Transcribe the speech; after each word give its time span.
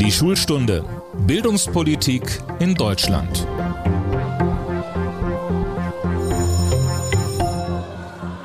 Die 0.00 0.12
Schulstunde 0.12 0.84
Bildungspolitik 1.26 2.22
in 2.60 2.76
Deutschland. 2.76 3.48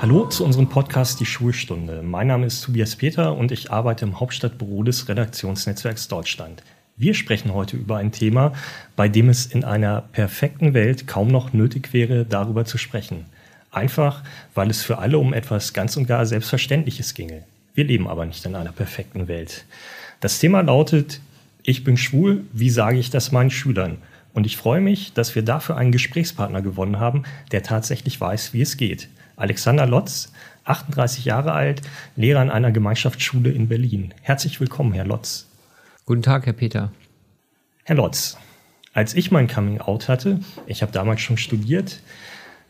Hallo 0.01 0.25
zu 0.25 0.43
unserem 0.45 0.67
Podcast 0.67 1.19
Die 1.19 1.27
Schulstunde. 1.27 2.01
Mein 2.01 2.25
Name 2.25 2.47
ist 2.47 2.61
Tobias 2.63 2.95
Peter 2.95 3.37
und 3.37 3.51
ich 3.51 3.71
arbeite 3.71 4.03
im 4.03 4.19
Hauptstadtbüro 4.19 4.81
des 4.81 5.07
Redaktionsnetzwerks 5.07 6.07
Deutschland. 6.07 6.63
Wir 6.97 7.13
sprechen 7.13 7.53
heute 7.53 7.77
über 7.77 7.97
ein 7.97 8.11
Thema, 8.11 8.53
bei 8.95 9.07
dem 9.07 9.29
es 9.29 9.45
in 9.45 9.63
einer 9.63 10.01
perfekten 10.01 10.73
Welt 10.73 11.05
kaum 11.05 11.27
noch 11.27 11.53
nötig 11.53 11.93
wäre, 11.93 12.25
darüber 12.25 12.65
zu 12.65 12.79
sprechen. 12.79 13.25
Einfach, 13.69 14.23
weil 14.55 14.71
es 14.71 14.81
für 14.81 14.97
alle 14.97 15.19
um 15.19 15.35
etwas 15.35 15.73
ganz 15.73 15.97
und 15.97 16.07
gar 16.07 16.25
Selbstverständliches 16.25 17.13
ginge. 17.13 17.43
Wir 17.75 17.83
leben 17.83 18.07
aber 18.07 18.25
nicht 18.25 18.43
in 18.43 18.55
einer 18.55 18.71
perfekten 18.71 19.27
Welt. 19.27 19.65
Das 20.19 20.39
Thema 20.39 20.61
lautet, 20.61 21.21
ich 21.63 21.83
bin 21.83 21.97
schwul, 21.97 22.43
wie 22.51 22.69
sage 22.69 22.97
ich 22.99 23.09
das 23.09 23.31
meinen 23.31 23.49
Schülern? 23.49 23.97
Und 24.33 24.45
ich 24.45 24.57
freue 24.57 24.81
mich, 24.81 25.13
dass 25.13 25.33
wir 25.35 25.43
dafür 25.43 25.77
einen 25.77 25.91
Gesprächspartner 25.91 26.61
gewonnen 26.61 26.99
haben, 26.99 27.23
der 27.51 27.63
tatsächlich 27.63 28.19
weiß, 28.19 28.53
wie 28.53 28.61
es 28.61 28.77
geht. 28.77 29.07
Alexander 29.37 29.85
Lotz, 29.85 30.33
38 30.65 31.25
Jahre 31.25 31.53
alt, 31.53 31.81
Lehrer 32.15 32.41
an 32.41 32.49
einer 32.49 32.71
Gemeinschaftsschule 32.71 33.51
in 33.51 33.69
Berlin. 33.69 34.13
Herzlich 34.21 34.59
willkommen, 34.59 34.93
Herr 34.93 35.05
Lotz. 35.05 35.47
Guten 36.05 36.21
Tag, 36.21 36.45
Herr 36.45 36.53
Peter. 36.53 36.91
Herr 37.85 37.95
Lotz, 37.95 38.37
als 38.93 39.13
ich 39.13 39.31
mein 39.31 39.47
Coming 39.47 39.79
Out 39.79 40.09
hatte, 40.09 40.39
ich 40.67 40.81
habe 40.81 40.91
damals 40.91 41.21
schon 41.21 41.37
studiert, 41.37 42.01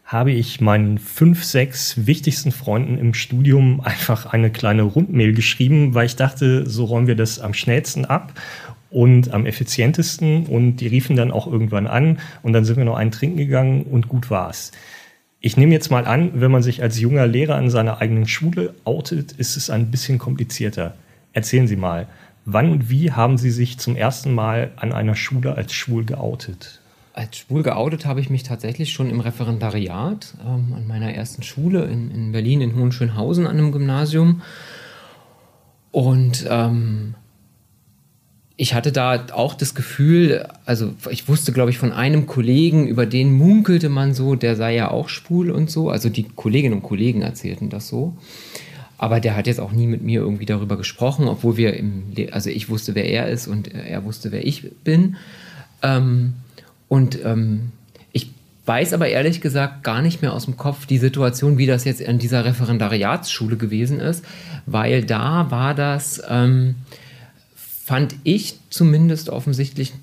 habe 0.05 0.31
ich 0.31 0.61
meinen 0.61 0.99
fünf, 0.99 1.43
sechs 1.43 2.05
wichtigsten 2.05 2.51
Freunden 2.51 2.97
im 2.97 3.13
Studium 3.13 3.81
einfach 3.83 4.27
eine 4.27 4.51
kleine 4.51 4.83
Rundmail 4.83 5.33
geschrieben, 5.33 5.95
weil 5.95 6.05
ich 6.05 6.15
dachte, 6.15 6.69
so 6.69 6.85
räumen 6.85 7.07
wir 7.07 7.15
das 7.15 7.39
am 7.39 7.53
schnellsten 7.53 8.05
ab 8.05 8.33
und 8.93 9.33
am 9.33 9.45
effizientesten. 9.45 10.45
Und 10.45 10.77
die 10.77 10.87
riefen 10.87 11.15
dann 11.15 11.31
auch 11.31 11.47
irgendwann 11.47 11.87
an 11.87 12.19
und 12.43 12.53
dann 12.53 12.63
sind 12.63 12.77
wir 12.77 12.85
noch 12.85 12.95
einen 12.95 13.11
trinken 13.11 13.37
gegangen 13.37 13.83
und 13.83 14.07
gut 14.07 14.29
war's. 14.29 14.71
Ich 15.41 15.57
nehme 15.57 15.73
jetzt 15.73 15.91
mal 15.91 16.05
an, 16.05 16.39
wenn 16.39 16.51
man 16.51 16.63
sich 16.63 16.81
als 16.81 16.99
junger 16.99 17.27
Lehrer 17.27 17.55
an 17.55 17.69
seiner 17.69 17.99
eigenen 17.99 18.27
Schule 18.27 18.75
outet, 18.85 19.33
ist 19.33 19.57
es 19.57 19.69
ein 19.69 19.91
bisschen 19.91 20.17
komplizierter. 20.17 20.93
Erzählen 21.33 21.67
Sie 21.67 21.75
mal, 21.75 22.07
wann 22.45 22.71
und 22.71 22.89
wie 22.89 23.11
haben 23.11 23.37
Sie 23.37 23.51
sich 23.51 23.77
zum 23.77 23.97
ersten 23.97 24.33
Mal 24.33 24.71
an 24.77 24.93
einer 24.93 25.15
Schule 25.15 25.55
als 25.55 25.73
schwul 25.73 26.05
geoutet? 26.05 26.79
Als 27.13 27.39
schwul 27.39 27.61
geoutet 27.61 28.05
habe 28.05 28.21
ich 28.21 28.29
mich 28.29 28.43
tatsächlich 28.43 28.93
schon 28.93 29.09
im 29.09 29.19
Referendariat 29.19 30.33
ähm, 30.45 30.73
an 30.75 30.87
meiner 30.87 31.13
ersten 31.13 31.43
Schule 31.43 31.85
in, 31.85 32.09
in 32.09 32.31
Berlin, 32.31 32.61
in 32.61 32.75
Hohenschönhausen, 32.75 33.45
an 33.45 33.57
einem 33.57 33.71
Gymnasium. 33.71 34.41
Und 35.91 36.47
ähm, 36.49 37.15
ich 38.55 38.73
hatte 38.73 38.91
da 38.91 39.25
auch 39.33 39.55
das 39.55 39.73
Gefühl, 39.73 40.47
also 40.65 40.93
ich 41.09 41.27
wusste, 41.27 41.53
glaube 41.53 41.71
ich, 41.71 41.79
von 41.79 41.91
einem 41.91 42.27
Kollegen, 42.27 42.87
über 42.87 43.05
den 43.05 43.33
munkelte 43.33 43.89
man 43.89 44.13
so, 44.13 44.35
der 44.35 44.55
sei 44.55 44.75
ja 44.75 44.91
auch 44.91 45.09
schwul 45.09 45.49
und 45.49 45.71
so. 45.71 45.89
Also 45.89 46.09
die 46.09 46.23
Kolleginnen 46.23 46.75
und 46.75 46.83
Kollegen 46.83 47.23
erzählten 47.23 47.69
das 47.69 47.87
so. 47.87 48.15
Aber 48.99 49.19
der 49.19 49.35
hat 49.35 49.47
jetzt 49.47 49.59
auch 49.59 49.71
nie 49.71 49.87
mit 49.87 50.03
mir 50.03 50.21
irgendwie 50.21 50.45
darüber 50.45 50.77
gesprochen, 50.77 51.27
obwohl 51.27 51.57
wir 51.57 51.73
im, 51.73 52.03
also 52.31 52.51
ich 52.51 52.69
wusste, 52.69 52.93
wer 52.93 53.05
er 53.05 53.27
ist 53.27 53.47
und 53.47 53.73
er 53.73 54.05
wusste, 54.05 54.31
wer 54.31 54.45
ich 54.45 54.71
bin. 54.83 55.17
Ähm, 55.81 56.33
und 56.87 57.25
ähm, 57.25 57.71
ich 58.11 58.29
weiß 58.67 58.93
aber 58.93 59.07
ehrlich 59.07 59.41
gesagt 59.41 59.83
gar 59.83 60.03
nicht 60.03 60.21
mehr 60.21 60.31
aus 60.31 60.45
dem 60.45 60.57
Kopf 60.57 60.85
die 60.85 60.99
Situation, 60.99 61.57
wie 61.57 61.65
das 61.65 61.85
jetzt 61.85 62.07
an 62.07 62.19
dieser 62.19 62.45
Referendariatsschule 62.45 63.57
gewesen 63.57 63.99
ist, 63.99 64.23
weil 64.67 65.03
da 65.03 65.49
war 65.49 65.73
das. 65.73 66.21
Ähm, 66.29 66.75
fand 67.85 68.15
ich 68.23 68.59
zumindest 68.69 69.29
offensichtlich 69.29 69.93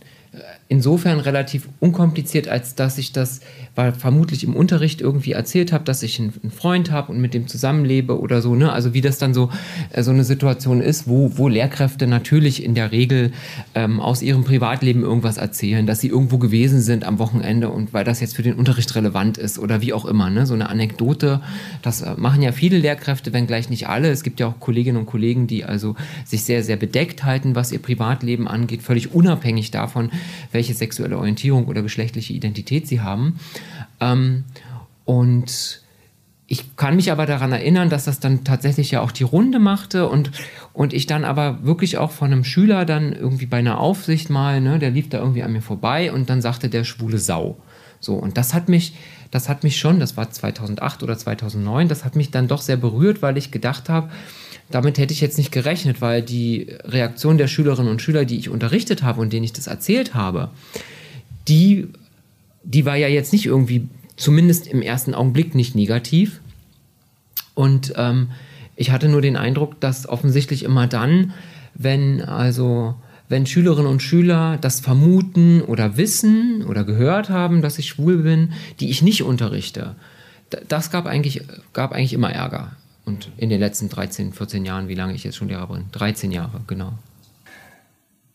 insofern 0.71 1.19
relativ 1.19 1.69
unkompliziert, 1.81 2.49
als 2.49 2.77
dass 2.77 2.97
ich 2.97 3.13
das 3.13 3.41
weil 3.81 3.93
vermutlich 3.93 4.45
im 4.45 4.55
Unterricht 4.55 5.01
irgendwie 5.01 5.33
erzählt 5.33 5.73
habe, 5.73 5.85
dass 5.85 6.03
ich 6.03 6.21
einen, 6.21 6.33
Freund 6.51 6.91
habe 6.91 7.13
und 7.13 7.21
mit 7.21 7.33
dem 7.33 7.47
zusammenlebe 7.47 8.21
oder 8.21 8.43
so. 8.43 8.55
Ne? 8.55 8.71
Also 8.71 8.93
wie 8.93 9.01
das 9.01 9.17
dann 9.17 9.33
so, 9.33 9.49
äh, 9.91 10.03
so 10.03 10.11
eine 10.11 10.25
Situation 10.25 10.83
ist, 10.83 11.09
wo, 11.09 11.39
wo 11.39 11.49
Lehrkräfte 11.49 12.07
natürlich 12.07 12.63
in 12.63 12.75
der 12.75 12.93
Regel 12.93 13.33
ähm, 13.75 14.01
aus 14.01 14.21
ihrem 14.21 14.45
Privatleben 14.45 15.03
irgendwas 15.03 15.39
erzählen, 15.39 15.87
dass 15.87 16.01
sie 16.01 16.09
irgendwo 16.09 16.37
gewesen 16.37 16.83
sind 16.83 17.05
am 17.05 17.19
Wochenende 17.19 17.71
und 17.71 17.95
weil 17.95 18.05
das 18.05 18.21
jetzt 18.21 18.37
für 18.37 18.43
den 18.43 18.55
Unterricht 18.55 18.95
relevant 18.95 19.39
ist 19.39 19.59
oder 19.59 19.81
wie 19.81 19.95
auch 19.95 20.05
immer. 20.05 20.29
Ne? 20.29 20.45
So 20.45 20.53
eine 20.53 20.69
Anekdote, 20.69 21.41
das 21.81 22.03
äh, 22.03 22.15
machen 22.17 22.43
ja 22.43 22.53
viele 22.53 22.77
Lehrkräfte, 22.77 23.33
wenngleich 23.33 23.71
nicht 23.71 23.89
alle. 23.89 24.11
Es 24.11 24.23
gibt 24.23 24.41
ja 24.41 24.49
auch 24.49 24.61
Kolleginnen 24.61 24.99
und 24.99 25.07
Kollegen, 25.07 25.47
die 25.47 25.65
also 25.65 25.95
sich 26.27 26.45
sehr, 26.45 26.63
sehr 26.63 26.77
bedeckt 26.77 27.25
halten, 27.25 27.55
was 27.55 27.73
ihr 27.73 27.81
Privatleben 27.81 28.47
angeht, 28.47 28.83
völlig 28.83 29.15
unabhängig 29.15 29.71
davon, 29.71 30.11
welche 30.53 30.60
sexuelle 30.63 31.19
Orientierung 31.19 31.67
oder 31.67 31.83
geschlechtliche 31.83 32.33
Identität 32.33 32.87
sie 32.87 33.01
haben. 33.01 33.41
Ähm, 34.01 34.45
und 35.05 35.83
ich 36.47 36.77
kann 36.77 36.97
mich 36.97 37.13
aber 37.13 37.27
daran 37.27 37.53
erinnern, 37.53 37.91
dass 37.91 38.07
das 38.07 38.19
dann 38.19 38.43
tatsächlich 38.43 38.91
ja 38.91 39.03
auch 39.03 39.13
die 39.13 39.23
Runde 39.23 39.61
machte 39.61 40.09
und, 40.09 40.33
und 40.73 40.93
ich 40.93 41.07
dann 41.07 41.25
aber 41.25 41.65
wirklich 41.65 41.97
auch 41.97 42.11
von 42.11 42.33
einem 42.33 42.43
Schüler 42.43 42.85
dann 42.85 43.13
irgendwie 43.13 43.47
bei 43.47 43.59
einer 43.59 43.79
Aufsicht 43.79 44.31
mal, 44.31 44.61
ne, 44.61 44.81
der 44.81 44.91
lief 44.91 45.09
da 45.09 45.19
irgendwie 45.19 45.45
an 45.45 45.53
mir 45.53 45.63
vorbei 45.63 46.13
und 46.13 46.29
dann 46.29 46.43
sagte 46.43 46.69
der 46.69 46.83
schwule 46.83 47.19
Sau. 47.19 47.57
So, 48.01 48.15
und 48.15 48.37
das 48.37 48.53
hat 48.53 48.69
mich, 48.69 48.95
das 49.31 49.49
hat 49.49 49.63
mich 49.63 49.79
schon, 49.79 50.01
das 50.01 50.17
war 50.17 50.29
2008 50.29 51.05
oder 51.05 51.17
2009, 51.17 51.87
das 51.87 52.05
hat 52.05 52.17
mich 52.17 52.33
dann 52.33 52.49
doch 52.49 52.63
sehr 52.63 52.77
berührt, 52.77 53.23
weil 53.23 53.37
ich 53.37 53.53
gedacht 53.53 53.89
habe, 53.89 54.11
damit 54.71 54.99
hätte 54.99 55.13
ich 55.13 55.21
jetzt 55.21 55.39
nicht 55.39 55.53
gerechnet, 55.53 56.01
weil 56.01 56.23
die 56.23 56.69
Reaktion 56.85 57.39
der 57.39 57.49
Schülerinnen 57.49 57.91
und 57.91 58.03
Schüler, 58.03 58.25
die 58.25 58.39
ich 58.39 58.49
unterrichtet 58.49 59.03
habe 59.03 59.21
und 59.21 59.33
denen 59.33 59.45
ich 59.45 59.53
das 59.53 59.67
erzählt 59.67 60.15
habe, 60.15 60.51
die, 61.49 61.89
die 62.63 62.85
war 62.85 62.97
ja 62.97 63.09
jetzt 63.09 63.33
nicht 63.33 63.47
irgendwie, 63.47 63.89
zumindest 64.17 64.67
im 64.67 64.83
ersten 64.83 65.15
Augenblick 65.15 65.55
nicht 65.55 65.75
negativ. 65.75 66.41
Und 67.55 67.93
ähm, 67.97 68.31
ich 68.77 68.91
hatte 68.91 69.09
nur 69.09 69.23
den 69.23 69.37
Eindruck, 69.37 69.81
dass 69.81 70.09
offensichtlich 70.09 70.63
immer 70.63 70.87
dann, 70.87 71.33
wenn 71.75 72.23
also 72.23 72.95
wenn 73.29 73.47
Schülerinnen 73.47 73.91
und 73.91 74.03
Schüler 74.03 74.59
das 74.61 74.81
vermuten 74.81 75.63
oder 75.63 75.97
wissen 75.97 76.65
oder 76.67 76.83
gehört 76.85 77.31
haben, 77.31 77.63
dass 77.63 77.79
ich 77.79 77.89
schwul 77.89 78.19
bin, 78.19 78.53
die 78.81 78.91
ich 78.91 79.03
nicht 79.03 79.23
unterrichte, 79.23 79.95
das 80.69 80.91
gab 80.91 81.07
eigentlich, 81.07 81.43
gab 81.73 81.93
eigentlich 81.93 82.13
immer 82.13 82.33
Ärger. 82.33 82.73
Und 83.11 83.29
in 83.39 83.51
den 83.51 83.59
letzten 83.59 83.89
13, 83.89 84.33
14 84.33 84.65
Jahren, 84.65 84.87
wie 84.87 84.95
lange 84.95 85.15
ich 85.15 85.25
jetzt 85.25 85.37
schon 85.37 85.49
Lehrer 85.49 85.67
bin? 85.67 85.87
13 85.91 86.31
Jahre, 86.31 86.61
genau. 86.69 86.93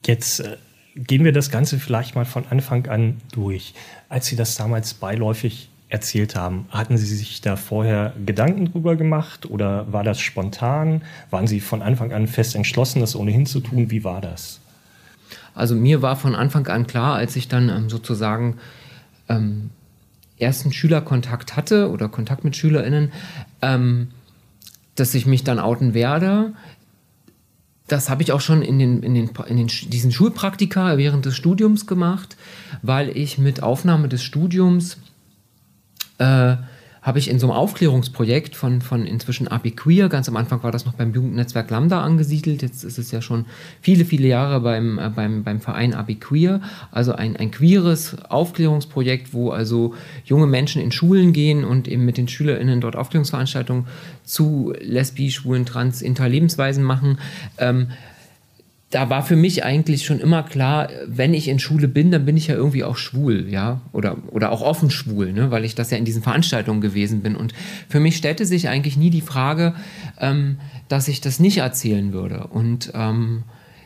Jetzt 0.05 0.41
äh, 0.41 0.57
gehen 0.95 1.23
wir 1.23 1.31
das 1.31 1.49
Ganze 1.49 1.79
vielleicht 1.79 2.13
mal 2.13 2.25
von 2.25 2.45
Anfang 2.49 2.85
an 2.87 3.21
durch. 3.31 3.73
Als 4.09 4.25
Sie 4.25 4.35
das 4.35 4.55
damals 4.55 4.93
beiläufig 4.93 5.69
erzählt 5.87 6.35
haben, 6.35 6.67
hatten 6.71 6.97
Sie 6.97 7.05
sich 7.05 7.39
da 7.39 7.55
vorher 7.55 8.13
Gedanken 8.25 8.69
drüber 8.69 8.97
gemacht 8.97 9.49
oder 9.49 9.93
war 9.93 10.03
das 10.03 10.19
spontan? 10.19 11.03
Waren 11.29 11.47
Sie 11.47 11.61
von 11.61 11.81
Anfang 11.81 12.11
an 12.11 12.27
fest 12.27 12.53
entschlossen, 12.53 12.99
das 12.99 13.15
ohnehin 13.15 13.45
zu 13.45 13.61
tun? 13.61 13.91
Wie 13.91 14.03
war 14.03 14.19
das? 14.19 14.59
Also 15.53 15.73
mir 15.75 16.01
war 16.01 16.17
von 16.17 16.35
Anfang 16.35 16.67
an 16.67 16.85
klar, 16.85 17.15
als 17.15 17.37
ich 17.37 17.47
dann 17.47 17.69
ähm, 17.69 17.89
sozusagen 17.89 18.57
ähm, 19.29 19.69
ersten 20.37 20.73
Schülerkontakt 20.73 21.55
hatte 21.55 21.89
oder 21.89 22.09
Kontakt 22.09 22.43
mit 22.43 22.57
SchülerInnen, 22.57 23.13
ähm, 23.61 24.09
dass 24.95 25.13
ich 25.13 25.25
mich 25.25 25.43
dann 25.43 25.59
outen 25.59 25.93
werde. 25.93 26.53
Das 27.87 28.09
habe 28.09 28.23
ich 28.23 28.31
auch 28.31 28.41
schon 28.41 28.61
in, 28.61 28.79
den, 28.79 29.03
in, 29.03 29.13
den, 29.13 29.29
in 29.47 29.57
den, 29.57 29.67
diesen 29.67 30.11
Schulpraktika 30.11 30.97
während 30.97 31.25
des 31.25 31.35
Studiums 31.35 31.85
gemacht, 31.85 32.35
weil 32.81 33.09
ich 33.15 33.37
mit 33.37 33.61
Aufnahme 33.61 34.09
des 34.09 34.23
Studiums 34.23 34.97
äh, 36.17 36.55
habe 37.05 37.19
ich 37.19 37.29
in 37.29 37.37
so 37.37 37.45
einem 37.45 37.55
Aufklärungsprojekt 37.55 38.55
von, 38.55 38.81
von 38.81 39.05
inzwischen 39.05 39.47
API 39.47 39.71
Queer, 39.71 40.09
ganz 40.09 40.27
am 40.27 40.35
Anfang 40.35 40.63
war 40.63 40.71
das 40.71 40.87
noch 40.87 40.93
beim 40.93 41.13
Jugendnetzwerk 41.13 41.69
Lambda 41.69 42.01
angesiedelt, 42.01 42.63
jetzt 42.63 42.83
ist 42.83 42.97
es 42.97 43.11
ja 43.11 43.21
schon 43.21 43.45
viele, 43.79 44.05
viele 44.05 44.27
Jahre 44.27 44.59
beim, 44.59 44.97
äh, 44.97 45.11
beim, 45.15 45.43
beim 45.43 45.61
Verein 45.61 45.93
API 45.93 46.15
Queer, 46.15 46.61
also 46.89 47.13
ein, 47.13 47.37
ein 47.37 47.51
queeres 47.51 48.17
Aufklärungsprojekt, 48.27 49.35
wo 49.35 49.51
also 49.51 49.93
junge 50.25 50.47
Menschen 50.47 50.81
in 50.81 50.91
Schulen 50.91 51.31
gehen 51.31 51.63
und 51.63 51.87
eben 51.87 52.05
mit 52.05 52.17
den 52.17 52.27
SchülerInnen 52.27 52.81
dort 52.81 52.95
Aufklärungsveranstaltungen 52.95 53.85
zu 54.23 54.73
lesbisch, 54.81 55.35
schwulen, 55.35 55.67
trans, 55.67 56.01
interlebensweisen 56.01 56.83
machen. 56.83 57.19
Ähm, 57.59 57.89
da 58.95 59.09
war 59.09 59.23
für 59.23 59.35
mich 59.35 59.65
eigentlich 59.65 60.05
schon 60.05 60.21
immer 60.21 60.41
klar, 60.41 60.87
wenn 61.05 61.33
ich 61.33 61.49
in 61.49 61.59
Schule 61.59 61.89
bin, 61.89 62.11
dann 62.11 62.23
bin 62.23 62.37
ich 62.37 62.47
ja 62.47 62.55
irgendwie 62.55 62.85
auch 62.85 62.95
schwul, 62.95 63.45
ja, 63.49 63.81
oder, 63.91 64.15
oder 64.31 64.53
auch 64.53 64.61
offen 64.61 64.89
schwul, 64.89 65.33
ne? 65.33 65.51
weil 65.51 65.65
ich 65.65 65.75
das 65.75 65.91
ja 65.91 65.97
in 65.97 66.05
diesen 66.05 66.23
Veranstaltungen 66.23 66.79
gewesen 66.79 67.19
bin. 67.19 67.35
Und 67.35 67.53
für 67.89 67.99
mich 67.99 68.15
stellte 68.15 68.45
sich 68.45 68.69
eigentlich 68.69 68.95
nie 68.95 69.09
die 69.09 69.19
Frage, 69.19 69.75
ähm, 70.17 70.59
dass 70.87 71.09
ich 71.09 71.19
das 71.19 71.41
nicht 71.41 71.57
erzählen 71.57 72.13
würde. 72.13 72.47
Und 72.47 72.93
ähm, 72.95 73.43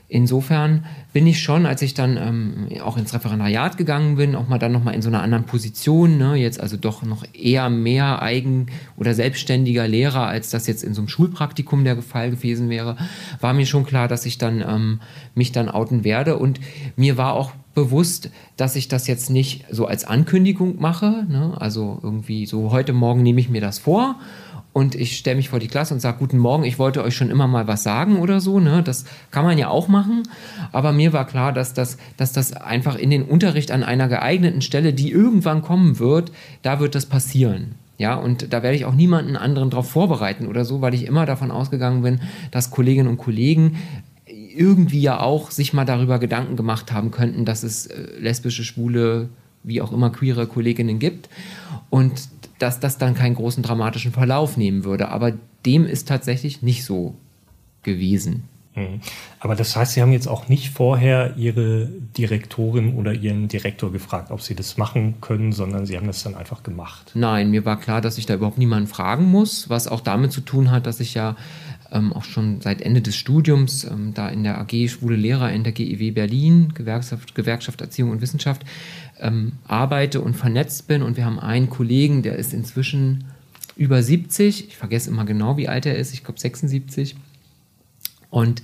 insofern 0.09 0.85
bin 1.13 1.25
ich 1.27 1.41
schon, 1.41 1.65
als 1.65 1.81
ich 1.81 1.93
dann 1.93 2.17
ähm, 2.17 2.67
auch 2.83 2.97
ins 2.97 3.13
Referendariat 3.13 3.77
gegangen 3.77 4.15
bin, 4.17 4.35
auch 4.35 4.47
mal 4.47 4.57
dann 4.57 4.71
nochmal 4.71 4.95
in 4.95 5.01
so 5.01 5.09
einer 5.09 5.21
anderen 5.21 5.45
Position, 5.45 6.17
ne, 6.17 6.35
jetzt 6.35 6.59
also 6.59 6.77
doch 6.77 7.03
noch 7.03 7.23
eher 7.33 7.69
mehr 7.69 8.21
eigen- 8.21 8.67
oder 8.97 9.13
selbstständiger 9.13 9.87
Lehrer, 9.87 10.27
als 10.27 10.49
das 10.49 10.67
jetzt 10.67 10.83
in 10.83 10.93
so 10.93 11.01
einem 11.01 11.07
Schulpraktikum 11.07 11.83
der 11.83 12.01
Fall 12.01 12.31
gewesen 12.31 12.69
wäre, 12.69 12.97
war 13.39 13.53
mir 13.53 13.67
schon 13.67 13.85
klar, 13.85 14.07
dass 14.07 14.25
ich 14.25 14.37
dann 14.39 14.61
ähm, 14.67 14.99
mich 15.35 15.51
dann 15.51 15.69
outen 15.69 16.03
werde. 16.03 16.37
Und 16.37 16.59
mir 16.95 17.17
war 17.17 17.33
auch 17.33 17.53
bewusst, 17.75 18.29
dass 18.57 18.75
ich 18.75 18.87
das 18.87 19.07
jetzt 19.07 19.29
nicht 19.29 19.65
so 19.71 19.85
als 19.85 20.03
Ankündigung 20.03 20.81
mache. 20.81 21.25
Ne? 21.29 21.55
Also 21.59 21.99
irgendwie 22.01 22.45
so 22.45 22.71
heute 22.71 22.93
Morgen 22.93 23.21
nehme 23.21 23.39
ich 23.39 23.49
mir 23.49 23.61
das 23.61 23.79
vor 23.79 24.15
und 24.79 24.95
ich 24.95 25.17
stelle 25.17 25.35
mich 25.35 25.49
vor 25.49 25.59
die 25.59 25.67
Klasse 25.67 25.93
und 25.93 25.99
sage, 25.99 26.19
guten 26.19 26.37
Morgen, 26.37 26.63
ich 26.63 26.79
wollte 26.79 27.03
euch 27.03 27.13
schon 27.13 27.29
immer 27.29 27.47
mal 27.47 27.67
was 27.67 27.83
sagen 27.83 28.17
oder 28.17 28.39
so. 28.39 28.61
Ne? 28.61 28.81
Das 28.81 29.03
kann 29.29 29.43
man 29.43 29.57
ja 29.57 29.67
auch 29.67 29.89
machen. 29.89 30.23
Aber 30.71 30.93
mir 30.93 31.11
war 31.11 31.27
klar, 31.27 31.51
dass 31.51 31.73
das, 31.73 31.97
dass 32.15 32.31
das 32.31 32.53
einfach 32.53 32.95
in 32.95 33.09
den 33.09 33.23
Unterricht 33.23 33.71
an 33.71 33.83
einer 33.83 34.07
geeigneten 34.07 34.61
Stelle, 34.61 34.93
die 34.93 35.11
irgendwann 35.11 35.61
kommen 35.61 35.99
wird, 35.99 36.31
da 36.61 36.79
wird 36.79 36.95
das 36.95 37.07
passieren. 37.07 37.75
Ja, 37.97 38.15
und 38.15 38.53
da 38.53 38.63
werde 38.63 38.77
ich 38.77 38.85
auch 38.85 38.93
niemanden 38.95 39.35
anderen 39.35 39.69
darauf 39.69 39.89
vorbereiten 39.89 40.47
oder 40.47 40.63
so, 40.63 40.79
weil 40.79 40.93
ich 40.93 41.05
immer 41.05 41.25
davon 41.25 41.51
ausgegangen 41.51 42.01
bin, 42.01 42.21
dass 42.51 42.71
Kolleginnen 42.71 43.09
und 43.09 43.17
Kollegen 43.17 43.79
irgendwie 44.25 45.01
ja 45.01 45.19
auch 45.19 45.51
sich 45.51 45.73
mal 45.73 45.83
darüber 45.83 46.19
Gedanken 46.19 46.55
gemacht 46.55 46.93
haben 46.93 47.11
könnten, 47.11 47.43
dass 47.43 47.63
es 47.63 47.87
äh, 47.87 48.17
lesbische, 48.17 48.63
schwule, 48.63 49.27
wie 49.63 49.81
auch 49.81 49.91
immer 49.91 50.09
queere 50.09 50.47
Kolleginnen 50.47 50.99
gibt. 50.99 51.27
Und 51.89 52.29
dass 52.59 52.79
das 52.79 52.97
dann 52.97 53.15
keinen 53.15 53.35
großen 53.35 53.63
dramatischen 53.63 54.11
Verlauf 54.11 54.57
nehmen 54.57 54.83
würde. 54.83 55.09
Aber 55.09 55.33
dem 55.65 55.85
ist 55.85 56.07
tatsächlich 56.07 56.61
nicht 56.61 56.85
so 56.85 57.15
gewesen. 57.83 58.43
Mhm. 58.75 59.01
Aber 59.39 59.55
das 59.55 59.75
heißt, 59.75 59.93
Sie 59.93 60.01
haben 60.01 60.11
jetzt 60.11 60.27
auch 60.27 60.47
nicht 60.47 60.69
vorher 60.69 61.35
Ihre 61.37 61.87
Direktorin 62.17 62.95
oder 62.95 63.13
Ihren 63.13 63.47
Direktor 63.47 63.91
gefragt, 63.91 64.31
ob 64.31 64.41
Sie 64.41 64.55
das 64.55 64.77
machen 64.77 65.15
können, 65.21 65.51
sondern 65.51 65.85
Sie 65.85 65.97
haben 65.97 66.07
das 66.07 66.23
dann 66.23 66.35
einfach 66.35 66.63
gemacht. 66.63 67.11
Nein, 67.13 67.51
mir 67.51 67.65
war 67.65 67.79
klar, 67.79 68.01
dass 68.01 68.17
ich 68.17 68.25
da 68.25 68.35
überhaupt 68.35 68.57
niemanden 68.57 68.87
fragen 68.87 69.25
muss, 69.25 69.69
was 69.69 69.87
auch 69.87 70.01
damit 70.01 70.31
zu 70.31 70.41
tun 70.41 70.71
hat, 70.71 70.85
dass 70.85 70.99
ich 70.99 71.13
ja 71.13 71.35
ähm, 71.91 72.13
auch 72.13 72.23
schon 72.23 72.61
seit 72.61 72.81
Ende 72.81 73.01
des 73.01 73.15
Studiums 73.15 73.83
ähm, 73.83 74.13
da 74.13 74.29
in 74.29 74.43
der 74.43 74.59
AG 74.59 74.89
Schwule 74.89 75.15
Lehrer 75.15 75.51
in 75.51 75.63
der 75.63 75.73
GEW 75.73 76.11
Berlin, 76.11 76.73
Gewerkschaft, 76.73 77.35
Gewerkschaft 77.35 77.81
Erziehung 77.81 78.11
und 78.11 78.21
Wissenschaft, 78.21 78.63
ähm, 79.21 79.53
arbeite 79.67 80.21
und 80.21 80.35
vernetzt 80.35 80.87
bin. 80.87 81.01
Und 81.01 81.17
wir 81.17 81.25
haben 81.25 81.39
einen 81.39 81.69
Kollegen, 81.69 82.21
der 82.21 82.35
ist 82.35 82.53
inzwischen 82.53 83.25
über 83.75 84.03
70. 84.03 84.67
Ich 84.67 84.77
vergesse 84.77 85.09
immer 85.09 85.25
genau, 85.25 85.57
wie 85.57 85.67
alt 85.67 85.85
er 85.85 85.97
ist. 85.97 86.13
Ich 86.13 86.23
glaube 86.23 86.39
76. 86.39 87.15
Und 88.29 88.61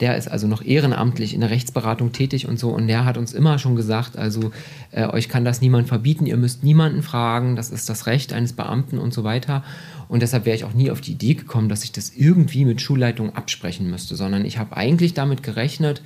der 0.00 0.16
ist 0.16 0.28
also 0.28 0.46
noch 0.46 0.62
ehrenamtlich 0.62 1.34
in 1.34 1.40
der 1.40 1.50
Rechtsberatung 1.50 2.12
tätig 2.12 2.48
und 2.48 2.58
so. 2.58 2.70
Und 2.70 2.86
der 2.86 3.04
hat 3.04 3.18
uns 3.18 3.32
immer 3.32 3.58
schon 3.58 3.76
gesagt, 3.76 4.16
also 4.16 4.50
äh, 4.92 5.06
euch 5.06 5.28
kann 5.28 5.44
das 5.44 5.60
niemand 5.60 5.88
verbieten, 5.88 6.26
ihr 6.26 6.38
müsst 6.38 6.64
niemanden 6.64 7.02
fragen, 7.02 7.54
das 7.54 7.70
ist 7.70 7.88
das 7.88 8.06
Recht 8.06 8.32
eines 8.32 8.54
Beamten 8.54 8.98
und 8.98 9.12
so 9.12 9.24
weiter. 9.24 9.62
Und 10.08 10.22
deshalb 10.22 10.46
wäre 10.46 10.56
ich 10.56 10.64
auch 10.64 10.72
nie 10.72 10.90
auf 10.90 11.02
die 11.02 11.12
Idee 11.12 11.34
gekommen, 11.34 11.68
dass 11.68 11.84
ich 11.84 11.92
das 11.92 12.10
irgendwie 12.16 12.64
mit 12.64 12.80
Schulleitung 12.80 13.36
absprechen 13.36 13.90
müsste, 13.90 14.16
sondern 14.16 14.44
ich 14.44 14.58
habe 14.58 14.76
eigentlich 14.76 15.12
damit 15.12 15.42
gerechnet, 15.42 16.02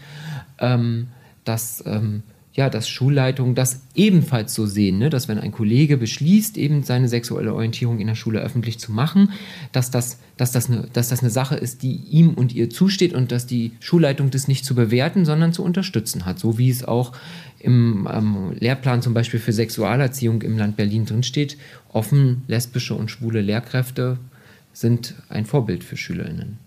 ähm, 0.58 1.08
dass 1.44 1.82
ähm, 1.86 2.24
ja, 2.54 2.70
dass 2.70 2.88
Schulleitungen 2.88 3.56
das 3.56 3.80
ebenfalls 3.96 4.54
so 4.54 4.64
sehen, 4.64 4.98
ne? 4.98 5.10
dass 5.10 5.26
wenn 5.26 5.38
ein 5.38 5.50
Kollege 5.50 5.96
beschließt, 5.96 6.56
eben 6.56 6.84
seine 6.84 7.08
sexuelle 7.08 7.52
Orientierung 7.52 7.98
in 7.98 8.06
der 8.06 8.14
Schule 8.14 8.40
öffentlich 8.40 8.78
zu 8.78 8.92
machen, 8.92 9.32
dass 9.72 9.90
das, 9.90 10.20
dass 10.36 10.52
das, 10.52 10.70
eine, 10.70 10.86
dass 10.92 11.08
das 11.08 11.20
eine 11.20 11.30
Sache 11.30 11.56
ist, 11.56 11.82
die 11.82 11.96
ihm 11.96 12.30
und 12.34 12.54
ihr 12.54 12.70
zusteht 12.70 13.12
und 13.12 13.32
dass 13.32 13.48
die 13.48 13.72
Schulleitung 13.80 14.30
das 14.30 14.46
nicht 14.46 14.64
zu 14.64 14.76
bewerten, 14.76 15.24
sondern 15.24 15.52
zu 15.52 15.64
unterstützen 15.64 16.26
hat. 16.26 16.38
So 16.38 16.56
wie 16.56 16.70
es 16.70 16.84
auch 16.84 17.12
im 17.58 18.08
ähm, 18.12 18.52
Lehrplan 18.60 19.02
zum 19.02 19.14
Beispiel 19.14 19.40
für 19.40 19.52
Sexualerziehung 19.52 20.42
im 20.42 20.56
Land 20.56 20.76
Berlin 20.76 21.06
drinsteht. 21.06 21.58
Offen 21.92 22.42
lesbische 22.46 22.94
und 22.94 23.10
schwule 23.10 23.40
Lehrkräfte 23.40 24.18
sind 24.72 25.14
ein 25.28 25.44
Vorbild 25.44 25.82
für 25.82 25.96
SchülerInnen. 25.96 26.58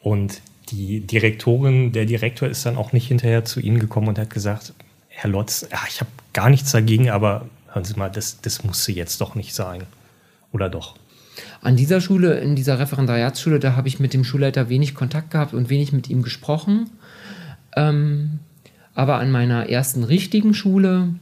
Und 0.00 0.42
die 0.68 1.00
Direktorin, 1.00 1.92
der 1.92 2.04
Direktor 2.04 2.48
ist 2.48 2.66
dann 2.66 2.76
auch 2.76 2.92
nicht 2.92 3.08
hinterher 3.08 3.44
zu 3.44 3.60
Ihnen 3.60 3.78
gekommen 3.78 4.08
und 4.08 4.18
hat 4.18 4.30
gesagt, 4.30 4.74
Herr 5.14 5.30
Lotz, 5.30 5.66
ja, 5.70 5.78
ich 5.88 6.00
habe 6.00 6.10
gar 6.32 6.50
nichts 6.50 6.72
dagegen, 6.72 7.10
aber 7.10 7.46
hören 7.72 7.84
Sie 7.84 7.94
mal, 7.94 8.08
das, 8.08 8.40
das 8.40 8.64
musste 8.64 8.92
jetzt 8.92 9.20
doch 9.20 9.34
nicht 9.34 9.54
sein. 9.54 9.84
Oder 10.52 10.68
doch? 10.68 10.96
An 11.60 11.76
dieser 11.76 12.00
Schule, 12.00 12.38
in 12.40 12.56
dieser 12.56 12.78
Referendariatsschule, 12.78 13.60
da 13.60 13.76
habe 13.76 13.88
ich 13.88 14.00
mit 14.00 14.14
dem 14.14 14.24
Schulleiter 14.24 14.68
wenig 14.68 14.94
Kontakt 14.94 15.30
gehabt 15.30 15.54
und 15.54 15.70
wenig 15.70 15.92
mit 15.92 16.10
ihm 16.10 16.22
gesprochen. 16.22 16.90
Ähm, 17.76 18.40
aber 18.94 19.18
an 19.18 19.30
meiner 19.30 19.68
ersten 19.68 20.04
richtigen 20.04 20.54
Schule, 20.54 21.14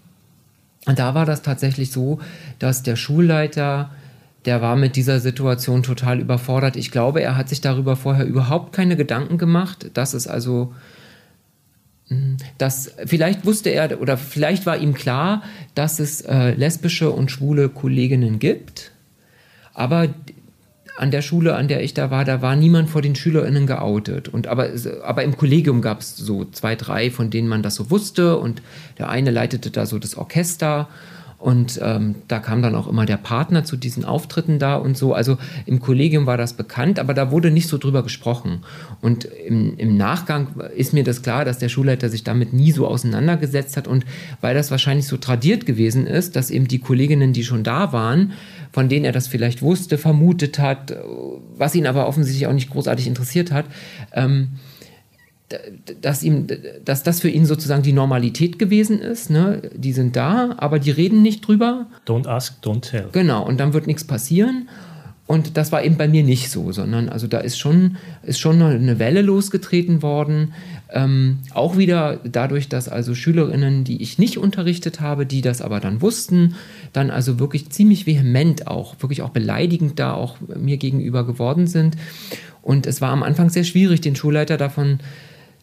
da 0.87 1.15
war 1.15 1.27
das 1.27 1.43
tatsächlich 1.43 1.93
so, 1.93 2.21
dass 2.59 2.83
der 2.83 2.97
Schulleiter, 2.97 3.91
der 4.47 4.63
war 4.63 4.77
mit 4.77 4.97
dieser 4.97 5.21
Situation 5.21 5.83
total 5.83 6.21
überfordert. 6.21 6.77
Ich 6.77 6.91
glaube, 6.91 7.21
er 7.21 7.37
hat 7.37 7.49
sich 7.49 7.61
darüber 7.61 7.97
vorher 7.97 8.27
überhaupt 8.27 8.73
keine 8.73 8.97
Gedanken 8.97 9.37
gemacht, 9.37 9.91
dass 9.95 10.15
es 10.15 10.27
also 10.27 10.75
dass 12.59 12.93
vielleicht 13.07 13.47
wusste 13.47 13.71
er 13.71 14.01
oder 14.01 14.17
vielleicht 14.17 14.67
war 14.67 14.77
ihm 14.77 14.95
klar, 14.95 15.43
dass 15.75 16.01
es 16.01 16.21
äh, 16.23 16.53
lesbische 16.53 17.11
und 17.11 17.31
schwule 17.31 17.69
Kolleginnen 17.69 18.39
gibt, 18.39 18.91
aber 19.75 20.09
an 21.01 21.11
der 21.11 21.23
Schule, 21.23 21.57
an 21.57 21.67
der 21.67 21.83
ich 21.83 21.95
da 21.95 22.11
war, 22.11 22.27
da 22.27 22.43
war 22.43 22.57
niemand 22.57 22.91
vor 22.91 23.01
den 23.01 23.15
SchülerInnen 23.15 23.67
geoutet. 23.67 24.29
Und 24.29 24.49
aber, 24.49 24.69
aber 25.03 25.25
im 25.25 25.35
Kollegium 25.35 25.81
gab 25.81 26.01
es 26.01 26.15
so 26.15 26.45
zwei, 26.45 26.77
drei, 26.77 27.11
von 27.11 27.31
denen 27.31 27.49
man 27.49 27.63
das 27.63 27.77
so 27.77 27.91
wusste. 27.91 28.37
Und 28.37 28.61
der 28.99 29.09
eine 29.09 29.31
leitete 29.31 29.71
da 29.71 29.87
so 29.87 29.99
das 29.99 30.15
Orchester 30.15 30.91
und 31.41 31.81
ähm, 31.83 32.17
da 32.29 32.39
kam 32.39 32.61
dann 32.61 32.75
auch 32.75 32.87
immer 32.87 33.07
der 33.07 33.17
Partner 33.17 33.65
zu 33.65 33.79
diesen 33.79 34.05
Auftritten 34.05 34.59
da 34.59 34.77
und 34.77 34.95
so. 34.99 35.15
Also 35.15 35.39
im 35.65 35.81
Kollegium 35.81 36.27
war 36.27 36.37
das 36.37 36.53
bekannt, 36.53 36.99
aber 36.99 37.15
da 37.15 37.31
wurde 37.31 37.51
nicht 37.51 37.67
so 37.67 37.79
drüber 37.79 38.03
gesprochen. 38.03 38.61
Und 39.01 39.25
im, 39.25 39.75
im 39.79 39.97
Nachgang 39.97 40.49
ist 40.77 40.93
mir 40.93 41.03
das 41.03 41.23
klar, 41.23 41.47
dass 41.47 41.59
der 41.59 41.71
Schulleiter 41.71 42.11
sich 42.11 42.25
damit 42.25 42.53
nie 42.53 42.73
so 42.73 42.87
auseinandergesetzt 42.87 43.79
hat. 43.79 43.89
Und 43.89 44.05
weil 44.43 44.55
das 44.55 44.71
wahrscheinlich 44.71 45.07
so 45.07 45.17
tradiert 45.17 45.65
gewesen 45.65 46.07
ist, 46.07 46.37
dass 46.37 46.51
eben 46.51 46.69
die 46.69 46.79
Kolleginnen, 46.79 47.33
die 47.33 47.45
schon 47.45 47.65
da 47.65 47.91
waren, 47.95 48.33
von 48.71 48.91
denen 48.91 49.07
er 49.07 49.13
das 49.13 49.27
vielleicht 49.27 49.63
wusste, 49.63 49.97
vermutet 49.97 50.59
hat, 50.59 50.95
was 51.57 51.75
ihn 51.75 51.87
aber 51.87 52.07
offensichtlich 52.07 52.49
auch 52.49 52.53
nicht 52.53 52.69
großartig 52.69 53.07
interessiert 53.07 53.51
hat, 53.51 53.65
ähm, 54.13 54.51
dass 56.01 56.23
ihm, 56.23 56.47
dass 56.85 57.03
das 57.03 57.21
für 57.21 57.29
ihn 57.29 57.47
sozusagen 57.47 57.83
die 57.83 57.93
Normalität 57.93 58.59
gewesen 58.59 59.01
ist. 59.01 59.31
Ne? 59.31 59.63
Die 59.75 59.93
sind 59.93 60.17
da, 60.17 60.55
aber 60.59 60.79
die 60.79 60.91
reden 60.91 61.23
nicht 61.23 61.47
drüber. 61.47 61.87
Don't 62.07 62.29
ask, 62.29 62.63
don't 62.63 62.83
tell. 62.83 63.09
Genau, 63.13 63.45
und 63.47 63.59
dann 63.59 63.73
wird 63.73 63.87
nichts 63.87 64.05
passieren. 64.05 64.69
Und 65.27 65.57
das 65.57 65.71
war 65.71 65.85
eben 65.85 65.97
bei 65.97 66.09
mir 66.09 66.25
nicht 66.25 66.51
so, 66.51 66.73
sondern 66.73 67.09
also 67.09 67.29
da 67.29 67.39
ist 67.39 67.57
schon, 67.57 67.99
ist 68.25 68.41
schon 68.41 68.61
eine 68.61 68.99
Welle 68.99 69.23
losgetreten 69.23 70.03
worden. 70.03 70.55
Ähm, 70.93 71.39
auch 71.55 71.77
wieder 71.77 72.19
dadurch, 72.25 72.69
dass 72.69 72.89
also 72.89 73.15
Schülerinnen, 73.15 73.85
die 73.85 74.03
ich 74.03 74.19
nicht 74.19 74.39
unterrichtet 74.39 75.01
habe, 75.01 75.27
die 75.27 75.41
das 75.41 75.63
aber 75.63 75.79
dann 75.79 76.03
wussten, 76.03 76.57
dann 76.93 77.13
also 77.13 77.39
wirklich 77.39 77.71
ziemlich 77.71 78.09
vehement 78.09 78.67
auch, 78.67 78.97
wirklich 78.99 79.23
auch 79.23 79.31
beleidigend 79.31 80.01
da 80.01 80.15
auch 80.15 80.39
mir 80.57 80.79
gegenüber 80.79 81.25
geworden 81.25 81.69
sind. 81.69 81.97
Und 82.61 82.89
es 82.89 83.01
war 83.01 83.11
am 83.11 83.23
Anfang 83.23 83.51
sehr 83.51 83.63
schwierig, 83.65 84.01
den 84.01 84.17
Schulleiter 84.17 84.57
davon 84.57 84.99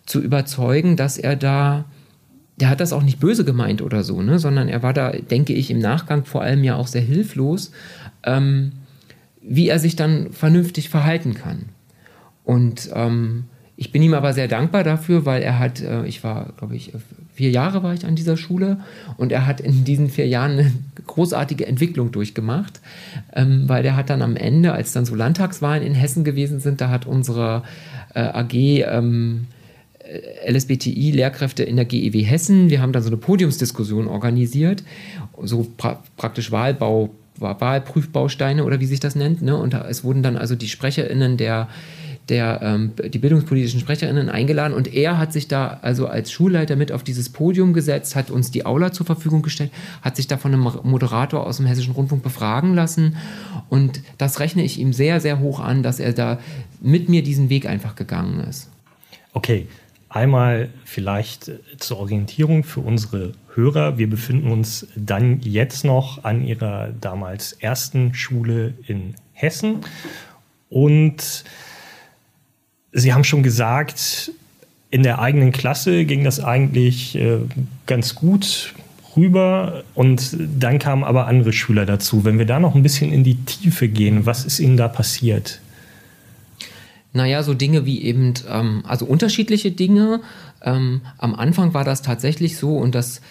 zu 0.07 0.21
überzeugen, 0.21 0.95
dass 0.95 1.19
er 1.19 1.35
da, 1.35 1.85
der 2.59 2.69
hat 2.69 2.79
das 2.79 2.93
auch 2.93 3.03
nicht 3.03 3.19
böse 3.19 3.45
gemeint 3.45 3.83
oder 3.83 4.03
so, 4.03 4.23
ne, 4.23 4.39
sondern 4.39 4.69
er 4.69 4.81
war 4.81 4.93
da, 4.93 5.11
denke 5.11 5.53
ich, 5.53 5.69
im 5.69 5.79
Nachgang 5.79 6.25
vor 6.25 6.41
allem 6.41 6.63
ja 6.63 6.75
auch 6.75 6.87
sehr 6.87 7.01
hilflos, 7.01 7.71
ähm, 8.23 8.71
wie 9.41 9.69
er 9.69 9.77
sich 9.77 9.95
dann 9.95 10.31
vernünftig 10.31 10.89
verhalten 10.89 11.35
kann. 11.35 11.65
Und 12.43 12.89
ähm, 12.93 13.43
ich 13.75 13.91
bin 13.91 14.01
ihm 14.01 14.13
aber 14.13 14.33
sehr 14.33 14.47
dankbar 14.47 14.83
dafür, 14.83 15.25
weil 15.25 15.43
er 15.43 15.59
hat, 15.59 15.81
äh, 15.81 16.05
ich 16.05 16.23
war, 16.23 16.53
glaube 16.57 16.75
ich, 16.75 16.93
vier 17.33 17.51
Jahre 17.51 17.83
war 17.83 17.93
ich 17.93 18.05
an 18.05 18.15
dieser 18.15 18.37
Schule 18.37 18.79
und 19.17 19.31
er 19.31 19.45
hat 19.45 19.59
in 19.61 19.83
diesen 19.83 20.09
vier 20.09 20.27
Jahren 20.27 20.53
eine 20.53 20.71
großartige 21.05 21.67
Entwicklung 21.67 22.11
durchgemacht, 22.11 22.79
ähm, 23.33 23.65
weil 23.67 23.83
der 23.83 23.95
hat 23.97 24.09
dann 24.09 24.21
am 24.21 24.37
Ende, 24.37 24.71
als 24.71 24.93
dann 24.93 25.05
so 25.05 25.13
Landtagswahlen 25.13 25.83
in 25.83 25.93
Hessen 25.93 26.23
gewesen 26.23 26.61
sind, 26.61 26.79
da 26.79 26.89
hat 26.89 27.05
unsere 27.05 27.63
äh, 28.15 28.21
AG 28.21 28.53
ähm, 28.53 29.47
LSBTI-Lehrkräfte 30.47 31.63
in 31.63 31.75
der 31.75 31.85
GEW 31.85 32.23
Hessen. 32.23 32.69
Wir 32.69 32.81
haben 32.81 32.91
dann 32.91 33.03
so 33.03 33.09
eine 33.09 33.17
Podiumsdiskussion 33.17 34.07
organisiert, 34.07 34.83
so 35.43 35.67
pra 35.77 36.01
praktisch 36.15 36.51
Wahlbau, 36.51 37.09
Wahlprüfbausteine 37.39 38.63
oder 38.63 38.79
wie 38.79 38.85
sich 38.85 38.99
das 38.99 39.15
nennt. 39.15 39.41
Ne? 39.41 39.55
Und 39.55 39.73
es 39.73 40.03
wurden 40.03 40.23
dann 40.23 40.37
also 40.37 40.55
die 40.55 40.67
SprecherInnen 40.67 41.37
der 41.37 41.67
der, 42.29 42.59
ähm, 42.61 42.91
die 43.09 43.19
bildungspolitischen 43.19 43.79
SprecherInnen 43.79 44.29
eingeladen 44.29 44.73
und 44.73 44.93
er 44.93 45.17
hat 45.17 45.31
sich 45.31 45.47
da 45.47 45.79
also 45.81 46.07
als 46.07 46.31
Schulleiter 46.31 46.75
mit 46.75 46.91
auf 46.91 47.03
dieses 47.03 47.29
Podium 47.29 47.73
gesetzt, 47.73 48.15
hat 48.15 48.29
uns 48.29 48.51
die 48.51 48.65
Aula 48.65 48.91
zur 48.91 49.05
Verfügung 49.05 49.41
gestellt, 49.41 49.71
hat 50.01 50.17
sich 50.17 50.27
da 50.27 50.37
von 50.37 50.53
einem 50.53 50.69
Moderator 50.83 51.45
aus 51.45 51.57
dem 51.57 51.65
Hessischen 51.65 51.93
Rundfunk 51.93 52.23
befragen 52.23 52.73
lassen 52.73 53.15
und 53.69 54.01
das 54.17 54.39
rechne 54.39 54.63
ich 54.63 54.79
ihm 54.79 54.91
sehr, 54.91 55.21
sehr 55.21 55.39
hoch 55.39 55.59
an, 55.59 55.83
dass 55.83 55.99
er 55.99 56.13
da 56.13 56.39
mit 56.81 57.07
mir 57.07 57.23
diesen 57.23 57.49
Weg 57.49 57.65
einfach 57.65 57.95
gegangen 57.95 58.41
ist. 58.41 58.69
Okay, 59.33 59.67
Einmal 60.17 60.69
vielleicht 60.83 61.51
zur 61.77 61.99
Orientierung 61.99 62.63
für 62.63 62.79
unsere 62.79 63.33
Hörer. 63.53 63.99
Wir 63.99 64.09
befinden 64.09 64.49
uns 64.49 64.87
dann 64.95 65.41
jetzt 65.41 65.85
noch 65.85 66.23
an 66.23 66.43
ihrer 66.43 66.89
damals 66.99 67.51
ersten 67.53 68.15
Schule 68.15 68.73
in 68.87 69.13
Hessen. 69.33 69.81
Und 70.71 71.43
Sie 72.93 73.13
haben 73.13 73.25
schon 73.25 73.43
gesagt, 73.43 74.31
in 74.89 75.03
der 75.03 75.19
eigenen 75.19 75.51
Klasse 75.51 76.03
ging 76.05 76.23
das 76.23 76.43
eigentlich 76.43 77.15
äh, 77.15 77.37
ganz 77.85 78.15
gut 78.15 78.73
rüber 79.15 79.83
und 79.93 80.35
dann 80.39 80.79
kamen 80.79 81.03
aber 81.03 81.27
andere 81.27 81.53
Schüler 81.53 81.85
dazu. 81.85 82.25
Wenn 82.25 82.39
wir 82.39 82.47
da 82.47 82.59
noch 82.59 82.73
ein 82.73 82.81
bisschen 82.81 83.13
in 83.13 83.23
die 83.23 83.35
Tiefe 83.35 83.87
gehen, 83.87 84.25
was 84.25 84.45
ist 84.45 84.59
Ihnen 84.59 84.77
da 84.77 84.87
passiert? 84.87 85.61
Naja, 87.17 87.41
so 87.41 87.55
Dinge 87.55 87.85
wie 87.85 88.03
eben, 88.03 88.35
ähm, 88.47 88.83
also 88.87 89.05
unterschiedliche 89.05 89.71
Dinge. 89.71 90.21
Ähm, 90.61 91.01
am 91.17 91.33
Anfang 91.33 91.73
war 91.73 91.83
das 91.83 92.03
tatsächlich 92.03 92.57
so 92.57 92.77
und 92.77 92.93
das, 92.93 93.21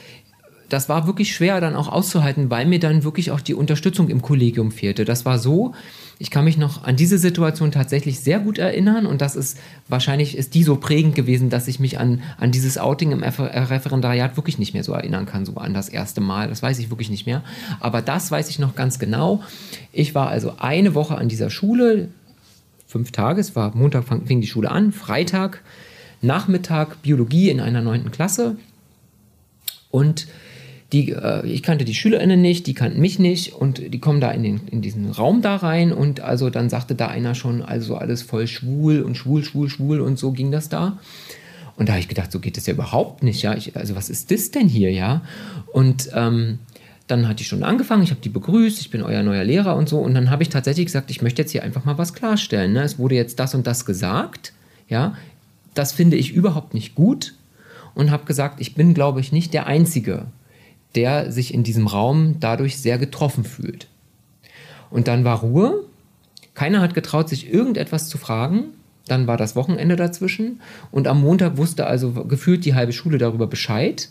das 0.68 0.88
war 0.88 1.06
wirklich 1.06 1.32
schwer 1.32 1.60
dann 1.60 1.76
auch 1.76 1.86
auszuhalten, 1.86 2.50
weil 2.50 2.66
mir 2.66 2.80
dann 2.80 3.04
wirklich 3.04 3.30
auch 3.30 3.40
die 3.40 3.54
Unterstützung 3.54 4.08
im 4.08 4.22
Kollegium 4.22 4.72
fehlte. 4.72 5.04
Das 5.04 5.24
war 5.24 5.38
so, 5.38 5.72
ich 6.18 6.32
kann 6.32 6.44
mich 6.44 6.58
noch 6.58 6.82
an 6.82 6.96
diese 6.96 7.18
Situation 7.18 7.70
tatsächlich 7.70 8.18
sehr 8.18 8.40
gut 8.40 8.58
erinnern 8.58 9.06
und 9.06 9.20
das 9.20 9.36
ist 9.36 9.56
wahrscheinlich 9.86 10.36
ist 10.36 10.54
die 10.54 10.64
so 10.64 10.74
prägend 10.74 11.14
gewesen, 11.14 11.48
dass 11.48 11.68
ich 11.68 11.78
mich 11.78 12.00
an, 12.00 12.22
an 12.38 12.50
dieses 12.50 12.78
Outing 12.78 13.12
im 13.12 13.22
Referendariat 13.22 14.36
wirklich 14.36 14.58
nicht 14.58 14.74
mehr 14.74 14.82
so 14.82 14.94
erinnern 14.94 15.26
kann, 15.26 15.46
so 15.46 15.54
an 15.58 15.74
das 15.74 15.88
erste 15.88 16.20
Mal. 16.20 16.48
Das 16.48 16.60
weiß 16.60 16.80
ich 16.80 16.90
wirklich 16.90 17.10
nicht 17.10 17.26
mehr. 17.26 17.44
Aber 17.78 18.02
das 18.02 18.32
weiß 18.32 18.50
ich 18.50 18.58
noch 18.58 18.74
ganz 18.74 18.98
genau. 18.98 19.44
Ich 19.92 20.16
war 20.16 20.28
also 20.28 20.54
eine 20.58 20.96
Woche 20.96 21.16
an 21.16 21.28
dieser 21.28 21.50
Schule, 21.50 22.08
fünf 22.86 23.12
Tage, 23.12 23.40
es 23.40 23.56
war 23.56 23.76
Montag 23.76 24.04
fing 24.26 24.40
die 24.40 24.46
Schule 24.46 24.70
an, 24.70 24.92
Freitag, 24.92 25.62
Nachmittag 26.22 27.02
Biologie 27.02 27.50
in 27.50 27.60
einer 27.60 27.82
neunten 27.82 28.10
Klasse 28.10 28.56
und 29.90 30.26
die, 30.92 31.10
äh, 31.10 31.44
ich 31.46 31.62
kannte 31.62 31.84
die 31.84 31.94
SchülerInnen 31.94 32.40
nicht, 32.40 32.66
die 32.66 32.74
kannten 32.74 33.00
mich 33.00 33.18
nicht 33.18 33.52
und 33.54 33.92
die 33.92 33.98
kommen 33.98 34.20
da 34.20 34.30
in, 34.30 34.42
den, 34.42 34.60
in 34.70 34.82
diesen 34.82 35.10
Raum 35.10 35.42
da 35.42 35.56
rein 35.56 35.92
und 35.92 36.20
also 36.20 36.48
dann 36.48 36.70
sagte 36.70 36.94
da 36.94 37.08
einer 37.08 37.34
schon, 37.34 37.62
also 37.62 37.96
alles 37.96 38.22
voll 38.22 38.46
schwul 38.46 39.02
und 39.02 39.16
schwul, 39.16 39.42
schwul, 39.42 39.68
schwul 39.68 40.00
und 40.00 40.18
so 40.18 40.32
ging 40.32 40.52
das 40.52 40.68
da. 40.68 40.98
Und 41.76 41.88
da 41.88 41.94
habe 41.94 42.00
ich 42.00 42.08
gedacht, 42.08 42.32
so 42.32 42.40
geht 42.40 42.56
das 42.56 42.66
ja 42.66 42.72
überhaupt 42.72 43.22
nicht, 43.22 43.42
ja. 43.42 43.54
Ich, 43.54 43.76
also 43.76 43.96
was 43.96 44.08
ist 44.08 44.30
das 44.30 44.50
denn 44.50 44.68
hier, 44.68 44.92
ja? 44.92 45.22
Und 45.72 46.08
ähm, 46.14 46.60
dann 47.06 47.28
hat 47.28 47.38
die 47.38 47.44
Stunde 47.44 47.66
angefangen, 47.66 48.02
ich 48.02 48.10
habe 48.10 48.20
die 48.20 48.28
begrüßt, 48.28 48.80
ich 48.80 48.90
bin 48.90 49.02
euer 49.02 49.22
neuer 49.22 49.44
Lehrer 49.44 49.76
und 49.76 49.88
so. 49.88 49.98
Und 49.98 50.14
dann 50.14 50.30
habe 50.30 50.42
ich 50.42 50.48
tatsächlich 50.48 50.86
gesagt, 50.86 51.10
ich 51.10 51.22
möchte 51.22 51.42
jetzt 51.42 51.52
hier 51.52 51.62
einfach 51.62 51.84
mal 51.84 51.98
was 51.98 52.14
klarstellen. 52.14 52.72
Ne? 52.72 52.82
Es 52.82 52.98
wurde 52.98 53.14
jetzt 53.14 53.38
das 53.38 53.54
und 53.54 53.66
das 53.66 53.86
gesagt, 53.86 54.52
ja. 54.88 55.14
Das 55.74 55.92
finde 55.92 56.16
ich 56.16 56.32
überhaupt 56.32 56.74
nicht 56.74 56.94
gut 56.94 57.34
und 57.94 58.10
habe 58.10 58.24
gesagt, 58.24 58.60
ich 58.60 58.74
bin, 58.74 58.94
glaube 58.94 59.20
ich, 59.20 59.30
nicht 59.30 59.52
der 59.54 59.66
Einzige, 59.66 60.26
der 60.94 61.30
sich 61.30 61.52
in 61.52 61.62
diesem 61.62 61.86
Raum 61.86 62.36
dadurch 62.40 62.78
sehr 62.78 62.98
getroffen 62.98 63.44
fühlt. 63.44 63.86
Und 64.90 65.06
dann 65.06 65.24
war 65.24 65.40
Ruhe. 65.40 65.84
Keiner 66.54 66.80
hat 66.80 66.94
getraut, 66.94 67.28
sich 67.28 67.52
irgendetwas 67.52 68.08
zu 68.08 68.18
fragen. 68.18 68.64
Dann 69.06 69.26
war 69.26 69.36
das 69.36 69.54
Wochenende 69.54 69.96
dazwischen. 69.96 70.60
Und 70.90 71.06
am 71.06 71.20
Montag 71.20 71.58
wusste 71.58 71.86
also 71.86 72.12
gefühlt 72.24 72.64
die 72.64 72.74
halbe 72.74 72.92
Schule 72.92 73.18
darüber 73.18 73.46
Bescheid. 73.46 74.08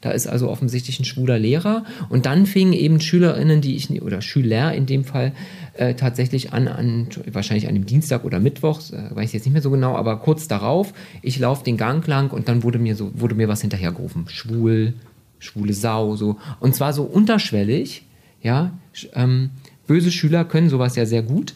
Da 0.00 0.10
ist 0.10 0.26
also 0.26 0.48
offensichtlich 0.48 1.00
ein 1.00 1.04
schwuler 1.04 1.38
Lehrer. 1.38 1.84
Und 2.08 2.26
dann 2.26 2.46
fingen 2.46 2.72
eben 2.72 3.00
SchülerInnen, 3.00 3.60
die 3.60 3.76
ich, 3.76 4.02
oder 4.02 4.20
Schüler 4.20 4.72
in 4.74 4.86
dem 4.86 5.04
Fall, 5.04 5.32
äh, 5.74 5.94
tatsächlich 5.94 6.52
an, 6.52 6.68
an, 6.68 7.08
wahrscheinlich 7.30 7.68
an 7.68 7.74
dem 7.74 7.86
Dienstag 7.86 8.24
oder 8.24 8.40
Mittwoch, 8.40 8.80
äh, 8.92 9.14
weiß 9.14 9.26
ich 9.26 9.32
jetzt 9.34 9.44
nicht 9.44 9.52
mehr 9.52 9.62
so 9.62 9.70
genau, 9.70 9.94
aber 9.94 10.18
kurz 10.18 10.48
darauf, 10.48 10.92
ich 11.22 11.38
laufe 11.38 11.64
den 11.64 11.76
Gang 11.76 12.06
lang 12.06 12.30
und 12.30 12.48
dann 12.48 12.62
wurde 12.62 12.78
mir 12.78 12.96
so, 12.96 13.10
wurde 13.14 13.34
mir 13.34 13.48
was 13.48 13.60
hinterhergerufen. 13.60 14.26
Schwul, 14.28 14.94
schwule 15.38 15.72
Sau, 15.72 16.16
so. 16.16 16.36
Und 16.60 16.74
zwar 16.74 16.92
so 16.92 17.02
unterschwellig, 17.02 18.04
ja. 18.42 18.72
Ähm, 19.14 19.50
böse 19.86 20.10
Schüler 20.10 20.44
können 20.44 20.68
sowas 20.68 20.96
ja 20.96 21.06
sehr 21.06 21.22
gut, 21.22 21.54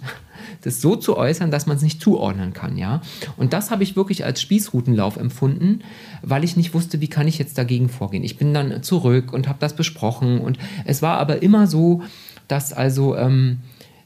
das 0.63 0.81
so 0.81 0.97
zu 0.97 1.17
äußern, 1.17 1.51
dass 1.51 1.67
man 1.67 1.77
es 1.77 1.83
nicht 1.83 2.01
zuordnen 2.01 2.53
kann, 2.53 2.77
ja. 2.77 3.01
Und 3.37 3.53
das 3.53 3.71
habe 3.71 3.83
ich 3.83 3.97
wirklich 3.97 4.25
als 4.25 4.41
Spießrutenlauf 4.41 5.17
empfunden, 5.17 5.81
weil 6.23 6.45
ich 6.45 6.57
nicht 6.57 6.75
wusste, 6.75 7.01
wie 7.01 7.09
kann 7.09 7.29
ich 7.29 7.39
jetzt 7.39 7.59
dagegen 7.59 7.89
vorgehen. 7.89 8.25
Ich 8.25 8.37
bin 8.37 8.53
dann 8.53 8.83
zurück 8.83 9.33
und 9.33 9.49
habe 9.49 9.59
das 9.61 9.75
besprochen 9.75 10.41
und 10.41 10.59
es 10.85 11.03
war 11.03 11.19
aber 11.19 11.43
immer 11.43 11.67
so, 11.67 12.03
dass 12.49 12.73
also, 12.73 13.17
ähm, 13.17 13.61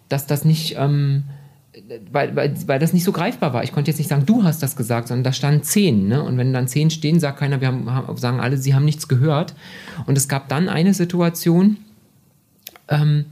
dass 0.08 0.26
das 0.26 0.44
nicht, 0.44 0.76
ähm, 0.78 1.24
weil, 2.10 2.36
weil, 2.36 2.54
weil 2.66 2.78
das 2.78 2.92
nicht 2.92 3.04
so 3.04 3.12
greifbar 3.12 3.52
war. 3.52 3.64
Ich 3.64 3.72
konnte 3.72 3.90
jetzt 3.90 3.98
nicht 3.98 4.08
sagen, 4.08 4.26
du 4.26 4.44
hast 4.44 4.62
das 4.62 4.76
gesagt, 4.76 5.08
sondern 5.08 5.24
da 5.24 5.32
standen 5.32 5.62
zehn. 5.64 6.06
Ne? 6.06 6.22
Und 6.22 6.38
wenn 6.38 6.52
dann 6.52 6.68
zehn 6.68 6.90
stehen, 6.90 7.18
sagt 7.18 7.40
keiner, 7.40 7.60
wir 7.60 7.68
haben, 7.68 8.16
sagen 8.16 8.38
alle, 8.38 8.56
sie 8.56 8.74
haben 8.74 8.84
nichts 8.84 9.08
gehört. 9.08 9.54
Und 10.06 10.16
es 10.16 10.28
gab 10.28 10.48
dann 10.48 10.68
eine 10.68 10.94
Situation, 10.94 11.78
ähm, 12.88 13.26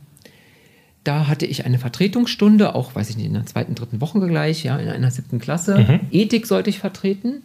da 1.04 1.26
hatte 1.26 1.46
ich 1.46 1.64
eine 1.64 1.78
Vertretungsstunde, 1.78 2.74
auch, 2.74 2.94
weiß 2.94 3.10
ich 3.10 3.16
nicht, 3.16 3.26
in 3.26 3.34
der 3.34 3.46
zweiten, 3.46 3.74
dritten 3.74 4.00
Woche 4.00 4.20
gleich, 4.20 4.64
ja, 4.64 4.76
in 4.76 4.88
einer 4.88 5.10
siebten 5.10 5.40
Klasse. 5.40 5.78
Mhm. 5.78 6.00
Ethik 6.10 6.46
sollte 6.46 6.70
ich 6.70 6.78
vertreten. 6.78 7.42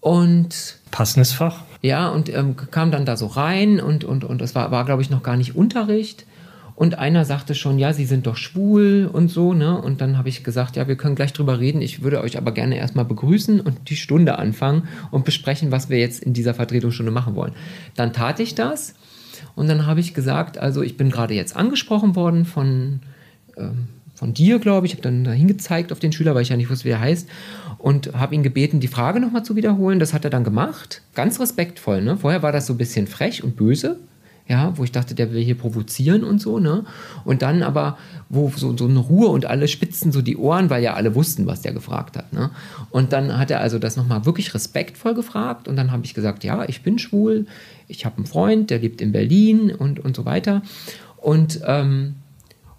Und. 0.00 0.78
Passendes 0.90 1.32
Fach. 1.32 1.64
Ja, 1.82 2.08
und 2.08 2.32
ähm, 2.34 2.56
kam 2.56 2.90
dann 2.90 3.04
da 3.04 3.16
so 3.16 3.26
rein 3.26 3.80
und, 3.80 4.04
und, 4.04 4.24
und 4.24 4.40
es 4.40 4.54
war, 4.54 4.70
war 4.70 4.84
glaube 4.84 5.02
ich, 5.02 5.10
noch 5.10 5.22
gar 5.22 5.36
nicht 5.36 5.54
Unterricht. 5.54 6.24
Und 6.74 6.96
einer 6.96 7.24
sagte 7.24 7.56
schon, 7.56 7.80
ja, 7.80 7.92
Sie 7.92 8.04
sind 8.04 8.28
doch 8.28 8.36
schwul 8.36 9.10
und 9.12 9.32
so, 9.32 9.52
ne? 9.52 9.82
Und 9.82 10.00
dann 10.00 10.16
habe 10.16 10.28
ich 10.28 10.44
gesagt, 10.44 10.76
ja, 10.76 10.86
wir 10.86 10.94
können 10.94 11.16
gleich 11.16 11.32
drüber 11.32 11.58
reden. 11.58 11.82
Ich 11.82 12.02
würde 12.04 12.20
euch 12.20 12.38
aber 12.38 12.52
gerne 12.52 12.76
erstmal 12.76 13.04
begrüßen 13.04 13.60
und 13.60 13.90
die 13.90 13.96
Stunde 13.96 14.38
anfangen 14.38 14.86
und 15.10 15.24
besprechen, 15.24 15.72
was 15.72 15.90
wir 15.90 15.98
jetzt 15.98 16.22
in 16.22 16.34
dieser 16.34 16.54
Vertretungsstunde 16.54 17.10
machen 17.10 17.34
wollen. 17.34 17.52
Dann 17.96 18.12
tat 18.12 18.38
ich 18.38 18.54
das 18.54 18.94
und 19.54 19.68
dann 19.68 19.86
habe 19.86 20.00
ich 20.00 20.14
gesagt, 20.14 20.58
also 20.58 20.82
ich 20.82 20.96
bin 20.96 21.10
gerade 21.10 21.34
jetzt 21.34 21.56
angesprochen 21.56 22.16
worden 22.16 22.44
von, 22.44 23.00
ähm, 23.56 23.88
von 24.14 24.34
dir, 24.34 24.58
glaube 24.58 24.86
ich. 24.86 24.92
Ich 24.92 24.98
habe 24.98 25.02
dann 25.02 25.24
dahin 25.24 25.48
gezeigt 25.48 25.92
auf 25.92 25.98
den 25.98 26.12
Schüler, 26.12 26.34
weil 26.34 26.42
ich 26.42 26.48
ja 26.48 26.56
nicht 26.56 26.70
wusste, 26.70 26.84
wie 26.84 26.90
er 26.90 27.00
heißt. 27.00 27.28
Und 27.78 28.14
habe 28.14 28.34
ihn 28.34 28.42
gebeten, 28.42 28.80
die 28.80 28.88
Frage 28.88 29.20
nochmal 29.20 29.44
zu 29.44 29.56
wiederholen. 29.56 29.98
Das 29.98 30.12
hat 30.12 30.24
er 30.24 30.30
dann 30.30 30.44
gemacht. 30.44 31.02
Ganz 31.14 31.38
respektvoll. 31.38 32.02
Ne? 32.02 32.16
Vorher 32.16 32.42
war 32.42 32.52
das 32.52 32.66
so 32.66 32.74
ein 32.74 32.78
bisschen 32.78 33.06
frech 33.06 33.44
und 33.44 33.56
böse 33.56 33.98
ja, 34.48 34.72
wo 34.76 34.84
ich 34.84 34.92
dachte, 34.92 35.14
der 35.14 35.32
will 35.32 35.42
hier 35.42 35.56
provozieren 35.56 36.24
und 36.24 36.40
so, 36.40 36.58
ne? 36.58 36.84
Und 37.24 37.42
dann 37.42 37.62
aber, 37.62 37.98
wo 38.30 38.50
so, 38.56 38.74
so 38.76 38.86
eine 38.86 38.98
Ruhe 38.98 39.28
und 39.28 39.44
alle 39.44 39.68
spitzen 39.68 40.10
so 40.10 40.22
die 40.22 40.38
Ohren, 40.38 40.70
weil 40.70 40.82
ja 40.82 40.94
alle 40.94 41.14
wussten, 41.14 41.46
was 41.46 41.60
der 41.60 41.72
gefragt 41.72 42.16
hat, 42.16 42.32
ne? 42.32 42.50
Und 42.90 43.12
dann 43.12 43.38
hat 43.38 43.50
er 43.50 43.60
also 43.60 43.78
das 43.78 43.96
nochmal 43.96 44.24
wirklich 44.24 44.54
respektvoll 44.54 45.14
gefragt 45.14 45.68
und 45.68 45.76
dann 45.76 45.92
habe 45.92 46.04
ich 46.06 46.14
gesagt, 46.14 46.44
ja, 46.44 46.64
ich 46.66 46.82
bin 46.82 46.98
schwul, 46.98 47.46
ich 47.88 48.04
habe 48.04 48.18
einen 48.18 48.26
Freund, 48.26 48.70
der 48.70 48.78
lebt 48.78 49.00
in 49.00 49.12
Berlin 49.12 49.70
und, 49.74 49.98
und 49.98 50.14
so 50.14 50.24
weiter. 50.24 50.62
Und, 51.16 51.60
ähm, 51.66 52.16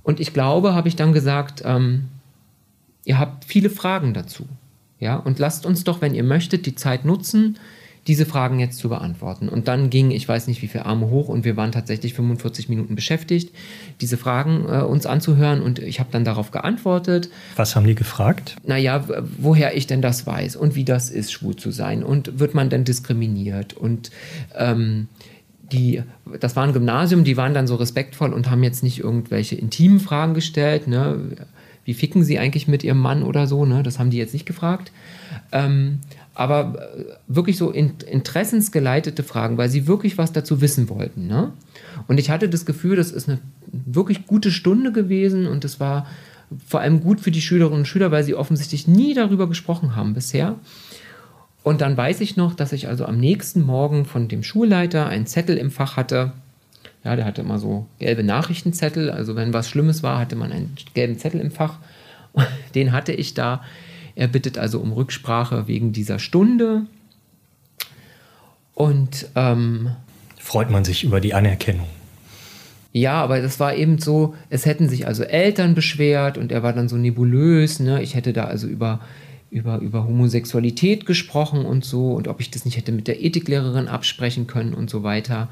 und 0.04 0.20
ich 0.20 0.34
glaube, 0.34 0.74
habe 0.74 0.88
ich 0.88 0.96
dann 0.96 1.12
gesagt, 1.12 1.63
ähm, 1.66 2.06
ihr 3.06 3.20
habt 3.20 3.44
viele 3.46 3.70
Fragen 3.70 4.13
dazu. 4.13 4.46
Ja, 5.00 5.16
und 5.16 5.39
lasst 5.39 5.66
uns 5.66 5.84
doch, 5.84 6.01
wenn 6.01 6.13
ihr 6.13 6.24
möchtet, 6.24 6.66
die 6.66 6.75
Zeit 6.75 7.06
nutzen, 7.06 7.58
diese 8.10 8.25
Fragen 8.25 8.60
jetzt 8.60 8.80
zu 8.80 8.89
beantworten. 8.89 9.48
Und 9.48 9.68
dann 9.68 9.92
ging, 9.92 10.10
ich 10.10 10.28
weiß 10.28 10.48
nicht 10.48 10.63
wie 10.63 10.68
viele 10.68 10.88
Arme 10.88 11.12
hoch 11.12 11.30
und 11.30 11.46
wir 11.46 11.56
waren 11.56 11.72
tatsächlich 11.72 12.16
45 12.16 12.68
Minuten 12.68 12.96
beschäftigt, 12.96 13.56
diese 14.01 14.18
Fragen 14.18 14.66
äh, 14.68 14.82
uns 14.82 15.06
anzuhören 15.06 15.62
und 15.62 15.78
ich 15.78 16.00
habe 16.00 16.10
dann 16.12 16.25
darauf 16.25 16.50
geantwortet. 16.50 17.30
Was 17.56 17.75
haben 17.75 17.86
die 17.86 17.94
gefragt? 17.94 18.56
Naja, 18.66 19.06
woher 19.38 19.78
ich 19.78 19.86
denn 19.86 20.01
das 20.01 20.25
weiß 20.25 20.56
und 20.56 20.74
wie 20.74 20.86
das 20.86 21.12
ist, 21.12 21.32
schwul 21.32 21.56
zu 21.56 21.70
sein 21.70 22.04
und 22.04 22.39
wird 22.39 22.56
man 22.56 22.72
denn 22.72 22.84
diskriminiert 22.84 23.74
und 23.74 24.10
ähm, 24.58 25.08
die, 25.72 26.01
das 26.39 26.56
war 26.56 26.63
ein 26.63 26.74
Gymnasium, 26.74 27.24
die 27.24 27.38
waren 27.38 27.54
dann 27.54 27.68
so 27.68 27.75
respektvoll 27.75 28.34
und 28.34 28.50
haben 28.50 28.63
jetzt 28.63 28.82
nicht 28.82 29.01
irgendwelche 29.01 29.54
intimen 29.54 30.00
Fragen 30.00 30.34
gestellt, 30.34 30.88
ne? 30.88 31.46
Wie 31.89 31.96
ficken 31.96 32.24
sie 32.24 32.38
eigentlich 32.38 32.67
mit 32.67 32.84
ihrem 32.84 33.00
Mann 33.00 33.24
oder 33.24 33.48
so, 33.48 33.65
ne? 33.65 33.81
Das 33.81 33.98
haben 33.98 34.12
die 34.12 34.17
jetzt 34.17 34.34
nicht 34.34 34.46
gefragt. 34.46 34.91
Ähm, 35.51 36.01
aber 36.36 36.75
äh, 36.96 37.05
wirklich 37.27 37.58
so 37.58 37.72
interessensgeleitete 37.72 39.24
Fragen, 39.24 39.58
weil 39.58 39.69
sie 39.69 39.88
wirklich 39.88 40.19
was 40.19 40.31
dazu 40.31 40.62
wissen 40.62 40.88
wollten. 40.88 41.25
Ne? 41.25 41.51
Und 42.08 42.19
ich 42.19 42.29
hatte 42.29 42.48
das 42.48 42.67
Gefühl, 42.67 42.96
das 42.96 43.10
ist 43.10 43.27
eine 43.27 43.39
wirklich 43.65 44.27
gute 44.27 44.51
Stunde 44.51 44.91
gewesen 44.91 45.48
und 45.48 45.65
es 45.65 45.79
war 45.79 46.05
vor 46.67 46.81
allem 46.81 47.01
gut 47.01 47.22
für 47.22 47.31
die 47.31 47.41
Schülerinnen 47.41 47.79
und 47.79 47.88
Schüler, 47.88 48.12
weil 48.12 48.24
sie 48.24 48.36
offensichtlich 48.36 48.88
nie 48.88 49.15
darüber 49.15 49.50
gesprochen 49.50 49.96
haben 49.96 50.13
bisher. 50.13 50.58
Und 51.63 51.81
dann 51.81 51.98
weiß 51.98 52.22
ich 52.22 52.38
noch, 52.38 52.53
dass 52.53 52.72
ich 52.72 52.88
also 52.88 53.05
am 53.05 53.17
nächsten 53.17 53.63
Morgen 53.63 54.05
von 54.05 54.27
dem 54.27 54.43
Schulleiter 54.43 55.08
einen 55.08 55.25
Zettel 55.25 55.58
im 55.58 55.72
Fach 55.72 55.98
hatte. 55.98 56.34
Ja, 57.03 57.15
der 57.15 57.25
hatte 57.25 57.41
immer 57.41 57.60
so 57.60 57.88
gelbe 58.00 58.24
Nachrichtenzettel. 58.24 59.10
Also 59.10 59.36
wenn 59.36 59.53
was 59.53 59.70
Schlimmes 59.70 60.03
war, 60.03 60.20
hatte 60.20 60.36
man 60.36 60.51
einen 60.51 60.75
gelben 60.94 61.18
Zettel 61.18 61.41
im 61.41 61.51
Fach. 61.51 61.79
Den 62.75 62.91
hatte 62.91 63.13
ich 63.13 63.34
da 63.34 63.62
er 64.20 64.27
bittet 64.27 64.58
also 64.58 64.82
um 64.82 64.91
Rücksprache 64.91 65.70
wegen 65.70 65.94
dieser 65.94 66.20
Stunde. 66.20 66.86
Und 68.74 69.27
ähm, 69.36 69.91
freut 70.38 70.70
man 70.70 70.84
sich 70.84 71.06
über 71.06 71.22
die 71.22 71.34
Anerkennung. 71.34 71.88
Ja, 72.91 73.22
aber 73.24 73.39
das 73.41 73.62
war 73.62 73.75
eben 73.75 73.98
so, 73.98 74.36
es 74.50 74.65
hätten 74.65 74.89
sich 74.89 75.08
also 75.08 75.24
Eltern 75.24 75.74
beschwert 75.74 76.38
und 76.38 76.51
er 76.51 76.63
war 76.63 76.74
dann 76.74 76.89
so 76.89 76.98
nebulös, 76.98 77.79
ne? 77.79 78.01
Ich 78.01 78.13
hätte 78.13 78.34
da 78.34 78.44
also 78.44 78.68
über 78.68 79.00
über, 79.51 79.79
über 79.79 80.03
Homosexualität 80.03 81.06
gesprochen 81.06 81.65
und 81.65 81.86
so 81.86 82.12
und 82.12 82.27
ob 82.27 82.41
ich 82.41 82.51
das 82.51 82.65
nicht 82.65 82.75
hätte 82.75 82.91
mit 82.91 83.08
der 83.08 83.24
Ethiklehrerin 83.24 83.88
absprechen 83.88 84.48
können 84.48 84.74
und 84.74 84.89
so 84.89 85.01
weiter. 85.01 85.48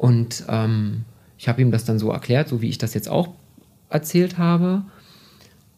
Und 0.00 0.44
ähm, 0.48 1.04
ich 1.36 1.46
habe 1.46 1.60
ihm 1.60 1.70
das 1.70 1.84
dann 1.84 1.98
so 1.98 2.10
erklärt, 2.10 2.48
so 2.48 2.62
wie 2.62 2.70
ich 2.70 2.78
das 2.78 2.94
jetzt 2.94 3.10
auch 3.10 3.34
erzählt 3.90 4.38
habe. 4.38 4.82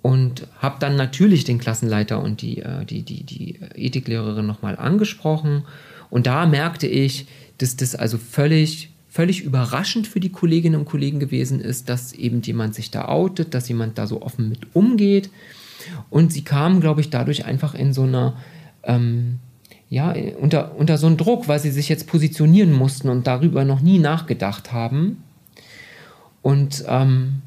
Und 0.00 0.46
habe 0.60 0.76
dann 0.78 0.94
natürlich 0.94 1.42
den 1.42 1.58
Klassenleiter 1.58 2.22
und 2.22 2.40
die, 2.40 2.62
äh, 2.62 2.84
die, 2.84 3.02
die, 3.02 3.24
die 3.24 3.58
Ethiklehrerin 3.74 4.46
nochmal 4.46 4.76
angesprochen. 4.76 5.64
Und 6.08 6.28
da 6.28 6.46
merkte 6.46 6.86
ich, 6.86 7.26
dass 7.58 7.74
das 7.74 7.96
also 7.96 8.16
völlig, 8.16 8.92
völlig 9.08 9.42
überraschend 9.42 10.06
für 10.06 10.20
die 10.20 10.30
Kolleginnen 10.30 10.78
und 10.78 10.84
Kollegen 10.84 11.18
gewesen 11.18 11.60
ist, 11.60 11.88
dass 11.88 12.12
eben 12.12 12.42
jemand 12.42 12.76
sich 12.76 12.92
da 12.92 13.08
outet, 13.08 13.54
dass 13.54 13.68
jemand 13.68 13.98
da 13.98 14.06
so 14.06 14.22
offen 14.22 14.48
mit 14.48 14.76
umgeht. 14.76 15.30
Und 16.10 16.32
sie 16.32 16.42
kamen, 16.42 16.80
glaube 16.80 17.00
ich, 17.00 17.10
dadurch 17.10 17.44
einfach 17.44 17.74
in 17.74 17.92
so 17.92 18.04
einer, 18.04 18.36
ähm, 18.84 19.40
ja, 19.92 20.14
unter, 20.40 20.74
unter 20.78 20.96
so 20.96 21.06
einen 21.06 21.18
Druck, 21.18 21.48
weil 21.48 21.58
sie 21.58 21.70
sich 21.70 21.90
jetzt 21.90 22.06
positionieren 22.06 22.72
mussten 22.72 23.10
und 23.10 23.26
darüber 23.26 23.66
noch 23.66 23.82
nie 23.82 23.98
nachgedacht 23.98 24.72
haben. 24.72 25.22
Und, 26.40 26.82
ähm, 26.88 27.42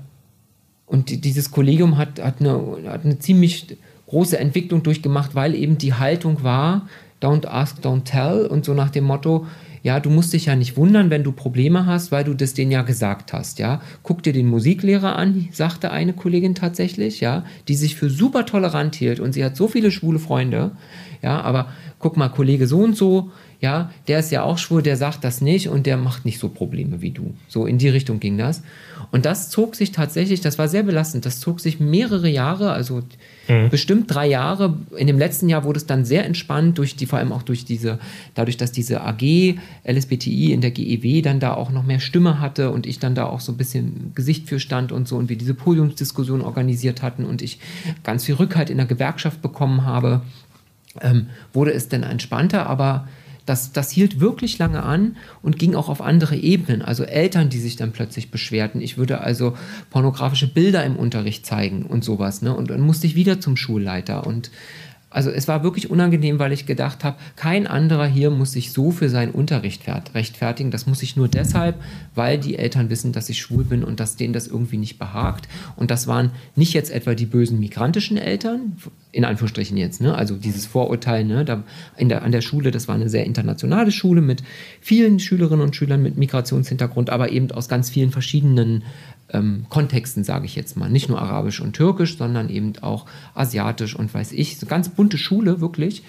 und 0.85 1.25
dieses 1.25 1.49
Kollegium 1.49 1.97
hat, 1.97 2.21
hat, 2.21 2.41
eine, 2.41 2.77
hat 2.85 3.03
eine 3.03 3.17
ziemlich 3.17 3.75
große 4.05 4.37
Entwicklung 4.37 4.83
durchgemacht, 4.83 5.33
weil 5.33 5.55
eben 5.55 5.79
die 5.79 5.95
Haltung 5.95 6.43
war, 6.43 6.87
don't 7.19 7.47
ask, 7.47 7.79
don't 7.79 8.03
tell 8.03 8.45
und 8.45 8.63
so 8.63 8.75
nach 8.75 8.91
dem 8.91 9.05
Motto, 9.05 9.47
ja, 9.81 9.99
du 9.99 10.11
musst 10.11 10.31
dich 10.33 10.45
ja 10.45 10.55
nicht 10.55 10.77
wundern, 10.77 11.09
wenn 11.09 11.23
du 11.23 11.31
Probleme 11.31 11.87
hast, 11.87 12.11
weil 12.11 12.23
du 12.23 12.35
das 12.35 12.53
denen 12.53 12.71
ja 12.71 12.83
gesagt 12.83 13.33
hast, 13.33 13.57
ja. 13.57 13.81
Guck 14.03 14.21
dir 14.21 14.33
den 14.33 14.47
Musiklehrer 14.47 15.15
an, 15.15 15.47
sagte 15.51 15.89
eine 15.89 16.13
Kollegin 16.13 16.53
tatsächlich, 16.53 17.21
ja, 17.21 17.43
die 17.67 17.75
sich 17.75 17.95
für 17.95 18.09
super 18.11 18.45
tolerant 18.45 18.95
hielt 18.95 19.19
und 19.19 19.33
sie 19.33 19.43
hat 19.43 19.55
so 19.55 19.67
viele 19.67 19.89
schwule 19.89 20.19
Freunde, 20.19 20.71
ja, 21.21 21.41
aber 21.41 21.67
guck 21.99 22.17
mal, 22.17 22.29
Kollege 22.29 22.67
so 22.67 22.79
und 22.79 22.95
so, 22.95 23.31
ja, 23.61 23.89
der 24.07 24.19
ist 24.19 24.31
ja 24.31 24.43
auch 24.43 24.57
schwul, 24.57 24.83
der 24.83 24.97
sagt 24.97 25.23
das 25.23 25.41
nicht 25.41 25.69
und 25.69 25.85
der 25.85 25.97
macht 25.97 26.25
nicht 26.25 26.39
so 26.39 26.49
Probleme 26.49 27.01
wie 27.01 27.11
du. 27.11 27.33
So 27.47 27.65
in 27.65 27.77
die 27.77 27.89
Richtung 27.89 28.19
ging 28.19 28.37
das. 28.37 28.61
Und 29.11 29.25
das 29.25 29.49
zog 29.49 29.75
sich 29.75 29.91
tatsächlich, 29.91 30.41
das 30.41 30.57
war 30.59 30.67
sehr 30.67 30.83
belastend, 30.83 31.25
das 31.25 31.39
zog 31.39 31.59
sich 31.59 31.79
mehrere 31.79 32.29
Jahre, 32.29 32.71
also 32.71 33.01
mhm. 33.47 33.69
bestimmt 33.69 34.13
drei 34.13 34.27
Jahre. 34.27 34.77
In 34.97 35.07
dem 35.07 35.17
letzten 35.17 35.49
Jahr 35.49 35.63
wurde 35.63 35.77
es 35.77 35.85
dann 35.85 36.05
sehr 36.05 36.25
entspannt, 36.25 36.77
durch 36.77 36.95
die, 36.95 37.05
vor 37.05 37.19
allem 37.19 37.31
auch 37.31 37.43
durch 37.43 37.65
diese, 37.65 37.99
dadurch, 38.33 38.57
dass 38.57 38.71
diese 38.71 39.01
AG 39.01 39.55
LSBTI 39.83 40.53
in 40.53 40.61
der 40.61 40.71
GEW 40.71 41.21
dann 41.21 41.39
da 41.39 41.53
auch 41.53 41.71
noch 41.71 41.83
mehr 41.83 41.99
Stimme 41.99 42.39
hatte 42.39 42.71
und 42.71 42.85
ich 42.85 42.99
dann 42.99 43.15
da 43.15 43.25
auch 43.25 43.39
so 43.39 43.51
ein 43.51 43.57
bisschen 43.57 44.11
Gesicht 44.15 44.47
für 44.47 44.59
stand 44.59 44.91
und 44.91 45.07
so 45.07 45.17
und 45.17 45.29
wir 45.29 45.37
diese 45.37 45.53
Podiumsdiskussion 45.53 46.41
organisiert 46.41 47.01
hatten 47.01 47.25
und 47.25 47.41
ich 47.41 47.59
ganz 48.03 48.25
viel 48.25 48.35
Rückhalt 48.35 48.69
in 48.69 48.77
der 48.77 48.85
Gewerkschaft 48.85 49.41
bekommen 49.41 49.85
habe, 49.85 50.21
ähm, 51.01 51.29
wurde 51.53 51.73
es 51.73 51.89
dann 51.89 52.03
entspannter, 52.03 52.67
aber 52.67 53.07
das, 53.45 53.71
das 53.71 53.91
hielt 53.91 54.19
wirklich 54.19 54.57
lange 54.57 54.81
an 54.83 55.17
und 55.41 55.59
ging 55.59 55.75
auch 55.75 55.87
auf 55.87 56.01
andere 56.01 56.35
Ebenen. 56.35 56.81
Also 56.81 57.03
Eltern, 57.03 57.49
die 57.49 57.59
sich 57.59 57.75
dann 57.75 57.91
plötzlich 57.91 58.31
beschwerten. 58.31 58.81
Ich 58.81 58.97
würde 58.97 59.21
also 59.21 59.55
pornografische 59.91 60.47
Bilder 60.47 60.83
im 60.83 60.95
Unterricht 60.95 61.45
zeigen 61.45 61.85
und 61.85 62.03
sowas. 62.03 62.41
Ne? 62.41 62.55
Und 62.55 62.71
dann 62.71 62.81
musste 62.81 63.05
ich 63.05 63.15
wieder 63.15 63.39
zum 63.39 63.55
Schulleiter. 63.55 64.25
Und 64.25 64.49
also 65.15 65.29
es 65.29 65.47
war 65.47 65.63
wirklich 65.63 65.89
unangenehm, 65.89 66.39
weil 66.39 66.51
ich 66.51 66.65
gedacht 66.65 67.05
habe, 67.05 67.15
kein 67.37 67.67
anderer 67.67 68.05
hier 68.05 68.31
muss 68.31 68.51
sich 68.51 68.73
so 68.73 68.91
für 68.91 69.07
seinen 69.07 69.31
Unterricht 69.31 69.83
rechtfertigen. 70.13 70.71
Das 70.71 70.87
muss 70.87 71.01
ich 71.03 71.15
nur 71.15 71.29
deshalb, 71.29 71.81
weil 72.15 72.37
die 72.37 72.57
Eltern 72.57 72.89
wissen, 72.89 73.13
dass 73.13 73.29
ich 73.29 73.39
schwul 73.39 73.63
bin 73.63 73.85
und 73.85 74.01
dass 74.01 74.17
denen 74.17 74.33
das 74.33 74.45
irgendwie 74.45 74.75
nicht 74.75 74.99
behagt. 74.99 75.47
Und 75.77 75.89
das 75.89 76.07
waren 76.07 76.31
nicht 76.57 76.73
jetzt 76.73 76.91
etwa 76.91 77.15
die 77.15 77.27
bösen 77.27 77.61
migrantischen 77.61 78.17
Eltern, 78.17 78.75
in 79.13 79.23
Anführungsstrichen 79.23 79.77
jetzt, 79.77 80.01
ne? 80.01 80.13
also 80.13 80.35
dieses 80.35 80.65
Vorurteil 80.65 81.23
ne? 81.23 81.45
da 81.45 81.63
in 81.95 82.09
der, 82.09 82.23
an 82.23 82.33
der 82.33 82.41
Schule, 82.41 82.71
das 82.71 82.89
war 82.89 82.95
eine 82.95 83.07
sehr 83.07 83.25
internationale 83.25 83.91
Schule 83.91 84.19
mit 84.19 84.43
vielen 84.81 85.21
Schülerinnen 85.21 85.63
und 85.63 85.77
Schülern 85.77 86.03
mit 86.03 86.17
Migrationshintergrund, 86.17 87.09
aber 87.09 87.31
eben 87.31 87.49
aus 87.51 87.69
ganz 87.69 87.89
vielen 87.89 88.11
verschiedenen 88.11 88.83
ähm, 89.29 89.65
Kontexten, 89.69 90.23
sage 90.23 90.45
ich 90.45 90.55
jetzt 90.55 90.77
mal. 90.77 90.89
Nicht 90.89 91.09
nur 91.09 91.21
Arabisch 91.21 91.59
und 91.59 91.73
Türkisch, 91.73 92.17
sondern 92.17 92.49
eben 92.49 92.73
auch 92.81 93.05
Asiatisch 93.33 93.95
und 93.95 94.13
weiß 94.13 94.31
ich. 94.33 94.59
So 94.59 94.65
ganz 94.65 94.89
bunte 94.89 95.17
Schule, 95.17 95.61
wirklich. 95.61 96.03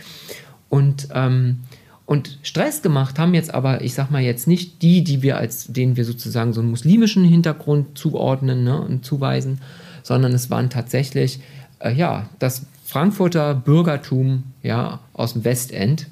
Und, 0.68 1.08
ähm, 1.12 1.60
und 2.04 2.38
Stress 2.42 2.82
gemacht 2.82 3.18
haben 3.18 3.34
jetzt 3.34 3.52
aber, 3.52 3.82
ich 3.82 3.94
sag 3.94 4.10
mal 4.10 4.22
jetzt 4.22 4.46
nicht 4.46 4.82
die, 4.82 5.02
die 5.02 5.22
wir 5.22 5.36
als, 5.38 5.66
denen 5.66 5.96
wir 5.96 6.04
sozusagen 6.04 6.52
so 6.52 6.60
einen 6.60 6.70
muslimischen 6.70 7.24
Hintergrund 7.24 7.98
zuordnen 7.98 8.64
ne, 8.64 8.80
und 8.80 9.04
zuweisen, 9.04 9.60
sondern 10.02 10.32
es 10.32 10.50
waren 10.50 10.70
tatsächlich, 10.70 11.40
äh, 11.80 11.92
ja, 11.92 12.28
das 12.38 12.66
Frankfurter 12.84 13.54
Bürgertum, 13.54 14.44
ja, 14.62 15.00
aus 15.12 15.32
dem 15.32 15.44
Westend, 15.44 16.08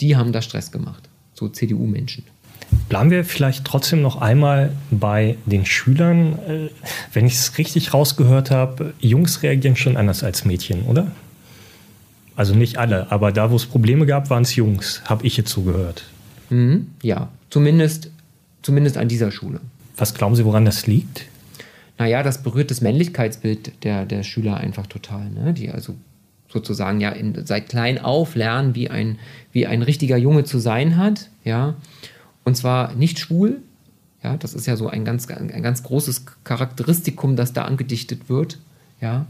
die 0.00 0.16
haben 0.16 0.32
da 0.32 0.42
Stress 0.42 0.70
gemacht. 0.70 1.08
So 1.32 1.48
CDU-Menschen. 1.48 2.24
Bleiben 2.88 3.10
wir 3.10 3.24
vielleicht 3.24 3.64
trotzdem 3.64 4.00
noch 4.00 4.20
einmal 4.20 4.72
bei 4.90 5.36
den 5.44 5.66
Schülern. 5.66 6.38
Äh, 6.38 6.68
wenn 7.12 7.26
ich 7.26 7.34
es 7.34 7.58
richtig 7.58 7.92
rausgehört 7.92 8.50
habe, 8.50 8.94
Jungs 8.98 9.42
reagieren 9.42 9.76
schon 9.76 9.96
anders 9.96 10.24
als 10.24 10.44
Mädchen, 10.44 10.82
oder? 10.84 11.10
Also 12.34 12.54
nicht 12.54 12.78
alle, 12.78 13.10
aber 13.10 13.32
da, 13.32 13.50
wo 13.50 13.56
es 13.56 13.66
Probleme 13.66 14.06
gab, 14.06 14.30
waren 14.30 14.44
es 14.44 14.54
Jungs, 14.54 15.02
habe 15.06 15.26
ich 15.26 15.36
jetzt 15.36 15.50
so 15.50 15.62
gehört. 15.62 16.04
Mhm, 16.50 16.86
ja, 17.02 17.28
zumindest, 17.50 18.10
zumindest 18.62 18.96
an 18.96 19.08
dieser 19.08 19.32
Schule. 19.32 19.60
Was 19.96 20.14
glauben 20.14 20.36
Sie, 20.36 20.44
woran 20.44 20.64
das 20.64 20.86
liegt? 20.86 21.24
Naja, 21.98 22.22
das 22.22 22.42
berührt 22.42 22.70
das 22.70 22.80
Männlichkeitsbild 22.80 23.84
der, 23.84 24.06
der 24.06 24.22
Schüler 24.22 24.56
einfach 24.56 24.86
total. 24.86 25.28
Ne? 25.30 25.52
Die 25.52 25.70
also 25.70 25.96
sozusagen 26.48 27.00
ja 27.00 27.10
in, 27.10 27.44
seit 27.44 27.68
klein 27.68 27.98
auf 27.98 28.36
lernen, 28.36 28.76
wie 28.76 28.88
ein, 28.88 29.18
wie 29.52 29.66
ein 29.66 29.82
richtiger 29.82 30.16
Junge 30.16 30.44
zu 30.44 30.60
sein 30.60 30.96
hat. 30.96 31.28
Ja 31.44 31.74
und 32.48 32.56
zwar 32.56 32.94
nicht 32.94 33.18
schwul. 33.18 33.58
Ja, 34.22 34.36
das 34.36 34.54
ist 34.54 34.66
ja 34.66 34.76
so 34.76 34.88
ein 34.88 35.04
ganz, 35.04 35.28
ein 35.28 35.62
ganz 35.62 35.82
großes 35.84 36.24
Charakteristikum, 36.42 37.36
das 37.36 37.52
da 37.52 37.64
angedichtet 37.64 38.28
wird. 38.28 38.58
Ja. 39.00 39.26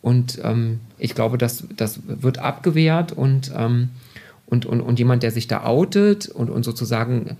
Und 0.00 0.38
ähm, 0.44 0.80
ich 0.98 1.14
glaube, 1.14 1.38
das, 1.38 1.64
das 1.76 2.00
wird 2.06 2.38
abgewehrt 2.38 3.12
und, 3.12 3.50
ähm, 3.56 3.88
und, 4.46 4.66
und, 4.66 4.80
und 4.80 4.98
jemand, 4.98 5.22
der 5.22 5.30
sich 5.30 5.48
da 5.48 5.64
outet 5.64 6.28
und, 6.28 6.50
und 6.50 6.62
sozusagen 6.62 7.36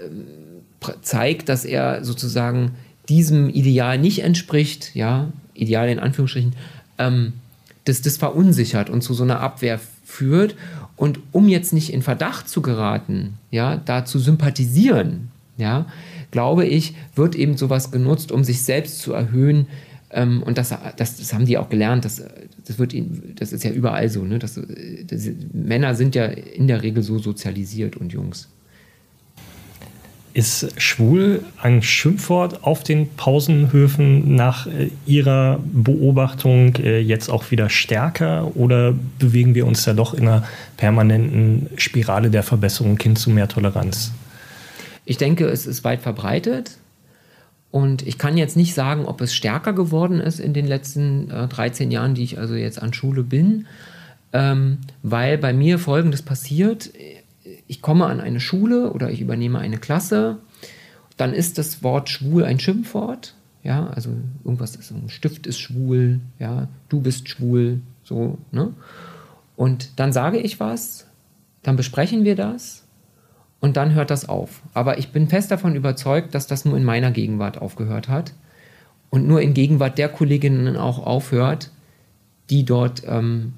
ähm, 0.00 0.24
zeigt, 1.02 1.48
dass 1.48 1.64
er 1.64 2.04
sozusagen 2.04 2.72
diesem 3.08 3.50
Ideal 3.50 3.98
nicht 3.98 4.22
entspricht, 4.22 4.94
ja, 4.94 5.28
Ideal 5.54 5.88
in 5.88 5.98
Anführungsstrichen, 5.98 6.54
ähm, 6.98 7.34
das, 7.84 8.00
das 8.00 8.16
verunsichert 8.16 8.88
und 8.88 9.02
zu 9.02 9.14
so 9.14 9.22
einer 9.22 9.40
Abwehr 9.40 9.78
führt. 10.04 10.54
Und 11.02 11.18
um 11.32 11.48
jetzt 11.48 11.72
nicht 11.72 11.92
in 11.92 12.00
Verdacht 12.00 12.48
zu 12.48 12.62
geraten, 12.62 13.34
ja, 13.50 13.76
da 13.76 14.04
zu 14.04 14.20
sympathisieren, 14.20 15.32
ja, 15.56 15.86
glaube 16.30 16.64
ich, 16.64 16.94
wird 17.16 17.34
eben 17.34 17.56
sowas 17.56 17.90
genutzt, 17.90 18.30
um 18.30 18.44
sich 18.44 18.62
selbst 18.62 19.00
zu 19.00 19.12
erhöhen. 19.12 19.66
Ähm, 20.12 20.44
und 20.44 20.58
das, 20.58 20.72
das, 20.96 21.16
das 21.16 21.34
haben 21.34 21.44
die 21.44 21.58
auch 21.58 21.68
gelernt. 21.68 22.04
Das, 22.04 22.22
das, 22.68 22.78
wird, 22.78 22.94
das 23.34 23.52
ist 23.52 23.64
ja 23.64 23.72
überall 23.72 24.08
so. 24.10 24.22
Ne? 24.22 24.38
Das, 24.38 24.60
das, 25.08 25.28
Männer 25.52 25.96
sind 25.96 26.14
ja 26.14 26.26
in 26.26 26.68
der 26.68 26.84
Regel 26.84 27.02
so 27.02 27.18
sozialisiert 27.18 27.96
und 27.96 28.12
Jungs. 28.12 28.46
Ist 30.34 30.80
schwul 30.80 31.44
ein 31.60 31.82
Schimpfwort 31.82 32.64
auf 32.64 32.82
den 32.82 33.10
Pausenhöfen 33.16 34.34
nach 34.34 34.66
äh, 34.66 34.90
Ihrer 35.04 35.60
Beobachtung 35.62 36.76
äh, 36.76 37.00
jetzt 37.00 37.28
auch 37.28 37.50
wieder 37.50 37.68
stärker? 37.68 38.56
Oder 38.56 38.94
bewegen 39.18 39.54
wir 39.54 39.66
uns 39.66 39.84
da 39.84 39.92
doch 39.92 40.14
in 40.14 40.26
einer 40.26 40.44
permanenten 40.78 41.68
Spirale 41.76 42.30
der 42.30 42.42
Verbesserung 42.42 42.98
hin 42.98 43.14
zu 43.14 43.28
mehr 43.28 43.48
Toleranz? 43.48 44.12
Ich 45.04 45.18
denke, 45.18 45.46
es 45.46 45.66
ist 45.66 45.84
weit 45.84 46.00
verbreitet. 46.00 46.78
Und 47.70 48.06
ich 48.06 48.18
kann 48.18 48.36
jetzt 48.36 48.56
nicht 48.56 48.74
sagen, 48.74 49.06
ob 49.06 49.20
es 49.22 49.34
stärker 49.34 49.72
geworden 49.72 50.20
ist 50.20 50.40
in 50.40 50.52
den 50.52 50.66
letzten 50.66 51.30
äh, 51.30 51.48
13 51.48 51.90
Jahren, 51.90 52.14
die 52.14 52.22
ich 52.22 52.38
also 52.38 52.54
jetzt 52.54 52.80
an 52.80 52.92
Schule 52.92 53.22
bin, 53.22 53.66
ähm, 54.32 54.78
weil 55.02 55.38
bei 55.38 55.52
mir 55.52 55.78
Folgendes 55.78 56.22
passiert 56.22 56.90
ich 57.66 57.82
komme 57.82 58.06
an 58.06 58.20
eine 58.20 58.40
Schule 58.40 58.92
oder 58.92 59.10
ich 59.10 59.20
übernehme 59.20 59.58
eine 59.58 59.78
Klasse, 59.78 60.38
dann 61.16 61.32
ist 61.32 61.58
das 61.58 61.82
Wort 61.82 62.08
schwul 62.08 62.44
ein 62.44 62.58
Schimpfwort. 62.58 63.34
Ja, 63.62 63.88
also 63.88 64.10
irgendwas 64.44 64.74
ist, 64.74 64.90
ein 64.90 65.08
Stift 65.08 65.46
ist 65.46 65.60
schwul, 65.60 66.20
ja, 66.38 66.68
du 66.88 67.00
bist 67.00 67.28
schwul, 67.28 67.80
so, 68.02 68.38
ne? 68.50 68.72
Und 69.54 70.00
dann 70.00 70.12
sage 70.12 70.38
ich 70.38 70.58
was, 70.58 71.06
dann 71.62 71.76
besprechen 71.76 72.24
wir 72.24 72.34
das 72.34 72.84
und 73.60 73.76
dann 73.76 73.94
hört 73.94 74.10
das 74.10 74.28
auf. 74.28 74.62
Aber 74.74 74.98
ich 74.98 75.10
bin 75.10 75.28
fest 75.28 75.52
davon 75.52 75.76
überzeugt, 75.76 76.34
dass 76.34 76.48
das 76.48 76.64
nur 76.64 76.76
in 76.76 76.84
meiner 76.84 77.12
Gegenwart 77.12 77.58
aufgehört 77.58 78.08
hat 78.08 78.32
und 79.10 79.28
nur 79.28 79.40
in 79.40 79.54
Gegenwart 79.54 79.98
der 79.98 80.08
Kolleginnen 80.08 80.76
auch 80.76 81.06
aufhört, 81.06 81.70
die 82.50 82.64
dort 82.64 83.02
ähm, 83.06 83.52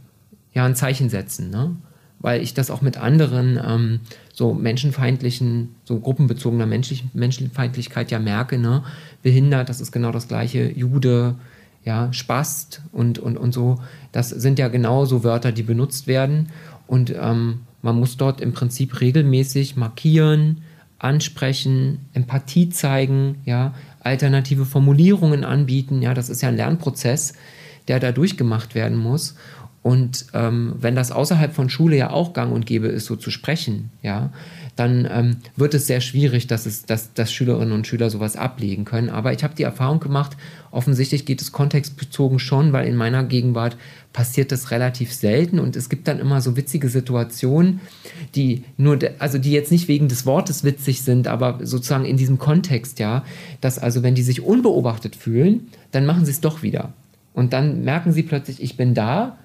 ja 0.53 0.67
ein 0.67 0.77
Zeichen 0.77 1.09
setzen. 1.09 1.49
Ne? 1.49 1.77
Weil 2.25 2.43
ich 2.43 2.55
das 2.55 2.71
auch 2.71 2.81
mit 2.81 2.97
anderen 2.97 3.61
ähm, 3.63 4.01
so 4.33 4.55
menschenfeindlichen, 4.55 5.75
so 5.85 6.01
gruppenbezogener 6.01 6.65
Menschlich 6.65 7.05
Menschenfeindlichkeit 7.13 8.11
ja 8.11 8.19
merke, 8.19 8.57
ne? 8.57 8.83
Behindert, 9.23 9.69
das 9.69 9.83
ist 9.83 9.93
genau 9.93 10.11
das 10.11 10.27
gleiche, 10.27 10.71
Jude, 10.71 11.35
ja, 11.85 12.11
Spast 12.15 12.81
und, 12.93 13.19
und, 13.19 13.37
und 13.37 13.53
so, 13.53 13.79
das 14.11 14.31
sind 14.31 14.59
ja 14.59 14.69
genau 14.69 15.05
so 15.05 15.23
Wörter, 15.23 15.53
die 15.53 15.65
benutzt 15.65 16.07
werden. 16.07 16.49
Und 16.87 17.15
ähm, 17.15 17.61
man 17.83 17.97
muss 17.97 18.17
dort 18.17 18.41
im 18.41 18.55
Prinzip 18.55 19.03
regelmäßig 19.03 19.77
markieren, 19.77 20.63
ansprechen, 20.99 22.07
Empathie 22.15 22.71
zeigen, 22.71 23.43
ja, 23.45 23.75
alternative 24.01 24.65
Formulierungen 24.65 25.45
anbieten. 25.45 26.01
Ja, 26.01 26.15
das 26.15 26.31
ist 26.31 26.41
ja 26.41 26.49
ein 26.49 26.57
Lernprozess, 26.57 27.35
der 27.87 28.01
da 28.01 28.13
durchgemacht 28.13 28.75
werden 28.75 28.97
muss. 28.97 29.35
Und 29.85 30.29
ähm, 30.33 30.77
wenn 30.81 30.97
das 30.97 31.13
außerhalb 31.13 31.53
von 31.53 31.69
Schule 31.69 31.95
ja 31.95 32.09
auch 32.09 32.33
gang 32.33 32.55
und 32.55 32.65
gäbe 32.65 32.87
ist, 32.87 33.05
so 33.05 33.17
zu 33.17 33.31
sprechen, 33.31 33.91
ja, 34.01 34.33
dann 34.77 35.07
ähm, 35.13 35.37
wird 35.57 35.75
es 35.75 35.87
sehr 35.87 36.01
schwierig, 36.01 36.47
dass, 36.47 36.65
es, 36.65 36.87
dass, 36.87 37.13
dass 37.13 37.31
Schülerinnen 37.31 37.75
und 37.75 37.87
Schüler 37.87 38.09
sowas 38.09 38.35
ablegen 38.35 38.87
können. 38.87 39.11
Aber 39.11 39.35
ich 39.35 39.45
habe 39.45 39.55
die 39.55 39.63
Erfahrung 39.63 40.01
gemacht, 40.01 40.39
offensichtlich 40.71 41.27
geht 41.27 41.43
es 41.43 41.53
kontextbezogen 41.53 42.39
schon, 42.39 42.73
weil 42.73 42.89
in 42.89 42.97
meiner 42.97 43.25
Gegenwart 43.25 43.77
passiert 44.15 44.53
das 44.53 44.71
relativ 44.71 45.13
selten 45.13 45.59
und 45.59 45.77
es 45.77 45.91
gibt 45.91 46.09
dann 46.09 46.19
immer 46.19 46.41
so 46.41 46.57
witzige 46.57 46.89
Situationen, 46.89 47.81
die 48.35 48.65
nur, 48.79 48.99
also 49.19 49.37
die 49.37 49.53
jetzt 49.53 49.71
nicht 49.71 49.87
wegen 49.87 50.09
des 50.09 50.25
Wortes 50.25 50.65
witzig 50.65 51.03
sind, 51.03 51.29
aber 51.29 51.59
sozusagen 51.63 52.07
in 52.07 52.17
diesem 52.17 52.39
Kontext, 52.39 53.01
ja, 53.01 53.23
dass 53.61 53.79
also 53.79 54.03
wenn 54.03 54.15
die 54.15 54.23
sich 54.23 54.41
unbeobachtet 54.41 55.15
fühlen, 55.15 55.69
dann 55.91 56.07
machen 56.07 56.25
sie 56.25 56.31
es 56.31 56.41
doch 56.41 56.63
wieder. 56.63 56.95
Und 57.35 57.53
dann 57.53 57.85
merken 57.85 58.13
sie 58.13 58.23
plötzlich, 58.23 58.63
ich 58.63 58.79
bin 58.79 58.95
da 58.95 59.37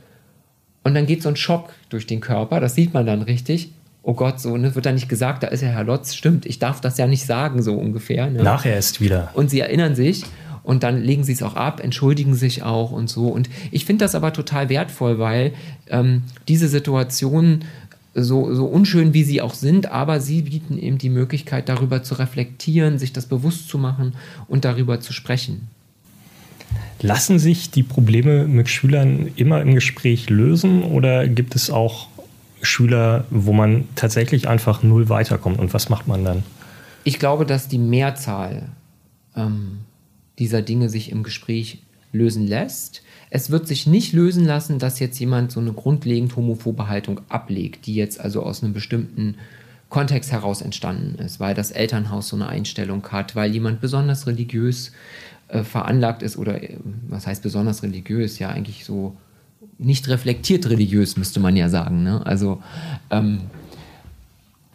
und 0.89 0.95
dann 0.95 1.05
geht 1.05 1.23
so 1.23 1.29
ein 1.29 1.35
Schock 1.35 1.69
durch 1.89 2.05
den 2.07 2.19
Körper, 2.19 2.59
das 2.59 2.75
sieht 2.75 2.93
man 2.93 3.05
dann 3.05 3.21
richtig 3.21 3.71
oh 4.01 4.13
Gott, 4.13 4.39
so, 4.39 4.57
ne, 4.57 4.73
wird 4.73 4.85
da 4.85 4.91
nicht 4.91 5.09
gesagt, 5.09 5.43
da 5.43 5.47
ist 5.47 5.61
ja 5.61 5.69
Herr 5.69 5.83
Lotz, 5.83 6.15
stimmt, 6.15 6.45
ich 6.45 6.57
darf 6.57 6.81
das 6.81 6.97
ja 6.97 7.05
nicht 7.05 7.25
sagen, 7.25 7.61
so 7.61 7.75
ungefähr. 7.75 8.27
Ne? 8.29 8.41
Nachher 8.41 8.77
ist 8.77 9.01
wieder. 9.01 9.29
Und 9.33 9.49
sie 9.49 9.59
erinnern 9.59 9.93
sich 9.93 10.23
und 10.63 10.83
dann 10.83 11.01
legen 11.01 11.23
sie 11.23 11.33
es 11.33 11.43
auch 11.43 11.55
ab, 11.55 11.79
entschuldigen 11.79 12.33
sich 12.33 12.63
auch 12.63 12.91
und 12.91 13.09
so. 13.09 13.27
Und 13.27 13.49
ich 13.71 13.85
finde 13.85 14.05
das 14.05 14.15
aber 14.15 14.33
total 14.33 14.69
wertvoll, 14.69 15.19
weil 15.19 15.53
ähm, 15.89 16.23
diese 16.47 16.67
Situationen 16.67 17.65
so, 18.15 18.53
so 18.55 18.65
unschön 18.65 19.13
wie 19.13 19.23
sie 19.23 19.41
auch 19.41 19.53
sind, 19.53 19.91
aber 19.91 20.19
sie 20.19 20.41
bieten 20.41 20.79
eben 20.79 20.97
die 20.97 21.09
Möglichkeit, 21.09 21.69
darüber 21.69 22.01
zu 22.01 22.15
reflektieren, 22.15 22.97
sich 22.97 23.13
das 23.13 23.27
bewusst 23.27 23.69
zu 23.69 23.77
machen 23.77 24.15
und 24.47 24.65
darüber 24.65 24.99
zu 24.99 25.13
sprechen. 25.13 25.67
Lassen 27.01 27.39
sich 27.39 27.71
die 27.71 27.83
Probleme 27.83 28.45
mit 28.47 28.69
Schülern 28.69 29.31
immer 29.35 29.61
im 29.61 29.73
Gespräch 29.73 30.29
lösen 30.29 30.83
oder 30.83 31.27
gibt 31.27 31.55
es 31.55 31.69
auch 31.69 32.07
Schüler, 32.61 33.25
wo 33.29 33.53
man 33.53 33.87
tatsächlich 33.95 34.47
einfach 34.47 34.83
null 34.83 35.09
weiterkommt. 35.09 35.59
Und 35.59 35.73
was 35.73 35.89
macht 35.89 36.07
man 36.07 36.25
dann? 36.25 36.43
Ich 37.03 37.19
glaube, 37.19 37.45
dass 37.45 37.67
die 37.67 37.77
Mehrzahl 37.77 38.69
ähm, 39.35 39.79
dieser 40.39 40.61
Dinge 40.61 40.89
sich 40.89 41.11
im 41.11 41.23
Gespräch 41.23 41.81
lösen 42.11 42.47
lässt. 42.47 43.03
Es 43.29 43.49
wird 43.51 43.67
sich 43.67 43.87
nicht 43.87 44.13
lösen 44.13 44.45
lassen, 44.45 44.79
dass 44.79 44.99
jetzt 44.99 45.19
jemand 45.19 45.51
so 45.51 45.59
eine 45.59 45.73
grundlegend 45.73 46.35
homophobe 46.35 46.87
Haltung 46.87 47.21
ablegt, 47.29 47.85
die 47.85 47.95
jetzt 47.95 48.19
also 48.19 48.43
aus 48.43 48.63
einem 48.63 48.73
bestimmten 48.73 49.35
Kontext 49.89 50.31
heraus 50.31 50.61
entstanden 50.61 51.19
ist, 51.19 51.39
weil 51.39 51.55
das 51.55 51.71
Elternhaus 51.71 52.29
so 52.29 52.35
eine 52.35 52.47
Einstellung 52.47 53.07
hat, 53.11 53.35
weil 53.35 53.51
jemand 53.51 53.81
besonders 53.81 54.27
religiös 54.27 54.91
äh, 55.49 55.63
veranlagt 55.63 56.23
ist 56.23 56.37
oder 56.37 56.63
äh, 56.63 56.77
was 57.07 57.27
heißt 57.27 57.43
besonders 57.43 57.83
religiös, 57.83 58.39
ja 58.39 58.49
eigentlich 58.49 58.85
so 58.85 59.15
nicht 59.77 60.07
reflektiert 60.09 60.69
religiös, 60.69 61.17
müsste 61.17 61.39
man 61.39 61.55
ja 61.55 61.69
sagen. 61.69 62.03
Ne? 62.03 62.25
Also, 62.25 62.61
ähm, 63.09 63.41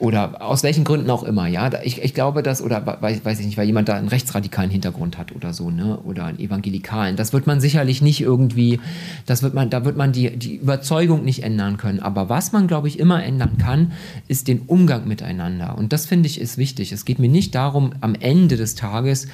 oder 0.01 0.43
aus 0.43 0.65
welchen 0.65 0.83
Gründen 0.83 1.09
auch 1.09 1.23
immer, 1.23 1.47
ja. 1.47 1.71
Ich, 1.85 2.03
ich 2.03 2.15
glaube, 2.15 2.43
dass, 2.43 2.61
oder 2.61 2.85
weiß, 3.01 3.25
weiß 3.25 3.39
ich 3.39 3.47
nicht, 3.47 3.57
weil 3.57 3.67
jemand 3.67 3.89
da 3.89 3.95
einen 3.95 4.09
rechtsradikalen 4.09 4.71
Hintergrund 4.71 5.19
hat 5.19 5.31
oder 5.33 5.53
so, 5.53 5.71
ne? 5.71 5.99
Oder 5.99 6.25
einen 6.25 6.41
evangelikalen. 6.41 7.15
Das 7.15 7.33
wird 7.33 7.47
man 7.47 7.61
sicherlich 7.61 8.03
nicht 8.03 8.21
irgendwie, 8.21 8.81
das 9.25 9.45
wird 9.45 9.55
man, 9.55 9.71
da 9.71 9.85
wird 9.85 9.97
man 9.97 10.11
die, 10.11 10.37
die 10.37 10.57
Überzeugung 10.57 11.25
nicht 11.25 11.45
ändern 11.45 11.77
können. 11.77 12.01
Aber 12.01 12.29
was 12.29 12.51
man, 12.51 12.67
glaube 12.67 12.89
ich, 12.89 12.99
immer 12.99 13.23
ändern 13.23 13.57
kann, 13.57 13.93
ist 14.27 14.49
den 14.49 14.63
Umgang 14.63 15.07
miteinander. 15.07 15.79
Und 15.79 15.93
das 15.93 16.07
finde 16.07 16.27
ich 16.27 16.41
ist 16.41 16.59
wichtig. 16.59 16.91
Es 16.91 17.05
geht 17.05 17.21
mir 17.21 17.31
nicht 17.31 17.55
darum, 17.55 17.93
am 18.01 18.17
Ende 18.17 18.57
des 18.57 18.75
Tages, 18.75 19.29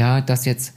ja, 0.00 0.22
dass 0.22 0.46
jetzt 0.46 0.72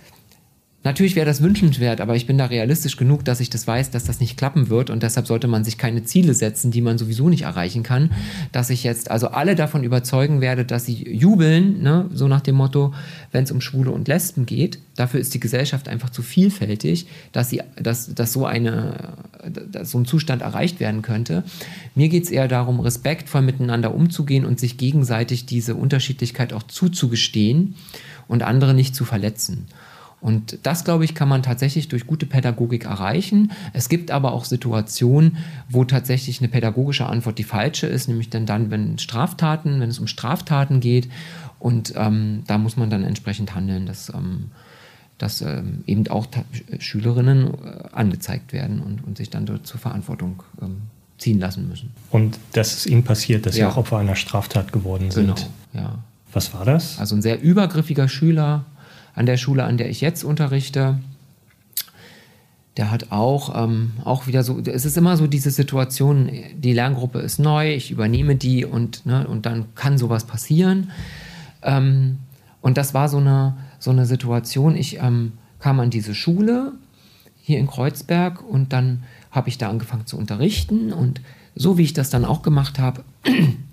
Natürlich 0.83 1.15
wäre 1.15 1.25
das 1.25 1.41
wünschenswert, 1.41 2.01
aber 2.01 2.17
ich 2.17 2.27
bin 2.27 2.37
da 2.37 2.45
realistisch 2.45 2.97
genug, 2.97 3.23
dass 3.23 3.39
ich 3.39 3.49
das 3.49 3.65
weiß, 3.65 3.91
dass 3.91 4.03
das 4.03 4.19
nicht 4.19 4.37
klappen 4.37 4.69
wird 4.69 4.89
und 4.89 5.01
deshalb 5.01 5.27
sollte 5.27 5.47
man 5.47 5.63
sich 5.63 5.77
keine 5.77 6.03
Ziele 6.03 6.33
setzen, 6.33 6.71
die 6.71 6.81
man 6.81 6.97
sowieso 6.97 7.29
nicht 7.29 7.43
erreichen 7.43 7.83
kann. 7.83 8.11
Dass 8.51 8.69
ich 8.69 8.83
jetzt 8.83 9.09
also 9.09 9.29
alle 9.29 9.55
davon 9.55 9.85
überzeugen 9.85 10.41
werde, 10.41 10.65
dass 10.65 10.85
sie 10.85 11.07
jubeln, 11.09 11.81
ne? 11.81 12.09
so 12.13 12.27
nach 12.27 12.41
dem 12.41 12.55
Motto, 12.55 12.93
wenn 13.31 13.45
es 13.45 13.51
um 13.51 13.61
Schwule 13.61 13.91
und 13.91 14.09
Lesben 14.09 14.45
geht. 14.45 14.79
Dafür 14.97 15.21
ist 15.21 15.33
die 15.33 15.39
Gesellschaft 15.39 15.87
einfach 15.87 16.09
zu 16.09 16.21
vielfältig, 16.21 17.07
dass, 17.31 17.49
sie, 17.49 17.61
dass, 17.81 18.13
dass 18.13 18.33
so, 18.33 18.45
eine, 18.45 19.13
dass 19.71 19.91
so 19.91 19.99
ein 19.99 20.05
Zustand 20.05 20.41
erreicht 20.41 20.81
werden 20.81 21.01
könnte. 21.01 21.45
Mir 21.95 22.09
geht 22.09 22.25
es 22.25 22.29
eher 22.29 22.49
darum, 22.49 22.81
respektvoll 22.81 23.41
miteinander 23.41 23.95
umzugehen 23.95 24.43
und 24.43 24.59
sich 24.59 24.77
gegenseitig 24.77 25.45
diese 25.45 25.75
Unterschiedlichkeit 25.75 26.51
auch 26.51 26.63
zuzugestehen 26.63 27.75
und 28.27 28.43
andere 28.43 28.73
nicht 28.73 28.95
zu 28.95 29.05
verletzen. 29.05 29.67
Und 30.23 30.59
das, 30.63 30.85
glaube 30.85 31.03
ich, 31.03 31.15
kann 31.15 31.27
man 31.27 31.43
tatsächlich 31.43 31.89
durch 31.89 32.07
gute 32.07 32.25
Pädagogik 32.25 32.85
erreichen. 32.85 33.51
Es 33.73 33.89
gibt 33.89 34.09
aber 34.09 34.31
auch 34.31 34.45
Situationen, 34.45 35.35
wo 35.67 35.83
tatsächlich 35.83 36.39
eine 36.39 36.47
pädagogische 36.47 37.07
Antwort 37.07 37.37
die 37.37 37.43
falsche 37.43 37.87
ist, 37.87 38.07
nämlich 38.07 38.29
dann, 38.29 38.45
dann 38.45 38.71
wenn 38.71 38.97
Straftaten, 38.99 39.81
wenn 39.81 39.89
es 39.89 39.99
um 39.99 40.07
Straftaten 40.07 40.79
geht. 40.79 41.09
Und 41.59 41.93
ähm, 41.97 42.43
da 42.47 42.57
muss 42.57 42.77
man 42.77 42.89
dann 42.89 43.03
entsprechend 43.03 43.53
handeln, 43.53 43.85
dass, 43.85 44.13
ähm, 44.13 44.51
dass 45.17 45.41
ähm, 45.41 45.83
eben 45.87 46.07
auch 46.07 46.27
Schülerinnen 46.79 47.47
äh, 47.47 47.89
angezeigt 47.91 48.53
werden 48.53 48.79
und, 48.79 49.05
und 49.05 49.17
sich 49.17 49.29
dann 49.29 49.45
dort 49.45 49.67
zur 49.67 49.81
Verantwortung 49.81 50.41
ähm, 50.61 50.83
ziehen 51.17 51.41
lassen 51.41 51.67
müssen. 51.67 51.91
Und 52.11 52.39
das 52.53 52.73
ist 52.73 52.85
ihnen 52.85 53.03
passiert, 53.03 53.45
dass 53.45 53.57
ja. 53.57 53.67
sie 53.67 53.73
auch 53.73 53.77
Opfer 53.77 53.97
einer 53.97 54.15
Straftat 54.15 54.71
geworden 54.71 55.11
sind. 55.11 55.35
Genau, 55.73 55.85
ja. 55.85 55.99
Was 56.33 56.53
war 56.53 56.65
das? 56.65 56.99
Also 56.99 57.15
ein 57.15 57.21
sehr 57.21 57.41
übergriffiger 57.41 58.07
Schüler, 58.07 58.65
an 59.15 59.25
der 59.25 59.37
Schule, 59.37 59.63
an 59.63 59.77
der 59.77 59.89
ich 59.89 60.01
jetzt 60.01 60.23
unterrichte, 60.23 60.97
der 62.77 62.89
hat 62.89 63.11
auch, 63.11 63.63
ähm, 63.63 63.91
auch 64.03 64.25
wieder 64.25 64.43
so, 64.43 64.59
es 64.59 64.85
ist 64.85 64.97
immer 64.97 65.15
so 65.15 65.27
diese 65.27 65.51
Situation, 65.51 66.31
die 66.55 66.73
Lerngruppe 66.73 67.19
ist 67.19 67.37
neu, 67.37 67.73
ich 67.73 67.91
übernehme 67.91 68.35
die 68.35 68.65
und, 68.65 69.05
ne, 69.05 69.27
und 69.27 69.45
dann 69.45 69.75
kann 69.75 69.99
sowas 69.99 70.25
passieren. 70.25 70.91
Ähm, 71.61 72.17
und 72.61 72.77
das 72.77 72.95
war 72.95 73.09
so 73.09 73.17
eine, 73.17 73.55
so 73.77 73.91
eine 73.91 74.07
Situation, 74.07 74.75
ich 74.75 74.97
ähm, 74.99 75.33
kam 75.59 75.79
an 75.79 75.91
diese 75.91 76.15
Schule 76.15 76.73
hier 77.41 77.59
in 77.59 77.67
Kreuzberg 77.67 78.41
und 78.41 78.73
dann 78.73 79.03
habe 79.29 79.49
ich 79.49 79.57
da 79.57 79.69
angefangen 79.69 80.07
zu 80.07 80.17
unterrichten 80.17 80.91
und 80.91 81.21
so 81.55 81.77
wie 81.77 81.83
ich 81.83 81.93
das 81.93 82.09
dann 82.09 82.25
auch 82.25 82.41
gemacht 82.41 82.79
habe, 82.79 83.03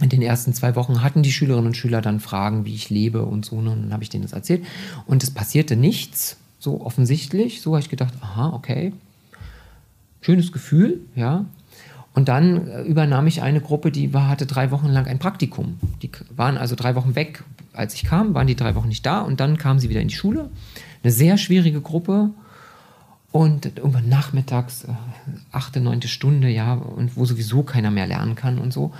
in 0.00 0.08
den 0.08 0.22
ersten 0.22 0.54
zwei 0.54 0.76
Wochen 0.76 1.02
hatten 1.02 1.22
die 1.22 1.32
Schülerinnen 1.32 1.68
und 1.68 1.76
Schüler 1.76 2.00
dann 2.00 2.20
Fragen, 2.20 2.64
wie 2.64 2.74
ich 2.74 2.90
lebe 2.90 3.24
und 3.24 3.44
so. 3.44 3.60
Ne? 3.60 3.70
Und 3.70 3.82
dann 3.82 3.92
habe 3.92 4.02
ich 4.02 4.10
denen 4.10 4.22
das 4.22 4.32
erzählt. 4.32 4.64
Und 5.06 5.22
es 5.22 5.30
passierte 5.30 5.76
nichts, 5.76 6.36
so 6.58 6.80
offensichtlich. 6.80 7.60
So 7.60 7.72
habe 7.72 7.80
ich 7.80 7.90
gedacht, 7.90 8.14
aha, 8.20 8.50
okay. 8.54 8.92
Schönes 10.20 10.52
Gefühl, 10.52 11.00
ja. 11.14 11.44
Und 12.14 12.28
dann 12.28 12.66
äh, 12.66 12.82
übernahm 12.82 13.26
ich 13.26 13.42
eine 13.42 13.60
Gruppe, 13.60 13.90
die 13.90 14.12
war, 14.12 14.28
hatte 14.28 14.46
drei 14.46 14.70
Wochen 14.70 14.88
lang 14.88 15.06
ein 15.06 15.18
Praktikum. 15.18 15.78
Die 16.02 16.10
waren 16.34 16.58
also 16.58 16.74
drei 16.74 16.94
Wochen 16.94 17.14
weg. 17.14 17.44
Als 17.72 17.94
ich 17.94 18.04
kam, 18.04 18.34
waren 18.34 18.46
die 18.46 18.56
drei 18.56 18.74
Wochen 18.74 18.88
nicht 18.88 19.06
da 19.06 19.20
und 19.20 19.38
dann 19.38 19.56
kamen 19.58 19.78
sie 19.78 19.88
wieder 19.88 20.00
in 20.00 20.08
die 20.08 20.14
Schule. 20.14 20.50
Eine 21.02 21.12
sehr 21.12 21.38
schwierige 21.38 21.80
Gruppe. 21.80 22.30
Und 23.32 23.64
irgendwann 23.76 24.08
nachmittags, 24.08 24.84
äh, 24.84 24.88
achte, 25.52 25.80
neunte 25.80 26.08
Stunde, 26.08 26.48
ja, 26.48 26.74
und 26.74 27.16
wo 27.16 27.24
sowieso 27.24 27.62
keiner 27.62 27.92
mehr 27.92 28.08
lernen 28.08 28.34
kann 28.34 28.58
und 28.58 28.72
so 28.72 28.92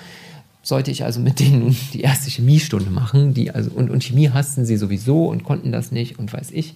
sollte 0.62 0.90
ich 0.90 1.04
also 1.04 1.20
mit 1.20 1.40
denen 1.40 1.76
die 1.92 2.02
erste 2.02 2.30
Chemiestunde 2.30 2.90
machen. 2.90 3.34
Die 3.34 3.50
also, 3.50 3.70
und, 3.70 3.90
und 3.90 4.04
Chemie 4.04 4.30
hassten 4.30 4.64
sie 4.64 4.76
sowieso 4.76 5.26
und 5.26 5.44
konnten 5.44 5.72
das 5.72 5.92
nicht 5.92 6.18
und 6.18 6.32
weiß 6.32 6.50
ich. 6.52 6.74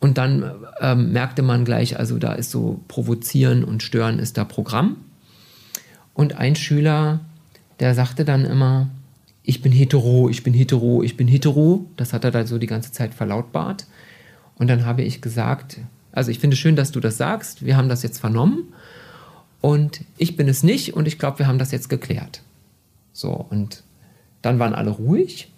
Und 0.00 0.18
dann 0.18 0.50
ähm, 0.80 1.12
merkte 1.12 1.42
man 1.42 1.64
gleich, 1.64 1.98
also 1.98 2.18
da 2.18 2.32
ist 2.34 2.50
so 2.50 2.80
provozieren 2.88 3.64
und 3.64 3.82
stören 3.82 4.18
ist 4.18 4.36
da 4.36 4.44
Programm. 4.44 4.96
Und 6.12 6.36
ein 6.36 6.56
Schüler, 6.56 7.20
der 7.80 7.94
sagte 7.94 8.24
dann 8.24 8.44
immer, 8.44 8.90
ich 9.42 9.62
bin 9.62 9.72
hetero, 9.72 10.28
ich 10.28 10.42
bin 10.42 10.54
hetero, 10.54 11.02
ich 11.02 11.16
bin 11.16 11.28
hetero. 11.28 11.86
Das 11.96 12.12
hat 12.12 12.24
er 12.24 12.30
da 12.30 12.46
so 12.46 12.58
die 12.58 12.66
ganze 12.66 12.92
Zeit 12.92 13.14
verlautbart. 13.14 13.86
Und 14.56 14.68
dann 14.68 14.84
habe 14.84 15.02
ich 15.02 15.20
gesagt, 15.20 15.78
also 16.12 16.30
ich 16.30 16.38
finde 16.38 16.56
schön, 16.56 16.76
dass 16.76 16.92
du 16.92 17.00
das 17.00 17.16
sagst. 17.16 17.64
Wir 17.64 17.76
haben 17.76 17.88
das 17.88 18.02
jetzt 18.02 18.18
vernommen. 18.18 18.74
Und 19.60 20.02
ich 20.18 20.36
bin 20.36 20.48
es 20.48 20.62
nicht 20.62 20.94
und 20.94 21.08
ich 21.08 21.18
glaube, 21.18 21.38
wir 21.40 21.46
haben 21.46 21.58
das 21.58 21.72
jetzt 21.72 21.88
geklärt. 21.88 22.42
So, 23.14 23.30
und 23.30 23.82
dann 24.42 24.58
waren 24.58 24.74
alle 24.74 24.90
ruhig. 24.90 25.50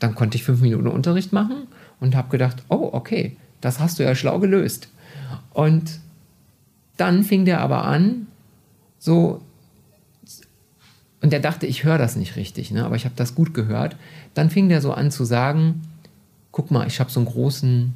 Dann 0.00 0.16
konnte 0.16 0.36
ich 0.36 0.42
fünf 0.42 0.60
Minuten 0.60 0.88
Unterricht 0.88 1.32
machen 1.32 1.68
und 2.00 2.16
habe 2.16 2.30
gedacht, 2.30 2.64
oh, 2.68 2.90
okay, 2.92 3.36
das 3.60 3.78
hast 3.78 4.00
du 4.00 4.02
ja 4.02 4.16
schlau 4.16 4.40
gelöst. 4.40 4.88
Und 5.52 6.00
dann 6.96 7.22
fing 7.22 7.44
der 7.44 7.60
aber 7.60 7.84
an, 7.84 8.26
so, 8.98 9.42
und 11.20 11.32
der 11.32 11.40
dachte, 11.40 11.66
ich 11.66 11.84
höre 11.84 11.98
das 11.98 12.16
nicht 12.16 12.34
richtig, 12.34 12.72
ne? 12.72 12.84
aber 12.84 12.96
ich 12.96 13.04
habe 13.04 13.14
das 13.16 13.36
gut 13.36 13.54
gehört. 13.54 13.94
Dann 14.34 14.50
fing 14.50 14.68
der 14.68 14.80
so 14.80 14.92
an 14.92 15.12
zu 15.12 15.24
sagen, 15.24 15.82
guck 16.50 16.72
mal, 16.72 16.86
ich 16.88 16.98
habe 16.98 17.10
so 17.10 17.20
einen 17.20 17.28
großen 17.28 17.94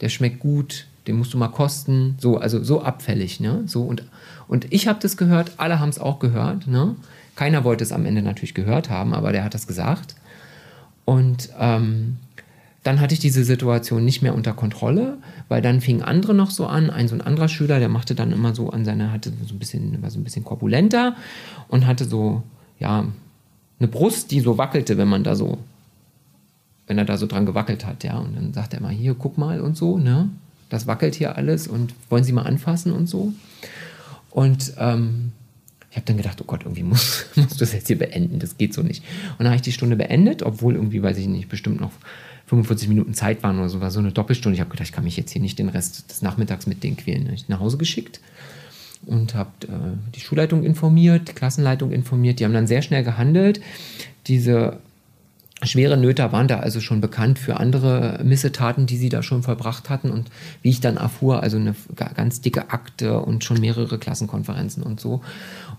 der 0.00 0.08
schmeckt 0.08 0.40
gut, 0.40 0.86
den 1.06 1.16
musst 1.16 1.34
du 1.34 1.38
mal 1.38 1.48
kosten. 1.48 2.16
So, 2.18 2.38
also 2.38 2.62
so 2.62 2.82
abfällig, 2.82 3.40
ne? 3.40 3.62
So 3.66 3.82
und, 3.82 4.04
und 4.48 4.72
ich 4.72 4.88
habe 4.88 4.98
das 5.00 5.16
gehört, 5.16 5.52
alle 5.56 5.78
haben 5.78 5.88
es 5.88 5.98
auch 5.98 6.18
gehört, 6.18 6.66
ne? 6.66 6.96
Keiner 7.40 7.64
wollte 7.64 7.82
es 7.84 7.90
am 7.90 8.04
Ende 8.04 8.20
natürlich 8.20 8.52
gehört 8.52 8.90
haben, 8.90 9.14
aber 9.14 9.32
der 9.32 9.44
hat 9.44 9.54
das 9.54 9.66
gesagt. 9.66 10.14
Und 11.06 11.48
ähm, 11.58 12.18
dann 12.82 13.00
hatte 13.00 13.14
ich 13.14 13.20
diese 13.20 13.44
Situation 13.44 14.04
nicht 14.04 14.20
mehr 14.20 14.34
unter 14.34 14.52
Kontrolle, 14.52 15.16
weil 15.48 15.62
dann 15.62 15.80
fingen 15.80 16.02
andere 16.02 16.34
noch 16.34 16.50
so 16.50 16.66
an. 16.66 16.90
Ein 16.90 17.08
so 17.08 17.14
ein 17.14 17.22
anderer 17.22 17.48
Schüler, 17.48 17.78
der 17.78 17.88
machte 17.88 18.14
dann 18.14 18.30
immer 18.30 18.54
so 18.54 18.68
an 18.68 18.84
seine, 18.84 19.10
hatte 19.10 19.32
so 19.46 19.54
ein 19.54 19.58
bisschen, 19.58 20.02
war 20.02 20.10
so 20.10 20.20
ein 20.20 20.24
bisschen 20.24 20.44
korpulenter 20.44 21.16
und 21.68 21.86
hatte 21.86 22.04
so, 22.04 22.42
ja, 22.78 23.06
eine 23.78 23.88
Brust, 23.88 24.32
die 24.32 24.40
so 24.40 24.58
wackelte, 24.58 24.98
wenn 24.98 25.08
man 25.08 25.24
da 25.24 25.34
so, 25.34 25.56
wenn 26.88 26.98
er 26.98 27.06
da 27.06 27.16
so 27.16 27.26
dran 27.26 27.46
gewackelt 27.46 27.86
hat, 27.86 28.04
ja. 28.04 28.18
Und 28.18 28.36
dann 28.36 28.52
sagt 28.52 28.74
er 28.74 28.82
mal, 28.82 28.92
hier, 28.92 29.14
guck 29.14 29.38
mal 29.38 29.62
und 29.62 29.78
so, 29.78 29.96
ne? 29.96 30.28
Das 30.68 30.86
wackelt 30.86 31.14
hier 31.14 31.36
alles 31.36 31.68
und 31.68 31.94
wollen 32.10 32.22
Sie 32.22 32.32
mal 32.32 32.42
anfassen 32.42 32.92
und 32.92 33.06
so. 33.06 33.32
Und 34.30 34.74
ähm, 34.76 35.32
ich 35.90 35.96
habe 35.96 36.06
dann 36.06 36.16
gedacht, 36.16 36.40
oh 36.40 36.44
Gott, 36.44 36.62
irgendwie 36.62 36.84
muss, 36.84 37.26
muss 37.34 37.56
das 37.56 37.72
jetzt 37.72 37.88
hier 37.88 37.98
beenden, 37.98 38.38
das 38.38 38.56
geht 38.56 38.74
so 38.74 38.82
nicht. 38.82 39.02
Und 39.32 39.40
dann 39.40 39.48
habe 39.48 39.56
ich 39.56 39.62
die 39.62 39.72
Stunde 39.72 39.96
beendet, 39.96 40.42
obwohl 40.42 40.74
irgendwie, 40.74 41.02
weiß 41.02 41.18
ich 41.18 41.26
nicht, 41.26 41.48
bestimmt 41.48 41.80
noch 41.80 41.92
45 42.46 42.88
Minuten 42.88 43.14
Zeit 43.14 43.42
waren 43.42 43.58
oder 43.58 43.68
so, 43.68 43.80
war 43.80 43.90
so 43.90 44.00
eine 44.00 44.12
Doppelstunde. 44.12 44.54
Ich 44.54 44.60
habe 44.60 44.70
gedacht, 44.70 44.88
ich 44.88 44.92
kann 44.92 45.04
mich 45.04 45.16
jetzt 45.16 45.30
hier 45.32 45.42
nicht 45.42 45.58
den 45.58 45.68
Rest 45.68 46.10
des 46.10 46.22
Nachmittags 46.22 46.66
mit 46.66 46.82
denen 46.82 46.96
quälen. 46.96 47.32
Ich 47.32 47.48
nach 47.48 47.60
Hause 47.60 47.76
geschickt 47.78 48.20
und 49.06 49.34
habe 49.34 49.50
äh, 49.68 50.12
die 50.14 50.20
Schulleitung 50.20 50.64
informiert, 50.64 51.28
die 51.28 51.32
Klassenleitung 51.32 51.92
informiert. 51.92 52.40
Die 52.40 52.44
haben 52.44 52.52
dann 52.52 52.66
sehr 52.66 52.82
schnell 52.82 53.04
gehandelt. 53.04 53.60
Diese 54.26 54.78
Schwere 55.62 55.98
Nöter 55.98 56.32
waren 56.32 56.48
da 56.48 56.60
also 56.60 56.80
schon 56.80 57.02
bekannt 57.02 57.38
für 57.38 57.60
andere 57.60 58.20
Missetaten, 58.24 58.86
die 58.86 58.96
sie 58.96 59.10
da 59.10 59.22
schon 59.22 59.42
vollbracht 59.42 59.90
hatten. 59.90 60.10
Und 60.10 60.30
wie 60.62 60.70
ich 60.70 60.80
dann 60.80 60.96
erfuhr, 60.96 61.42
also 61.42 61.58
eine 61.58 61.74
ganz 62.14 62.40
dicke 62.40 62.70
Akte 62.70 63.20
und 63.20 63.44
schon 63.44 63.60
mehrere 63.60 63.98
Klassenkonferenzen 63.98 64.82
und 64.82 65.00
so. 65.00 65.20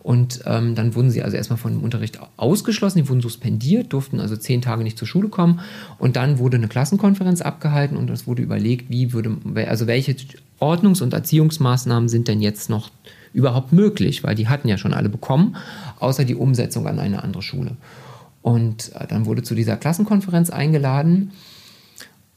Und 0.04 0.41
ähm, 0.46 0.76
dann 0.76 0.94
wurden 0.94 1.10
sie 1.10 1.24
also 1.24 1.36
erstmal 1.36 1.58
von 1.58 1.74
dem 1.74 1.84
Unterricht 1.84 2.20
ausgeschlossen, 2.38 3.00
die 3.00 3.10
wurden 3.10 3.22
suspendiert, 3.22 3.91
durften 3.91 4.20
also 4.20 4.36
zehn 4.36 4.62
Tage 4.62 4.84
nicht 4.84 5.00
zur 5.00 5.08
Schule 5.08 5.30
kommen. 5.30 5.62
Und 5.98 6.15
dann 6.15 6.38
wurde 6.38 6.58
eine 6.58 6.67
Klassenkonferenz 6.67 7.41
abgehalten 7.41 7.98
und 7.98 8.10
es 8.12 8.28
wurde 8.28 8.44
überlegt, 8.44 8.91
wie 8.91 9.13
würde, 9.13 9.38
also 9.67 9.88
welche 9.88 10.15
Ordnungs- 10.60 11.02
und 11.02 11.13
Erziehungsmaßnahmen 11.13 12.08
sind 12.08 12.28
denn 12.28 12.41
jetzt 12.41 12.70
noch 12.70 12.91
überhaupt 13.34 13.74
möglich, 13.74 14.24
weil 14.24 14.36
die 14.36 14.48
hatten 14.48 14.67
ja 14.67 14.78
schon 14.78 14.94
alle 14.94 15.10
bekommen, 15.10 15.56
außer 16.00 16.24
die 16.24 16.36
Umsetzung 16.36 16.88
an 16.88 17.00
eine 17.00 17.24
andere 17.24 17.41
Schule. 17.41 17.78
Und 18.41 18.93
äh, 18.95 19.08
dann 19.08 19.25
wurde 19.25 19.43
zu 19.43 19.56
dieser 19.56 19.77
Klassenkonferenz 19.77 20.49
eingeladen. 20.49 21.32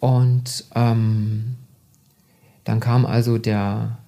Und 0.01 0.65
ähm, 0.75 1.57
dann 2.65 2.81
kam 2.81 3.07
also 3.07 3.39
der, 3.39 3.99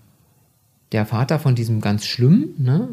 der 0.93 1.07
Vater 1.07 1.39
von 1.39 1.55
diesem 1.55 1.81
ganz 1.81 2.05
schlimm, 2.05 2.51
ne, 2.59 2.89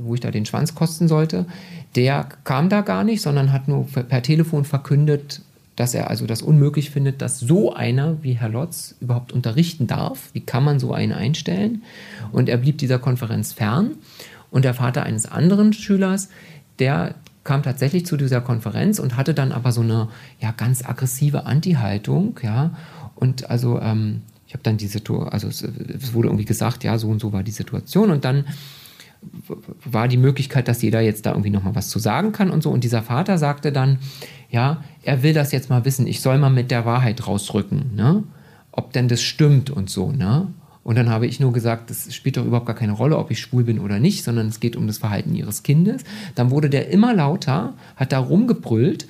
wo 0.00 0.14
ich 0.14 0.20
da 0.20 0.30
den 0.30 0.46
Schwanz 0.46 0.74
kosten 0.74 1.08
sollte, 1.08 1.46
der 1.94 2.28
kam 2.44 2.68
da 2.68 2.82
gar 2.82 3.04
nicht, 3.04 3.22
sondern 3.22 3.52
hat 3.52 3.68
nur 3.68 3.86
per 3.86 4.22
Telefon 4.22 4.64
verkündet, 4.64 5.40
dass 5.76 5.94
er 5.94 6.08
also 6.10 6.26
das 6.26 6.42
unmöglich 6.42 6.90
findet, 6.90 7.20
dass 7.20 7.38
so 7.38 7.74
einer 7.74 8.22
wie 8.22 8.32
Herr 8.32 8.48
Lotz 8.48 8.96
überhaupt 9.00 9.32
unterrichten 9.32 9.86
darf. 9.86 10.30
Wie 10.32 10.40
kann 10.40 10.64
man 10.64 10.80
so 10.80 10.92
einen 10.92 11.12
einstellen? 11.12 11.82
Und 12.32 12.48
er 12.48 12.56
blieb 12.56 12.78
dieser 12.78 12.98
Konferenz 12.98 13.52
fern. 13.52 13.92
Und 14.50 14.64
der 14.64 14.74
Vater 14.74 15.02
eines 15.02 15.26
anderen 15.26 15.74
Schülers, 15.74 16.30
der 16.78 17.14
kam 17.46 17.62
tatsächlich 17.62 18.04
zu 18.04 18.18
dieser 18.18 18.42
Konferenz 18.42 18.98
und 18.98 19.16
hatte 19.16 19.32
dann 19.32 19.52
aber 19.52 19.72
so 19.72 19.80
eine 19.80 20.08
ja, 20.40 20.52
ganz 20.52 20.84
aggressive 20.84 21.46
Anti-Haltung, 21.46 22.38
ja. 22.42 22.72
Und 23.14 23.48
also 23.48 23.80
ähm, 23.80 24.22
ich 24.46 24.52
habe 24.52 24.62
dann 24.62 24.76
die 24.76 24.88
Situation, 24.88 25.28
also 25.28 25.48
es, 25.48 25.62
es, 25.62 26.12
wurde 26.12 26.28
irgendwie 26.28 26.44
gesagt, 26.44 26.84
ja, 26.84 26.98
so 26.98 27.08
und 27.08 27.20
so 27.20 27.32
war 27.32 27.42
die 27.42 27.50
Situation 27.50 28.10
und 28.10 28.24
dann 28.24 28.44
war 29.84 30.08
die 30.08 30.18
Möglichkeit, 30.18 30.68
dass 30.68 30.82
jeder 30.82 31.00
jetzt 31.00 31.24
da 31.24 31.30
irgendwie 31.30 31.50
nochmal 31.50 31.74
was 31.74 31.88
zu 31.88 31.98
sagen 31.98 32.32
kann 32.32 32.50
und 32.50 32.62
so. 32.62 32.70
Und 32.70 32.84
dieser 32.84 33.02
Vater 33.02 33.38
sagte 33.38 33.72
dann, 33.72 33.98
ja, 34.50 34.84
er 35.02 35.22
will 35.22 35.32
das 35.32 35.52
jetzt 35.52 35.70
mal 35.70 35.84
wissen, 35.84 36.06
ich 36.06 36.20
soll 36.20 36.38
mal 36.38 36.50
mit 36.50 36.70
der 36.70 36.84
Wahrheit 36.84 37.26
rausrücken, 37.26 37.94
ne? 37.94 38.22
Ob 38.72 38.92
denn 38.92 39.08
das 39.08 39.22
stimmt 39.22 39.70
und 39.70 39.88
so, 39.88 40.12
ne? 40.12 40.48
Und 40.86 40.94
dann 40.94 41.10
habe 41.10 41.26
ich 41.26 41.40
nur 41.40 41.52
gesagt, 41.52 41.90
das 41.90 42.14
spielt 42.14 42.36
doch 42.36 42.44
überhaupt 42.44 42.66
gar 42.66 42.76
keine 42.76 42.92
Rolle, 42.92 43.18
ob 43.18 43.32
ich 43.32 43.40
schwul 43.40 43.64
bin 43.64 43.80
oder 43.80 43.98
nicht, 43.98 44.22
sondern 44.22 44.46
es 44.46 44.60
geht 44.60 44.76
um 44.76 44.86
das 44.86 44.98
Verhalten 44.98 45.34
ihres 45.34 45.64
Kindes. 45.64 46.04
Dann 46.36 46.52
wurde 46.52 46.70
der 46.70 46.90
immer 46.90 47.12
lauter, 47.12 47.74
hat 47.96 48.12
da 48.12 48.20
rumgebrüllt. 48.20 49.08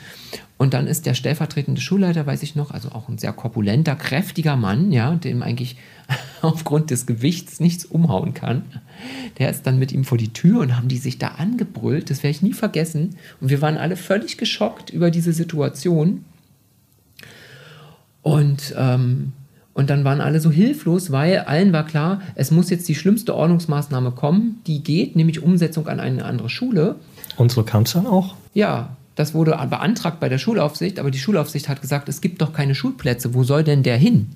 Und 0.56 0.72
dann 0.72 0.86
ist 0.86 1.04
der 1.04 1.12
stellvertretende 1.12 1.82
Schulleiter, 1.82 2.26
weiß 2.26 2.42
ich 2.44 2.56
noch, 2.56 2.70
also 2.70 2.92
auch 2.92 3.10
ein 3.10 3.18
sehr 3.18 3.34
korpulenter, 3.34 3.94
kräftiger 3.94 4.56
Mann, 4.56 4.90
ja, 4.90 5.16
dem 5.16 5.42
eigentlich 5.42 5.76
aufgrund 6.40 6.90
des 6.90 7.04
Gewichts 7.04 7.60
nichts 7.60 7.84
umhauen 7.84 8.32
kann. 8.32 8.64
Der 9.38 9.50
ist 9.50 9.66
dann 9.66 9.78
mit 9.78 9.92
ihm 9.92 10.04
vor 10.04 10.16
die 10.16 10.32
Tür 10.32 10.60
und 10.60 10.78
haben 10.78 10.88
die 10.88 10.96
sich 10.96 11.18
da 11.18 11.32
angebrüllt. 11.32 12.08
Das 12.08 12.22
werde 12.22 12.30
ich 12.30 12.40
nie 12.40 12.54
vergessen. 12.54 13.16
Und 13.42 13.50
wir 13.50 13.60
waren 13.60 13.76
alle 13.76 13.96
völlig 13.96 14.38
geschockt 14.38 14.88
über 14.88 15.10
diese 15.10 15.34
Situation. 15.34 16.24
Und 18.22 18.74
ähm, 18.78 19.34
und 19.76 19.90
dann 19.90 20.04
waren 20.04 20.22
alle 20.22 20.40
so 20.40 20.50
hilflos, 20.50 21.12
weil 21.12 21.40
allen 21.40 21.70
war 21.74 21.84
klar, 21.84 22.22
es 22.34 22.50
muss 22.50 22.70
jetzt 22.70 22.88
die 22.88 22.94
schlimmste 22.94 23.34
Ordnungsmaßnahme 23.34 24.12
kommen, 24.12 24.62
die 24.66 24.82
geht, 24.82 25.16
nämlich 25.16 25.42
Umsetzung 25.42 25.86
an 25.86 26.00
eine 26.00 26.24
andere 26.24 26.48
Schule. 26.48 26.96
Unsere 27.36 27.62
kam 27.62 27.82
es 27.82 27.92
dann 27.92 28.06
auch? 28.06 28.36
Ja, 28.54 28.96
das 29.16 29.34
wurde 29.34 29.50
beantragt 29.68 30.18
bei 30.18 30.30
der 30.30 30.38
Schulaufsicht, 30.38 30.98
aber 30.98 31.10
die 31.10 31.18
Schulaufsicht 31.18 31.68
hat 31.68 31.82
gesagt, 31.82 32.08
es 32.08 32.22
gibt 32.22 32.40
doch 32.40 32.54
keine 32.54 32.74
Schulplätze, 32.74 33.34
wo 33.34 33.44
soll 33.44 33.64
denn 33.64 33.82
der 33.82 33.98
hin? 33.98 34.30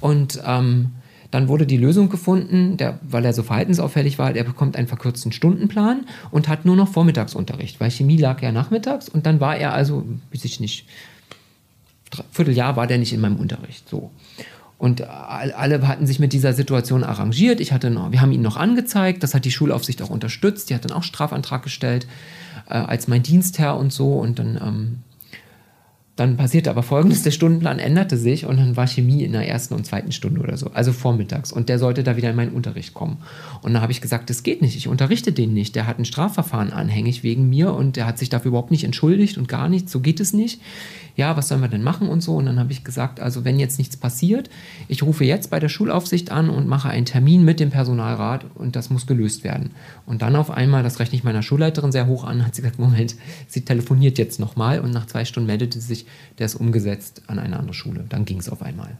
Und 0.00 0.42
ähm, 0.44 0.90
dann 1.30 1.46
wurde 1.46 1.64
die 1.64 1.76
Lösung 1.76 2.08
gefunden, 2.08 2.76
der, 2.76 2.98
weil 3.00 3.24
er 3.24 3.34
so 3.34 3.44
verhaltensauffällig 3.44 4.18
war, 4.18 4.34
er 4.34 4.42
bekommt 4.42 4.74
einen 4.74 4.88
verkürzten 4.88 5.30
Stundenplan 5.30 6.04
und 6.32 6.48
hat 6.48 6.64
nur 6.64 6.74
noch 6.74 6.88
Vormittagsunterricht, 6.88 7.78
weil 7.78 7.92
Chemie 7.92 8.16
lag 8.16 8.42
ja 8.42 8.50
nachmittags 8.50 9.08
und 9.08 9.24
dann 9.24 9.38
war 9.38 9.56
er 9.56 9.72
also, 9.72 10.04
weiß 10.32 10.44
ich 10.44 10.58
nicht, 10.58 10.88
Vierteljahr 12.30 12.76
war 12.76 12.86
der 12.86 12.98
nicht 12.98 13.12
in 13.12 13.20
meinem 13.20 13.36
Unterricht. 13.36 13.88
So. 13.88 14.10
Und 14.78 15.02
alle 15.02 15.86
hatten 15.86 16.08
sich 16.08 16.18
mit 16.18 16.32
dieser 16.32 16.52
Situation 16.54 17.04
arrangiert. 17.04 17.60
Ich 17.60 17.72
hatte 17.72 17.88
noch, 17.88 18.10
wir 18.10 18.20
haben 18.20 18.32
ihn 18.32 18.42
noch 18.42 18.56
angezeigt, 18.56 19.22
das 19.22 19.32
hat 19.32 19.44
die 19.44 19.52
Schulaufsicht 19.52 20.02
auch 20.02 20.10
unterstützt. 20.10 20.70
Die 20.70 20.74
hat 20.74 20.84
dann 20.84 20.90
auch 20.90 21.04
Strafantrag 21.04 21.62
gestellt 21.62 22.08
äh, 22.68 22.74
als 22.74 23.06
mein 23.06 23.22
Dienstherr 23.22 23.76
und 23.76 23.92
so. 23.92 24.14
Und 24.14 24.40
dann 24.40 24.56
ähm, 24.60 24.98
dann 26.14 26.36
passierte 26.36 26.68
aber 26.68 26.82
folgendes: 26.82 27.22
Der 27.22 27.30
Stundenplan 27.30 27.78
änderte 27.78 28.18
sich 28.18 28.44
und 28.44 28.58
dann 28.58 28.76
war 28.76 28.86
Chemie 28.86 29.24
in 29.24 29.32
der 29.32 29.48
ersten 29.48 29.72
und 29.72 29.86
zweiten 29.86 30.12
Stunde 30.12 30.42
oder 30.42 30.58
so, 30.58 30.70
also 30.72 30.92
vormittags. 30.92 31.52
Und 31.52 31.70
der 31.70 31.78
sollte 31.78 32.02
da 32.02 32.18
wieder 32.18 32.28
in 32.28 32.36
meinen 32.36 32.52
Unterricht 32.52 32.92
kommen. 32.92 33.18
Und 33.62 33.72
dann 33.72 33.80
habe 33.80 33.92
ich 33.92 34.02
gesagt: 34.02 34.28
Das 34.28 34.42
geht 34.42 34.60
nicht, 34.60 34.76
ich 34.76 34.88
unterrichte 34.88 35.32
den 35.32 35.54
nicht. 35.54 35.74
Der 35.74 35.86
hat 35.86 35.98
ein 35.98 36.04
Strafverfahren 36.04 36.70
anhängig 36.70 37.22
wegen 37.22 37.48
mir 37.48 37.72
und 37.72 37.96
der 37.96 38.06
hat 38.06 38.18
sich 38.18 38.28
dafür 38.28 38.50
überhaupt 38.50 38.70
nicht 38.70 38.84
entschuldigt 38.84 39.38
und 39.38 39.48
gar 39.48 39.70
nichts. 39.70 39.90
So 39.90 40.00
geht 40.00 40.20
es 40.20 40.34
nicht. 40.34 40.60
Ja, 41.14 41.36
was 41.36 41.48
sollen 41.48 41.60
wir 41.60 41.68
denn 41.68 41.82
machen 41.82 42.08
und 42.08 42.22
so? 42.22 42.36
Und 42.36 42.44
dann 42.44 42.58
habe 42.58 42.72
ich 42.72 42.84
gesagt: 42.84 43.18
Also, 43.18 43.46
wenn 43.46 43.58
jetzt 43.58 43.78
nichts 43.78 43.96
passiert, 43.96 44.50
ich 44.88 45.02
rufe 45.02 45.24
jetzt 45.24 45.48
bei 45.48 45.60
der 45.60 45.70
Schulaufsicht 45.70 46.30
an 46.30 46.50
und 46.50 46.68
mache 46.68 46.90
einen 46.90 47.06
Termin 47.06 47.42
mit 47.42 47.58
dem 47.58 47.70
Personalrat 47.70 48.44
und 48.54 48.76
das 48.76 48.90
muss 48.90 49.06
gelöst 49.06 49.44
werden. 49.44 49.70
Und 50.04 50.20
dann 50.20 50.36
auf 50.36 50.50
einmal, 50.50 50.82
das 50.82 51.00
rechne 51.00 51.16
ich 51.16 51.24
meiner 51.24 51.42
Schulleiterin 51.42 51.92
sehr 51.92 52.06
hoch 52.06 52.24
an, 52.24 52.44
hat 52.46 52.54
sie 52.54 52.60
gesagt: 52.60 52.78
Moment, 52.78 53.16
sie 53.48 53.64
telefoniert 53.64 54.18
jetzt 54.18 54.40
nochmal 54.40 54.80
und 54.80 54.90
nach 54.90 55.06
zwei 55.06 55.24
Stunden 55.24 55.46
meldete 55.46 55.80
sie 55.80 55.86
sich 55.86 56.01
der 56.38 56.46
ist 56.46 56.54
umgesetzt 56.54 57.22
an 57.26 57.38
eine 57.38 57.58
andere 57.58 57.74
Schule. 57.74 58.04
Dann 58.08 58.24
ging 58.24 58.38
es 58.38 58.48
auf 58.48 58.62
einmal. 58.62 58.96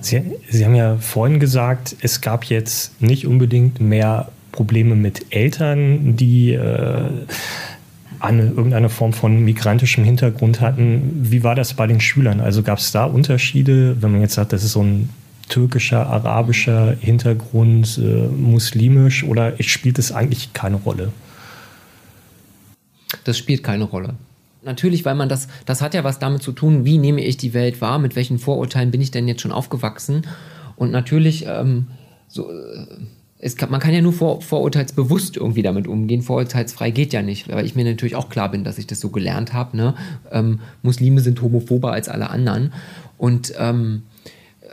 Sie, 0.00 0.22
Sie 0.48 0.64
haben 0.64 0.74
ja 0.74 0.96
vorhin 0.96 1.40
gesagt, 1.40 1.96
es 2.00 2.20
gab 2.20 2.44
jetzt 2.44 3.00
nicht 3.02 3.26
unbedingt 3.26 3.80
mehr 3.80 4.30
Probleme 4.52 4.96
mit 4.96 5.26
Eltern, 5.30 6.16
die 6.16 6.52
äh, 6.52 7.04
eine, 8.18 8.42
irgendeine 8.42 8.88
Form 8.88 9.12
von 9.12 9.44
migrantischem 9.44 10.04
Hintergrund 10.04 10.60
hatten. 10.60 11.20
Wie 11.22 11.42
war 11.42 11.54
das 11.54 11.74
bei 11.74 11.86
den 11.86 12.00
Schülern? 12.00 12.40
Also 12.40 12.62
gab 12.62 12.78
es 12.78 12.92
da 12.92 13.04
Unterschiede, 13.04 14.00
wenn 14.02 14.12
man 14.12 14.20
jetzt 14.20 14.34
sagt, 14.34 14.52
das 14.52 14.64
ist 14.64 14.72
so 14.72 14.82
ein 14.82 15.10
türkischer, 15.48 16.06
arabischer 16.06 16.96
Hintergrund, 17.00 17.98
äh, 17.98 18.26
muslimisch 18.28 19.24
oder 19.24 19.52
spielt 19.60 19.98
es 19.98 20.12
eigentlich 20.12 20.52
keine 20.52 20.76
Rolle? 20.76 21.12
Das 23.24 23.36
spielt 23.36 23.62
keine 23.62 23.84
Rolle. 23.84 24.14
Natürlich, 24.62 25.04
weil 25.04 25.14
man 25.14 25.28
das, 25.28 25.48
das 25.64 25.80
hat 25.80 25.94
ja 25.94 26.04
was 26.04 26.18
damit 26.18 26.42
zu 26.42 26.52
tun, 26.52 26.84
wie 26.84 26.98
nehme 26.98 27.24
ich 27.24 27.36
die 27.36 27.54
Welt 27.54 27.80
wahr, 27.80 27.98
mit 27.98 28.16
welchen 28.16 28.38
Vorurteilen 28.38 28.90
bin 28.90 29.00
ich 29.00 29.10
denn 29.10 29.26
jetzt 29.26 29.40
schon 29.40 29.52
aufgewachsen. 29.52 30.26
Und 30.76 30.90
natürlich, 30.90 31.46
ähm, 31.46 31.86
so, 32.28 32.50
äh, 32.50 32.86
es 33.38 33.56
kann, 33.56 33.70
man 33.70 33.80
kann 33.80 33.94
ja 33.94 34.02
nur 34.02 34.12
vor, 34.12 34.42
vorurteilsbewusst 34.42 35.38
irgendwie 35.38 35.62
damit 35.62 35.88
umgehen. 35.88 36.20
Vorurteilsfrei 36.20 36.90
geht 36.90 37.14
ja 37.14 37.22
nicht, 37.22 37.48
weil 37.48 37.64
ich 37.64 37.74
mir 37.74 37.84
natürlich 37.84 38.16
auch 38.16 38.28
klar 38.28 38.50
bin, 38.50 38.64
dass 38.64 38.76
ich 38.76 38.86
das 38.86 39.00
so 39.00 39.08
gelernt 39.08 39.54
habe. 39.54 39.76
Ne? 39.76 39.94
Ähm, 40.30 40.60
Muslime 40.82 41.20
sind 41.20 41.40
homophober 41.40 41.92
als 41.92 42.10
alle 42.10 42.28
anderen. 42.28 42.74
Und 43.16 43.54
ähm, 43.58 44.02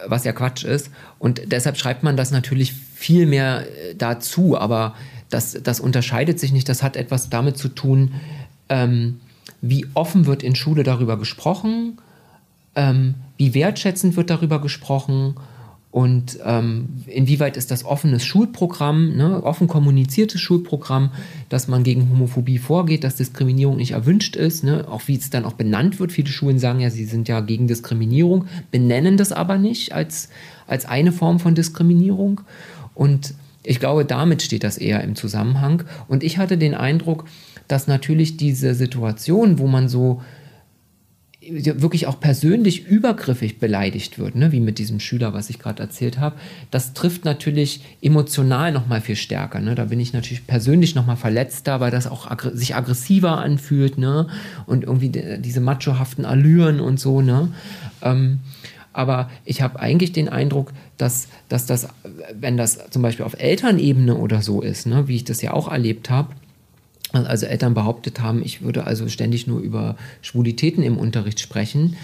was 0.06 0.26
ja 0.26 0.34
Quatsch 0.34 0.64
ist. 0.64 0.92
Und 1.20 1.42
deshalb 1.46 1.78
schreibt 1.78 2.04
man 2.04 2.18
das 2.18 2.32
natürlich 2.32 2.74
viel 2.74 3.26
mehr 3.26 3.62
äh, 3.62 3.96
dazu, 3.96 4.58
aber 4.58 4.96
das, 5.30 5.58
das 5.64 5.80
unterscheidet 5.80 6.40
sich 6.40 6.52
nicht. 6.52 6.70
Das 6.70 6.84
hat 6.84 6.96
etwas 6.96 7.30
damit 7.30 7.58
zu 7.58 7.70
tun, 7.70 8.14
ähm, 8.70 9.20
wie 9.62 9.86
offen 9.94 10.26
wird 10.26 10.44
in 10.44 10.56
Schule 10.56 10.84
darüber 10.84 11.18
gesprochen, 11.18 11.98
Ähm, 12.80 13.16
wie 13.38 13.56
wertschätzend 13.56 14.16
wird 14.18 14.30
darüber 14.30 14.62
gesprochen? 14.62 15.34
Und 15.90 16.38
ähm, 16.46 16.90
inwieweit 17.08 17.58
ist 17.58 17.72
das 17.72 17.84
offenes 17.86 18.24
Schulprogramm, 18.24 19.18
ne, 19.18 19.42
offen 19.44 19.68
kommuniziertes 19.68 20.40
Schulprogramm, 20.40 21.10
dass 21.50 21.68
man 21.68 21.82
gegen 21.82 22.08
Homophobie 22.12 22.60
vorgeht, 22.60 23.04
dass 23.04 23.16
Diskriminierung 23.16 23.78
nicht 23.78 23.94
erwünscht 23.94 24.36
ist, 24.36 24.64
ne, 24.64 24.86
auch 24.88 25.08
wie 25.08 25.16
es 25.16 25.32
dann 25.32 25.44
auch 25.44 25.54
benannt 25.54 26.00
wird. 26.00 26.12
Viele 26.12 26.30
Schulen 26.30 26.60
sagen 26.60 26.82
ja, 26.82 26.92
sie 26.92 27.06
sind 27.06 27.28
ja 27.28 27.40
gegen 27.42 27.68
Diskriminierung, 27.68 28.46
benennen 28.70 29.18
das 29.18 29.32
aber 29.32 29.58
nicht 29.58 29.92
als, 29.92 30.30
als 30.68 30.86
eine 30.86 31.12
Form 31.12 31.40
von 31.40 31.56
Diskriminierung. 31.56 32.42
Und 32.94 33.34
ich 33.64 33.80
glaube, 33.80 34.06
damit 34.06 34.44
steht 34.44 34.64
das 34.64 34.78
eher 34.78 35.04
im 35.04 35.16
Zusammenhang. 35.16 35.84
Und 36.08 36.24
ich 36.24 36.38
hatte 36.38 36.58
den 36.60 36.76
Eindruck, 36.76 37.26
dass 37.68 37.88
natürlich 37.88 38.38
diese 38.38 38.74
Situation, 38.74 39.60
wo 39.60 39.68
man 39.68 39.90
so 39.90 40.22
wirklich 41.50 42.08
auch 42.08 42.20
persönlich 42.20 42.88
übergriffig 42.88 43.60
beleidigt 43.60 44.20
wird, 44.20 44.36
ne, 44.36 44.52
wie 44.52 44.60
mit 44.60 44.80
diesem 44.80 45.00
Schüler, 45.00 45.34
was 45.34 45.50
ich 45.50 45.60
gerade 45.60 45.82
erzählt 45.82 46.20
habe, 46.20 46.36
das 46.72 46.94
trifft 46.94 47.26
natürlich 47.26 47.82
emotional 48.02 48.72
noch 48.72 48.88
mal 48.88 49.02
viel 49.02 49.16
stärker. 49.16 49.60
Ne? 49.60 49.76
Da 49.76 49.86
bin 49.86 50.00
ich 50.00 50.14
natürlich 50.14 50.46
persönlich 50.46 50.96
noch 50.96 51.06
mal 51.06 51.16
verletzter, 51.16 51.80
weil 51.80 51.92
das 51.92 52.08
auch 52.08 52.30
aggr 52.30 52.56
sich 52.56 52.76
aggressiver 52.76 53.38
anfühlt 53.38 53.98
ne? 53.98 54.28
und 54.66 54.84
irgendwie 54.84 55.10
diese 55.10 55.62
machohaften 55.62 56.26
Allüren 56.26 56.80
und 56.80 57.00
so. 57.00 57.22
Ne? 57.22 57.50
Ähm, 58.02 58.40
aber 58.92 59.30
ich 59.46 59.62
habe 59.62 59.80
eigentlich 59.80 60.12
den 60.12 60.28
Eindruck, 60.28 60.74
dass, 60.98 61.28
dass 61.50 61.66
das, 61.66 61.88
wenn 62.34 62.58
das 62.58 62.90
zum 62.90 63.04
Beispiel 63.04 63.26
auf 63.26 63.40
Elternebene 63.40 64.16
oder 64.16 64.42
so 64.42 64.62
ist, 64.62 64.88
ne, 64.88 65.08
wie 65.08 65.18
ich 65.18 65.24
das 65.24 65.42
ja 65.44 65.54
auch 65.54 65.72
erlebt 65.72 66.10
habe, 66.10 66.30
also 67.14 67.46
Eltern 67.46 67.74
behauptet 67.74 68.20
haben, 68.20 68.42
ich 68.44 68.62
würde 68.62 68.86
also 68.86 69.08
ständig 69.08 69.48
nur 69.48 69.60
über 69.60 69.96
Schwulitäten 70.22 70.84
im 70.84 70.98
Unterricht 70.98 71.40
sprechen. 71.40 71.96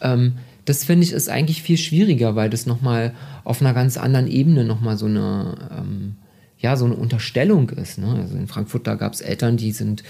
Ähm, 0.00 0.34
das 0.64 0.84
finde 0.84 1.04
ich 1.04 1.12
ist 1.12 1.28
eigentlich 1.28 1.62
viel 1.62 1.76
schwieriger, 1.76 2.36
weil 2.36 2.48
das 2.48 2.66
nochmal 2.66 3.14
auf 3.44 3.60
einer 3.60 3.74
ganz 3.74 3.96
anderen 3.96 4.28
Ebene 4.28 4.64
nochmal 4.64 4.96
so 4.96 5.06
eine, 5.06 5.56
ähm, 5.76 6.14
ja, 6.58 6.76
so 6.76 6.84
eine 6.84 6.94
Unterstellung 6.94 7.70
ist. 7.70 7.98
Ne? 7.98 8.14
Also 8.20 8.36
in 8.36 8.46
Frankfurt, 8.46 8.86
da 8.86 8.94
gab 8.94 9.12
es 9.12 9.20
Eltern, 9.20 9.56
die 9.56 9.72
sind 9.72 10.04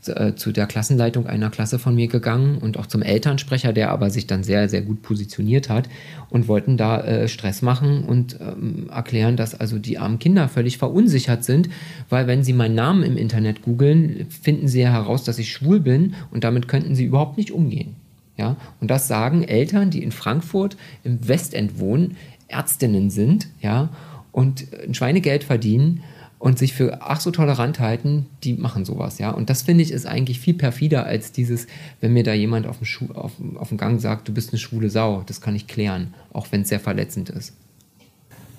zu 0.00 0.52
der 0.52 0.66
Klassenleitung 0.66 1.26
einer 1.26 1.50
Klasse 1.50 1.78
von 1.78 1.94
mir 1.94 2.08
gegangen 2.08 2.58
und 2.58 2.78
auch 2.78 2.86
zum 2.86 3.02
Elternsprecher, 3.02 3.72
der 3.72 3.90
aber 3.90 4.10
sich 4.10 4.26
dann 4.26 4.44
sehr, 4.44 4.68
sehr 4.68 4.82
gut 4.82 5.02
positioniert 5.02 5.68
hat 5.68 5.88
und 6.30 6.48
wollten 6.48 6.76
da 6.76 7.00
äh, 7.00 7.28
Stress 7.28 7.62
machen 7.62 8.04
und 8.04 8.38
ähm, 8.40 8.88
erklären, 8.90 9.36
dass 9.36 9.54
also 9.54 9.78
die 9.78 9.98
armen 9.98 10.18
Kinder 10.18 10.48
völlig 10.48 10.78
verunsichert 10.78 11.44
sind, 11.44 11.68
weil 12.08 12.26
wenn 12.26 12.44
sie 12.44 12.52
meinen 12.52 12.74
Namen 12.74 13.02
im 13.02 13.16
Internet 13.16 13.62
googeln, 13.62 14.26
finden 14.28 14.68
sie 14.68 14.80
ja 14.80 14.92
heraus, 14.92 15.24
dass 15.24 15.38
ich 15.38 15.50
schwul 15.50 15.80
bin 15.80 16.14
und 16.30 16.44
damit 16.44 16.68
könnten 16.68 16.94
sie 16.94 17.04
überhaupt 17.04 17.36
nicht 17.36 17.50
umgehen. 17.50 17.96
Ja? 18.36 18.56
Und 18.80 18.90
das 18.90 19.08
sagen 19.08 19.42
Eltern, 19.42 19.90
die 19.90 20.02
in 20.02 20.12
Frankfurt 20.12 20.76
im 21.04 21.26
Westend 21.26 21.78
wohnen, 21.80 22.16
Ärztinnen 22.46 23.10
sind, 23.10 23.48
ja, 23.60 23.90
und 24.32 24.66
ein 24.86 24.94
Schweinegeld 24.94 25.44
verdienen 25.44 26.02
und 26.38 26.58
sich 26.58 26.72
für 26.72 27.02
ach 27.02 27.20
so 27.20 27.30
tolerant 27.30 27.80
halten, 27.80 28.26
die 28.44 28.54
machen 28.54 28.84
sowas, 28.84 29.18
ja. 29.18 29.30
Und 29.30 29.50
das 29.50 29.62
finde 29.62 29.82
ich 29.82 29.90
ist 29.90 30.06
eigentlich 30.06 30.38
viel 30.38 30.54
perfider 30.54 31.04
als 31.04 31.32
dieses, 31.32 31.66
wenn 32.00 32.12
mir 32.12 32.22
da 32.22 32.32
jemand 32.32 32.66
auf 32.66 32.78
dem, 32.78 32.84
Schu 32.84 33.06
auf, 33.12 33.32
auf 33.56 33.68
dem 33.68 33.78
Gang 33.78 34.00
sagt, 34.00 34.28
du 34.28 34.32
bist 34.32 34.52
eine 34.52 34.58
schwule 34.58 34.90
Sau. 34.90 35.24
Das 35.26 35.40
kann 35.40 35.56
ich 35.56 35.66
klären, 35.66 36.14
auch 36.32 36.46
wenn 36.50 36.62
es 36.62 36.68
sehr 36.68 36.80
verletzend 36.80 37.30
ist. 37.30 37.54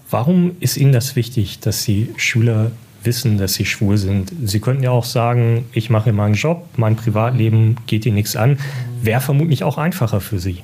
Warum 0.09 0.55
ist 0.59 0.75
Ihnen 0.75 0.91
das 0.91 1.15
wichtig, 1.15 1.59
dass 1.59 1.85
die 1.85 2.09
Schüler 2.17 2.71
wissen, 3.03 3.37
dass 3.37 3.53
sie 3.53 3.65
schwul 3.65 3.97
sind? 3.97 4.33
Sie 4.43 4.59
könnten 4.59 4.83
ja 4.83 4.91
auch 4.91 5.05
sagen, 5.05 5.65
ich 5.71 5.89
mache 5.89 6.11
meinen 6.11 6.33
Job, 6.33 6.67
mein 6.75 6.95
Privatleben 6.95 7.77
geht 7.85 8.05
Ihnen 8.05 8.15
nichts 8.15 8.35
an. 8.35 8.57
Wäre 9.01 9.21
vermutlich 9.21 9.63
auch 9.63 9.77
einfacher 9.77 10.19
für 10.19 10.39
Sie. 10.39 10.63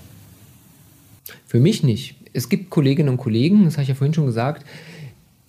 Für 1.48 1.60
mich 1.60 1.84
nicht. 1.84 2.16
Es 2.34 2.50
gibt 2.50 2.70
Kolleginnen 2.70 3.10
und 3.10 3.18
Kollegen, 3.18 3.64
das 3.64 3.76
habe 3.76 3.84
ich 3.84 3.90
ja 3.90 3.96
vorhin 3.96 4.14
schon 4.14 4.26
gesagt, 4.26 4.66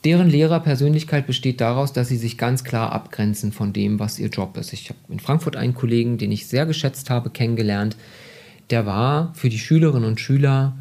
Deren 0.06 0.30
Lehrerpersönlichkeit 0.30 1.26
besteht 1.26 1.60
daraus, 1.60 1.92
dass 1.92 2.06
sie 2.06 2.16
sich 2.16 2.38
ganz 2.38 2.62
klar 2.62 2.92
abgrenzen 2.92 3.50
von 3.50 3.72
dem, 3.72 3.98
was 3.98 4.20
ihr 4.20 4.28
Job 4.28 4.56
ist. 4.56 4.72
Ich 4.72 4.88
habe 4.88 5.00
in 5.08 5.18
Frankfurt 5.18 5.56
einen 5.56 5.74
Kollegen, 5.74 6.16
den 6.16 6.30
ich 6.30 6.46
sehr 6.46 6.64
geschätzt 6.64 7.10
habe, 7.10 7.28
kennengelernt. 7.28 7.96
Der 8.70 8.86
war 8.86 9.34
für 9.34 9.48
die 9.48 9.58
Schülerinnen 9.58 10.08
und 10.08 10.20
Schüler 10.20 10.76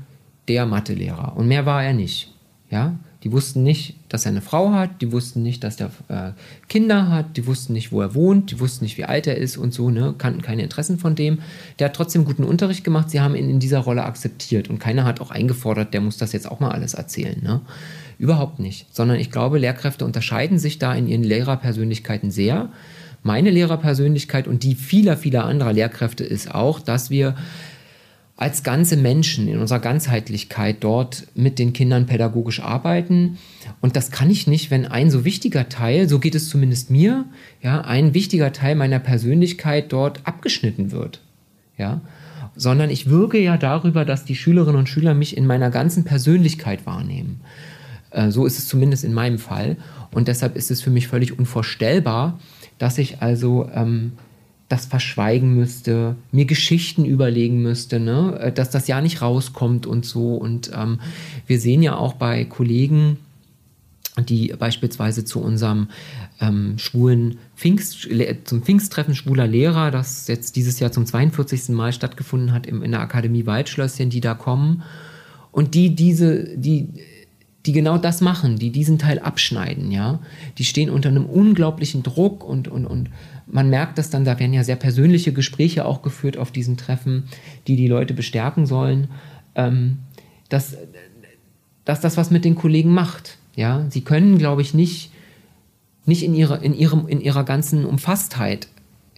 der 0.48 0.68
Mathelehrer. 0.68 1.36
Und 1.36 1.48
mehr 1.48 1.66
war 1.66 1.84
er 1.84 1.94
nicht. 1.94 2.36
Ja? 2.70 3.00
Die 3.24 3.32
wussten 3.32 3.64
nicht, 3.64 3.96
dass 4.10 4.28
er 4.28 4.32
eine 4.32 4.42
Frau 4.42 4.74
hat, 4.74 5.02
die 5.02 5.12
wussten 5.12 5.42
nicht, 5.42 5.64
dass 5.64 5.80
er 5.80 5.90
äh, 6.08 6.34
Kinder 6.70 7.10
hat, 7.10 7.36
die 7.36 7.48
wussten 7.48 7.74
nicht, 7.74 7.92
wo 7.92 8.02
er 8.02 8.14
wohnt, 8.14 8.52
die 8.52 8.60
wussten 8.60 8.86
nicht, 8.86 9.00
wie 9.00 9.06
alt 9.06 9.26
er 9.26 9.38
ist 9.38 9.58
und 9.58 9.74
so, 9.74 9.90
ne? 9.90 10.14
kannten 10.20 10.44
keine 10.44 10.62
Interessen 10.62 11.00
von 11.00 11.16
dem. 11.16 11.40
Der 11.80 11.88
hat 11.88 11.96
trotzdem 11.96 12.26
guten 12.26 12.44
Unterricht 12.44 12.84
gemacht, 12.84 13.10
sie 13.10 13.22
haben 13.22 13.34
ihn 13.34 13.50
in 13.50 13.60
dieser 13.60 13.80
Rolle 13.80 14.04
akzeptiert 14.04 14.70
und 14.70 14.78
keiner 14.78 15.04
hat 15.04 15.20
auch 15.20 15.32
eingefordert, 15.32 15.96
der 15.96 16.02
muss 16.02 16.18
das 16.18 16.32
jetzt 16.34 16.52
auch 16.52 16.60
mal 16.60 16.70
alles 16.70 16.94
erzählen. 16.94 17.42
Ne? 17.42 17.62
Überhaupt 18.18 18.60
nicht. 18.60 18.88
Sondern 18.94 19.20
ich 19.20 19.32
glaube, 19.32 19.60
Lehrkräfte 19.60 20.06
unterscheiden 20.06 20.60
sich 20.60 20.80
da 20.80 20.94
in 20.94 21.08
ihren 21.08 21.24
Lehrerpersönlichkeiten 21.24 22.32
sehr. 22.32 22.70
Meine 23.24 23.50
Lehrerpersönlichkeit 23.50 24.48
und 24.48 24.64
die 24.64 24.76
vieler, 24.76 25.18
vieler 25.18 25.46
anderer 25.46 25.74
Lehrkräfte 25.74 26.24
ist 26.24 26.54
auch, 26.54 26.80
dass 26.80 27.10
wir 27.10 27.36
als 28.38 28.64
ganze 28.64 28.98
Menschen 28.98 29.48
in 29.48 29.60
unserer 29.60 29.80
Ganzheitlichkeit 29.80 30.78
dort 30.82 31.28
mit 31.36 31.58
den 31.58 31.72
Kindern 31.72 32.06
pädagogisch 32.06 32.60
arbeiten. 32.60 33.38
Und 33.80 33.96
das 33.96 34.12
kann 34.12 34.30
ich 34.30 34.46
nicht, 34.46 34.72
wenn 34.72 34.86
ein 34.86 35.10
so 35.10 35.24
wichtiger 35.24 35.70
Teil, 35.70 36.10
so 36.10 36.20
geht 36.20 36.36
es 36.36 36.50
zumindest 36.50 36.92
mir, 36.92 37.26
ja, 37.62 37.82
ein 37.82 38.14
wichtiger 38.14 38.52
Teil 38.52 38.76
meiner 38.76 39.00
Persönlichkeit 39.00 39.94
dort 39.94 40.20
abgeschnitten 40.26 40.92
wird. 40.92 41.22
Ja, 41.78 42.02
sondern 42.56 42.90
ich 42.90 43.10
wirke 43.10 43.40
ja 43.40 43.58
darüber, 43.58 44.06
dass 44.06 44.26
die 44.26 44.36
Schülerinnen 44.36 44.80
und 44.80 44.90
Schüler 44.90 45.14
mich 45.14 45.36
in 45.36 45.46
meiner 45.46 45.70
ganzen 45.70 46.04
Persönlichkeit 46.04 46.86
wahrnehmen. 46.86 47.42
Äh, 48.16 48.32
so 48.32 48.46
ist 48.46 48.58
es 48.58 48.68
zumindest 48.68 49.04
in 49.04 49.14
meinem 49.14 49.38
Fall. 49.38 49.78
Und 50.12 50.28
deshalb 50.28 50.56
ist 50.56 50.72
es 50.72 50.82
für 50.82 50.90
mich 50.90 51.08
völlig 51.08 51.38
unvorstellbar, 51.38 52.40
dass 52.78 52.98
ich 52.98 53.22
also 53.22 53.70
ähm, 53.74 54.14
das 54.70 54.86
verschweigen 54.86 55.54
müsste, 55.54 56.16
mir 56.32 56.46
Geschichten 56.46 57.06
überlegen 57.06 57.62
müsste, 57.62 58.00
ne? 58.00 58.40
Äh, 58.40 58.52
dass 58.52 58.70
das 58.70 58.88
ja 58.88 59.02
nicht 59.02 59.22
rauskommt 59.22 59.86
und 59.86 60.06
so. 60.06 60.36
Und 60.36 60.72
ähm, 60.74 61.00
wir 61.46 61.60
sehen 61.60 61.84
ja 61.84 61.96
auch 61.98 62.14
bei 62.14 62.46
Kollegen, 62.46 63.18
die 64.30 64.54
beispielsweise 64.58 65.26
zu 65.26 65.42
unserem 65.42 65.90
ähm, 66.40 66.78
schwulen 66.78 67.38
Pfingst, 67.58 68.08
zum 68.46 68.64
Pfingsttreffen 68.64 69.14
schwuler 69.14 69.46
Lehrer, 69.46 69.92
das 69.92 70.30
jetzt 70.30 70.56
dieses 70.56 70.80
Jahr 70.80 70.94
zum 70.94 71.06
42. 71.06 71.70
Mal 71.70 71.92
stattgefunden 71.92 72.54
hat 72.54 72.66
in 72.66 72.92
der 72.92 73.02
Akademie 73.02 73.46
Waldschlösschen, 73.46 74.10
die 74.10 74.22
da 74.22 74.34
kommen 74.34 74.84
und 75.52 75.74
die 75.76 75.96
diese, 75.96 76.58
die 76.58 76.94
die 77.66 77.72
genau 77.72 77.98
das 77.98 78.22
machen, 78.22 78.58
die 78.58 78.70
diesen 78.70 79.00
Teil 79.00 79.20
abschneiden, 79.20 79.92
ja. 79.92 80.20
Die 80.58 80.66
stehen 80.66 80.90
unter 80.90 81.10
einem 81.10 81.26
unglaublichen 81.26 82.04
Druck 82.04 82.44
und, 82.44 82.68
und, 82.68 82.86
und 82.86 83.10
man 83.48 83.70
merkt 83.70 83.98
das 83.98 84.10
dann, 84.10 84.26
da 84.26 84.40
werden 84.40 84.54
ja 84.54 84.64
sehr 84.64 84.76
persönliche 84.76 85.34
Gespräche 85.34 85.86
auch 85.86 86.02
geführt 86.02 86.38
auf 86.38 86.52
diesen 86.52 86.78
Treffen, 86.78 87.24
die 87.68 87.76
die 87.76 87.88
Leute 87.88 88.14
bestärken 88.14 88.66
sollen, 88.66 89.08
ähm, 89.56 90.00
dass, 90.50 90.78
dass 91.86 92.02
das 92.02 92.18
was 92.18 92.32
mit 92.32 92.46
den 92.46 92.56
Kollegen 92.56 92.92
macht, 92.92 93.38
ja. 93.56 93.86
Sie 93.90 94.02
können, 94.02 94.38
glaube 94.38 94.62
ich, 94.62 94.74
nicht, 94.74 95.12
nicht 96.06 96.24
in, 96.24 96.36
ihrer, 96.36 96.62
in, 96.62 96.74
ihrem, 96.74 97.08
in 97.08 97.22
ihrer 97.22 97.44
ganzen 97.44 97.86
Umfasstheit 97.86 98.68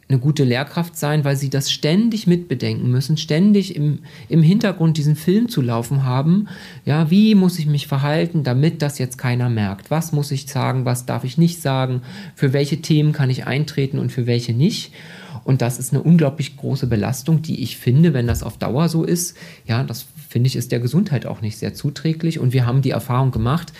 eine 0.09 0.19
gute 0.19 0.45
Lehrkraft 0.45 0.97
sein, 0.97 1.25
weil 1.25 1.35
sie 1.35 1.49
das 1.49 1.69
ständig 1.69 2.27
mitbedenken 2.27 2.89
müssen, 2.89 3.17
ständig 3.17 3.75
im, 3.75 3.99
im 4.29 4.41
Hintergrund 4.41 4.97
diesen 4.97 5.17
Film 5.17 5.49
zu 5.49 5.61
laufen 5.61 6.03
haben. 6.05 6.47
Ja, 6.85 7.11
wie 7.11 7.35
muss 7.35 7.59
ich 7.59 7.65
mich 7.65 7.87
verhalten, 7.87 8.43
damit 8.43 8.81
das 8.81 8.99
jetzt 8.99 9.17
keiner 9.17 9.49
merkt? 9.49 9.91
Was 9.91 10.13
muss 10.13 10.31
ich 10.31 10.47
sagen, 10.47 10.85
was 10.85 11.05
darf 11.05 11.25
ich 11.25 11.37
nicht 11.37 11.61
sagen? 11.61 12.01
Für 12.35 12.53
welche 12.53 12.81
Themen 12.81 13.11
kann 13.11 13.29
ich 13.29 13.47
eintreten 13.47 13.99
und 13.99 14.11
für 14.11 14.27
welche 14.27 14.53
nicht? 14.53 14.93
Und 15.43 15.61
das 15.61 15.77
ist 15.77 15.93
eine 15.93 16.03
unglaublich 16.03 16.57
große 16.57 16.87
Belastung, 16.87 17.41
die 17.41 17.61
ich 17.63 17.77
finde, 17.77 18.13
wenn 18.13 18.27
das 18.27 18.43
auf 18.43 18.57
Dauer 18.57 18.89
so 18.89 19.03
ist, 19.03 19.37
ja, 19.65 19.83
das 19.83 20.05
finde 20.27 20.47
ich, 20.47 20.55
ist 20.55 20.71
der 20.71 20.79
Gesundheit 20.79 21.25
auch 21.25 21.41
nicht 21.41 21.57
sehr 21.57 21.73
zuträglich. 21.73 22.39
Und 22.39 22.53
wir 22.53 22.65
haben 22.65 22.81
die 22.81 22.89
Erfahrung 22.91 23.31
gemacht, 23.31 23.73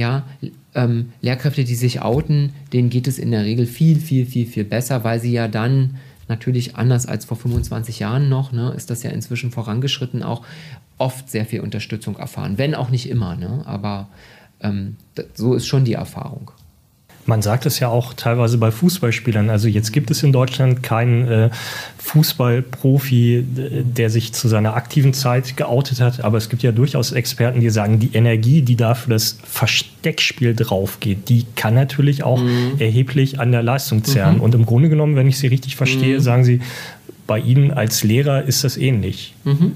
ja, 0.00 0.26
ähm, 0.74 1.12
Lehrkräfte, 1.20 1.62
die 1.62 1.74
sich 1.74 2.00
outen, 2.00 2.54
denen 2.72 2.88
geht 2.88 3.06
es 3.06 3.18
in 3.18 3.30
der 3.30 3.44
Regel 3.44 3.66
viel, 3.66 4.00
viel, 4.00 4.24
viel, 4.24 4.46
viel 4.46 4.64
besser, 4.64 5.04
weil 5.04 5.20
sie 5.20 5.30
ja 5.30 5.46
dann 5.46 5.98
natürlich 6.26 6.76
anders 6.76 7.04
als 7.04 7.26
vor 7.26 7.36
25 7.36 7.98
Jahren 7.98 8.30
noch, 8.30 8.50
ne, 8.50 8.72
ist 8.74 8.88
das 8.88 9.02
ja 9.02 9.10
inzwischen 9.10 9.50
vorangeschritten, 9.50 10.22
auch 10.22 10.42
oft 10.96 11.30
sehr 11.30 11.44
viel 11.44 11.60
Unterstützung 11.60 12.16
erfahren. 12.16 12.56
Wenn 12.56 12.74
auch 12.74 12.88
nicht 12.88 13.10
immer, 13.10 13.36
ne, 13.36 13.62
aber 13.66 14.08
ähm, 14.62 14.96
so 15.34 15.52
ist 15.52 15.66
schon 15.66 15.84
die 15.84 15.92
Erfahrung. 15.92 16.50
Man 17.26 17.42
sagt 17.42 17.66
es 17.66 17.78
ja 17.78 17.88
auch 17.88 18.14
teilweise 18.14 18.58
bei 18.58 18.70
Fußballspielern. 18.70 19.50
Also 19.50 19.68
jetzt 19.68 19.92
gibt 19.92 20.10
es 20.10 20.22
in 20.22 20.32
Deutschland 20.32 20.82
keinen 20.82 21.28
äh, 21.28 21.50
Fußballprofi, 21.98 23.44
der 23.46 24.10
sich 24.10 24.32
zu 24.32 24.48
seiner 24.48 24.74
aktiven 24.74 25.12
Zeit 25.12 25.56
geoutet 25.56 26.00
hat. 26.00 26.24
Aber 26.24 26.38
es 26.38 26.48
gibt 26.48 26.62
ja 26.62 26.72
durchaus 26.72 27.12
Experten, 27.12 27.60
die 27.60 27.70
sagen, 27.70 27.98
die 27.98 28.10
Energie, 28.14 28.62
die 28.62 28.76
da 28.76 28.94
für 28.94 29.10
das 29.10 29.38
Versteckspiel 29.44 30.54
draufgeht, 30.54 31.28
die 31.28 31.46
kann 31.56 31.74
natürlich 31.74 32.22
auch 32.22 32.40
mhm. 32.40 32.72
erheblich 32.78 33.38
an 33.38 33.52
der 33.52 33.62
Leistung 33.62 34.02
zerren. 34.02 34.36
Mhm. 34.36 34.40
Und 34.40 34.54
im 34.54 34.66
Grunde 34.66 34.88
genommen, 34.88 35.14
wenn 35.14 35.28
ich 35.28 35.38
Sie 35.38 35.46
richtig 35.46 35.76
verstehe, 35.76 36.18
mhm. 36.18 36.22
sagen 36.22 36.44
Sie, 36.44 36.60
bei 37.26 37.38
Ihnen 37.38 37.70
als 37.70 38.02
Lehrer 38.02 38.42
ist 38.42 38.64
das 38.64 38.76
ähnlich. 38.76 39.34
Mhm. 39.44 39.72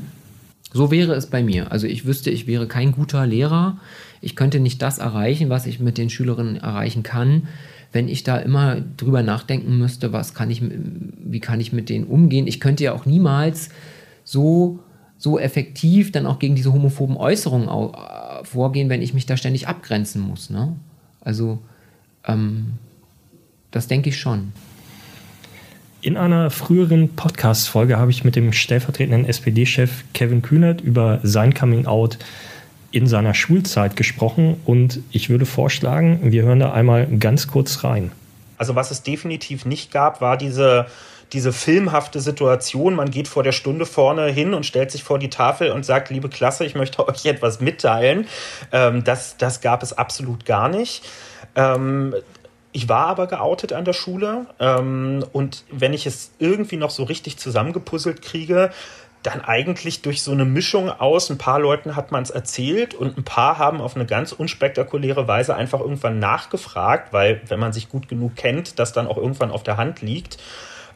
So 0.74 0.90
wäre 0.90 1.14
es 1.14 1.28
bei 1.28 1.42
mir. 1.42 1.70
Also 1.70 1.86
ich 1.86 2.04
wüsste, 2.04 2.30
ich 2.30 2.48
wäre 2.48 2.66
kein 2.66 2.90
guter 2.90 3.24
Lehrer. 3.28 3.78
Ich 4.20 4.34
könnte 4.34 4.58
nicht 4.58 4.82
das 4.82 4.98
erreichen, 4.98 5.48
was 5.48 5.66
ich 5.66 5.78
mit 5.78 5.98
den 5.98 6.10
Schülerinnen 6.10 6.56
erreichen 6.56 7.04
kann, 7.04 7.46
wenn 7.92 8.08
ich 8.08 8.24
da 8.24 8.38
immer 8.38 8.80
drüber 8.96 9.22
nachdenken 9.22 9.78
müsste, 9.78 10.12
was 10.12 10.34
kann 10.34 10.50
ich, 10.50 10.62
wie 10.62 11.38
kann 11.38 11.60
ich 11.60 11.72
mit 11.72 11.88
denen 11.88 12.06
umgehen. 12.06 12.48
Ich 12.48 12.58
könnte 12.58 12.82
ja 12.82 12.92
auch 12.92 13.06
niemals 13.06 13.68
so, 14.24 14.80
so 15.16 15.38
effektiv 15.38 16.10
dann 16.10 16.26
auch 16.26 16.40
gegen 16.40 16.56
diese 16.56 16.72
homophoben 16.72 17.16
Äußerungen 17.16 17.68
äh, 17.68 18.44
vorgehen, 18.44 18.88
wenn 18.88 19.00
ich 19.00 19.14
mich 19.14 19.26
da 19.26 19.36
ständig 19.36 19.68
abgrenzen 19.68 20.22
muss. 20.22 20.50
Ne? 20.50 20.74
Also 21.20 21.60
ähm, 22.26 22.72
das 23.70 23.86
denke 23.86 24.08
ich 24.08 24.18
schon. 24.18 24.52
In 26.04 26.18
einer 26.18 26.50
früheren 26.50 27.16
Podcast-Folge 27.16 27.96
habe 27.96 28.10
ich 28.10 28.24
mit 28.24 28.36
dem 28.36 28.52
stellvertretenden 28.52 29.24
SPD-Chef 29.24 30.04
Kevin 30.12 30.42
Kühnert 30.42 30.82
über 30.82 31.18
sein 31.22 31.54
Coming-out 31.54 32.18
in 32.90 33.06
seiner 33.06 33.32
Schulzeit 33.32 33.96
gesprochen 33.96 34.60
und 34.66 35.00
ich 35.12 35.30
würde 35.30 35.46
vorschlagen, 35.46 36.18
wir 36.24 36.42
hören 36.42 36.60
da 36.60 36.74
einmal 36.74 37.06
ganz 37.06 37.46
kurz 37.46 37.84
rein. 37.84 38.12
Also 38.58 38.74
was 38.74 38.90
es 38.90 39.02
definitiv 39.02 39.64
nicht 39.64 39.92
gab, 39.92 40.20
war 40.20 40.36
diese 40.36 40.88
diese 41.32 41.54
filmhafte 41.54 42.20
Situation, 42.20 42.94
man 42.94 43.10
geht 43.10 43.26
vor 43.26 43.42
der 43.42 43.52
Stunde 43.52 43.86
vorne 43.86 44.26
hin 44.26 44.52
und 44.52 44.66
stellt 44.66 44.90
sich 44.90 45.02
vor 45.02 45.18
die 45.18 45.30
Tafel 45.30 45.70
und 45.70 45.86
sagt, 45.86 46.10
liebe 46.10 46.28
Klasse, 46.28 46.66
ich 46.66 46.74
möchte 46.74 47.08
euch 47.08 47.24
etwas 47.24 47.62
mitteilen. 47.62 48.26
Ähm, 48.72 49.04
das, 49.04 49.38
das 49.38 49.62
gab 49.62 49.82
es 49.82 49.94
absolut 49.94 50.44
gar 50.44 50.68
nicht. 50.68 51.02
Ähm, 51.56 52.14
ich 52.74 52.88
war 52.88 53.06
aber 53.06 53.28
geoutet 53.28 53.72
an 53.72 53.84
der 53.84 53.92
Schule 53.92 54.46
ähm, 54.58 55.24
und 55.32 55.64
wenn 55.70 55.92
ich 55.92 56.06
es 56.06 56.32
irgendwie 56.40 56.76
noch 56.76 56.90
so 56.90 57.04
richtig 57.04 57.38
zusammengepuzzelt 57.38 58.20
kriege, 58.20 58.70
dann 59.22 59.40
eigentlich 59.42 60.02
durch 60.02 60.22
so 60.22 60.32
eine 60.32 60.44
Mischung 60.44 60.90
aus, 60.90 61.30
ein 61.30 61.38
paar 61.38 61.60
Leuten 61.60 61.94
hat 61.94 62.10
man 62.10 62.24
es 62.24 62.30
erzählt 62.30 62.92
und 62.92 63.16
ein 63.16 63.24
paar 63.24 63.58
haben 63.58 63.80
auf 63.80 63.94
eine 63.94 64.06
ganz 64.06 64.32
unspektakuläre 64.32 65.28
Weise 65.28 65.54
einfach 65.54 65.78
irgendwann 65.78 66.18
nachgefragt, 66.18 67.12
weil 67.12 67.40
wenn 67.46 67.60
man 67.60 67.72
sich 67.72 67.88
gut 67.88 68.08
genug 68.08 68.34
kennt, 68.34 68.78
das 68.80 68.92
dann 68.92 69.06
auch 69.06 69.16
irgendwann 69.16 69.52
auf 69.52 69.62
der 69.62 69.76
Hand 69.76 70.02
liegt. 70.02 70.38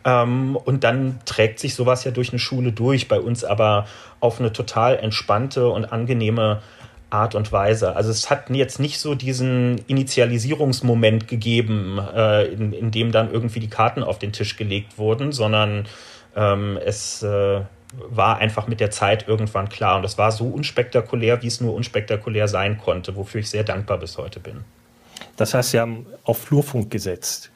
Ähm, 0.05 0.57
und 0.57 0.83
dann 0.83 1.21
trägt 1.27 1.61
sich 1.61 1.77
sowas 1.77 2.03
ja 2.03 2.11
durch 2.11 2.31
eine 2.31 2.41
Schule 2.41 2.73
durch, 2.73 3.07
bei 3.07 3.21
uns 3.21 3.45
aber 3.45 3.87
auf 4.19 4.41
eine 4.41 4.53
total 4.53 4.99
entspannte 4.99 5.69
und 5.69 5.93
angenehme 5.93 6.61
Art 7.11 7.35
und 7.35 7.53
Weise. 7.53 7.97
Also 7.97 8.11
es 8.11 8.31
hat 8.31 8.51
jetzt 8.51 8.79
nicht 8.79 9.01
so 9.01 9.15
diesen 9.15 9.79
Initialisierungsmoment 9.87 11.27
gegeben, 11.27 11.99
äh, 11.99 12.45
in, 12.47 12.73
in 12.73 12.91
dem 12.91 13.13
dann 13.13 13.33
irgendwie 13.33 13.61
die 13.61 13.71
Karten 13.71 14.03
auf 14.03 14.19
den 14.19 14.33
Tisch 14.33 14.57
gelegt 14.57 14.99
wurden, 14.99 15.33
sondern 15.33 15.87
ähm, 16.37 16.79
es 16.85 17.23
äh, 17.23 17.63
war 18.11 18.39
einfach 18.39 18.67
mit 18.67 18.81
der 18.81 18.91
Zeit 18.91 19.27
irgendwann 19.27 19.69
klar. 19.69 19.97
Und 19.97 20.05
es 20.05 20.19
war 20.19 20.33
so 20.33 20.49
unspektakulär, 20.49 21.43
wie 21.43 21.47
es 21.47 21.61
nur 21.61 21.75
unspektakulär 21.75 22.47
sein 22.47 22.79
konnte, 22.79 23.17
wofür 23.17 23.41
ich 23.41 23.49
sehr 23.49 23.65
dankbar 23.65 23.99
bis 23.99 24.19
heute 24.19 24.41
bin. 24.41 24.65
Das 25.37 25.55
heißt, 25.55 25.71
Sie 25.71 25.81
haben 25.81 26.07
auf 26.25 26.39
Flurfunk 26.39 26.91
gesetzt. 26.91 27.51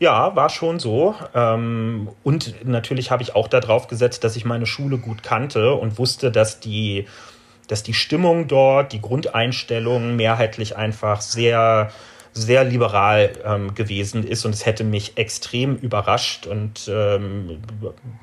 Ja, 0.00 0.34
war 0.34 0.50
schon 0.50 0.80
so. 0.80 1.14
Ähm, 1.34 2.08
und 2.24 2.66
natürlich 2.66 3.10
habe 3.10 3.22
ich 3.22 3.34
auch 3.36 3.48
darauf 3.48 3.86
gesetzt, 3.86 4.24
dass 4.24 4.36
ich 4.36 4.44
meine 4.44 4.66
Schule 4.66 4.98
gut 4.98 5.22
kannte 5.22 5.74
und 5.74 5.98
wusste, 5.98 6.30
dass 6.30 6.60
die 6.60 7.06
dass 7.68 7.82
die 7.82 7.94
Stimmung 7.94 8.48
dort, 8.48 8.92
die 8.92 9.00
Grundeinstellung 9.00 10.16
mehrheitlich 10.16 10.76
einfach 10.76 11.20
sehr 11.20 11.90
sehr 12.34 12.64
liberal 12.64 13.30
ähm, 13.44 13.74
gewesen 13.74 14.26
ist 14.26 14.46
und 14.46 14.54
es 14.54 14.64
hätte 14.64 14.84
mich 14.84 15.18
extrem 15.18 15.76
überrascht 15.76 16.46
und 16.46 16.88
ähm, 16.88 17.62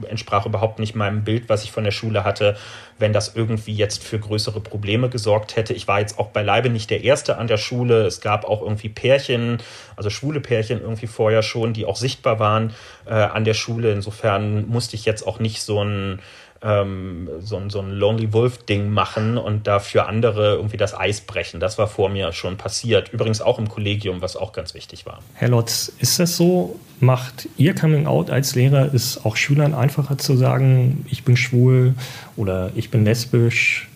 entsprach 0.08 0.48
überhaupt 0.48 0.80
nicht 0.80 0.96
meinem 0.96 1.24
Bild, 1.24 1.48
was 1.48 1.64
ich 1.64 1.72
von 1.72 1.84
der 1.84 1.92
Schule 1.92 2.24
hatte, 2.24 2.58
wenn 2.98 3.14
das 3.14 3.36
irgendwie 3.36 3.74
jetzt 3.74 4.04
für 4.04 4.18
größere 4.18 4.62
Probleme 4.62 5.10
gesorgt 5.10 5.56
hätte. 5.56 5.74
Ich 5.74 5.88
war 5.88 6.00
jetzt 6.00 6.18
auch 6.18 6.30
beileibe 6.30 6.72
nicht 6.72 6.90
der 6.90 7.04
Erste 7.04 7.38
an 7.38 7.46
der 7.46 7.58
Schule. 7.58 8.08
Es 8.08 8.20
gab 8.20 8.46
auch 8.46 8.64
irgendwie 8.64 8.90
Pärchen, 8.90 9.60
also 9.96 10.10
schwule 10.10 10.40
Pärchen 10.40 10.82
irgendwie 10.82 11.08
vorher 11.08 11.44
schon, 11.44 11.74
die 11.74 11.86
auch 11.86 11.96
sichtbar 11.96 12.40
waren 12.40 12.74
äh, 13.06 13.14
an 13.14 13.44
der 13.44 13.54
Schule. 13.54 13.92
Insofern 13.92 14.68
musste 14.68 14.96
ich 14.96 15.06
jetzt 15.06 15.26
auch 15.26 15.40
nicht 15.40 15.62
so 15.62 15.84
ein 15.84 16.20
ähm, 16.62 17.30
so, 17.40 17.62
so 17.70 17.80
ein 17.80 17.92
Lonely 17.92 18.34
Wolf-Ding 18.34 18.90
machen 18.90 19.38
und 19.38 19.68
dafür 19.68 20.08
andere 20.08 20.56
irgendwie 20.56 20.78
das 20.78 20.98
Eis 20.98 21.22
brechen. 21.22 21.60
Das 21.60 21.78
war 21.78 21.88
vor 21.88 22.10
mir 22.10 22.34
schon 22.34 22.58
passiert. 22.58 23.10
Übrigens 23.14 23.42
auch 23.42 23.60
im 23.60 23.70
Kollegium, 23.70 24.22
was 24.22 24.36
auch 24.36 24.52
ganz 24.52 24.74
wichtig 24.74 25.06
war. 25.06 25.20
Herr 25.36 25.50
Lotz, 25.50 25.92
ist 26.00 26.20
das 26.20 26.36
so? 26.36 26.80
Macht 27.00 27.48
Ihr 27.56 27.76
Coming 27.76 28.08
Out 28.08 28.30
als 28.30 28.56
Lehrer 28.56 28.94
es 28.94 29.24
auch 29.24 29.38
Schülern 29.38 29.74
einfacher 29.74 30.18
zu 30.18 30.36
sagen, 30.36 31.06
ich 31.10 31.24
bin 31.24 31.38
schwul 31.38 31.94
oder 32.36 32.72
ich 32.76 32.92
bin 32.92 33.06
lesbisch? 33.06 33.88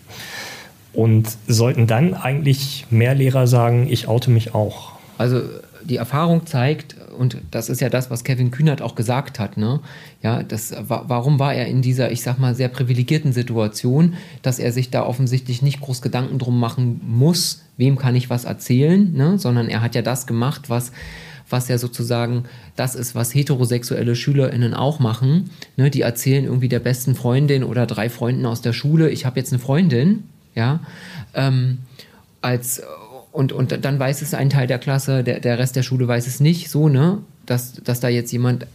Und 0.94 1.28
sollten 1.48 1.88
dann 1.88 2.14
eigentlich 2.14 2.86
mehr 2.88 3.14
Lehrer 3.14 3.48
sagen, 3.48 3.88
ich 3.90 4.06
oute 4.06 4.30
mich 4.30 4.54
auch? 4.54 4.92
Also 5.18 5.42
die 5.82 5.96
Erfahrung 5.96 6.46
zeigt, 6.46 6.96
und 7.16 7.38
das 7.50 7.68
ist 7.68 7.80
ja 7.80 7.88
das, 7.88 8.10
was 8.10 8.24
Kevin 8.24 8.50
Kühnert 8.50 8.82
auch 8.82 8.94
gesagt 8.94 9.38
hat, 9.38 9.56
ne? 9.56 9.80
Ja, 10.22 10.42
das, 10.42 10.74
warum 10.86 11.38
war 11.38 11.54
er 11.54 11.66
in 11.66 11.82
dieser, 11.82 12.12
ich 12.12 12.22
sag 12.22 12.38
mal, 12.38 12.54
sehr 12.54 12.68
privilegierten 12.68 13.32
Situation, 13.32 14.14
dass 14.42 14.58
er 14.58 14.72
sich 14.72 14.90
da 14.90 15.04
offensichtlich 15.04 15.62
nicht 15.62 15.80
groß 15.80 16.02
Gedanken 16.02 16.38
drum 16.38 16.58
machen 16.58 17.00
muss, 17.06 17.62
wem 17.76 17.96
kann 17.96 18.14
ich 18.14 18.30
was 18.30 18.44
erzählen, 18.44 19.12
ne? 19.12 19.38
Sondern 19.38 19.68
er 19.68 19.80
hat 19.80 19.94
ja 19.94 20.02
das 20.02 20.26
gemacht, 20.26 20.70
was 20.70 20.92
was 21.50 21.68
ja 21.68 21.78
sozusagen 21.78 22.44
das 22.74 22.94
ist, 22.94 23.14
was 23.14 23.34
heterosexuelle 23.34 24.16
SchülerInnen 24.16 24.74
auch 24.74 24.98
machen. 24.98 25.50
Ne, 25.76 25.90
die 25.90 26.00
erzählen 26.00 26.44
irgendwie 26.44 26.68
der 26.68 26.80
besten 26.80 27.14
Freundin 27.14 27.64
oder 27.64 27.86
drei 27.86 28.08
Freunden 28.08 28.46
aus 28.46 28.62
der 28.62 28.72
Schule, 28.72 29.10
ich 29.10 29.26
habe 29.26 29.38
jetzt 29.38 29.52
eine 29.52 29.60
Freundin, 29.60 30.24
ja, 30.54 30.80
ähm, 31.34 31.78
als 32.40 32.82
und, 33.34 33.52
und 33.52 33.84
dann 33.84 33.98
weiß 33.98 34.22
es 34.22 34.32
ein 34.32 34.48
Teil 34.48 34.68
der 34.68 34.78
Klasse, 34.78 35.24
der, 35.24 35.40
der 35.40 35.58
Rest 35.58 35.74
der 35.74 35.82
Schule 35.82 36.06
weiß 36.06 36.28
es 36.28 36.38
nicht, 36.38 36.70
so, 36.70 36.88
ne, 36.88 37.18
dass, 37.46 37.72
dass 37.72 37.98
da 37.98 38.08
jetzt 38.08 38.30
jemand 38.30 38.68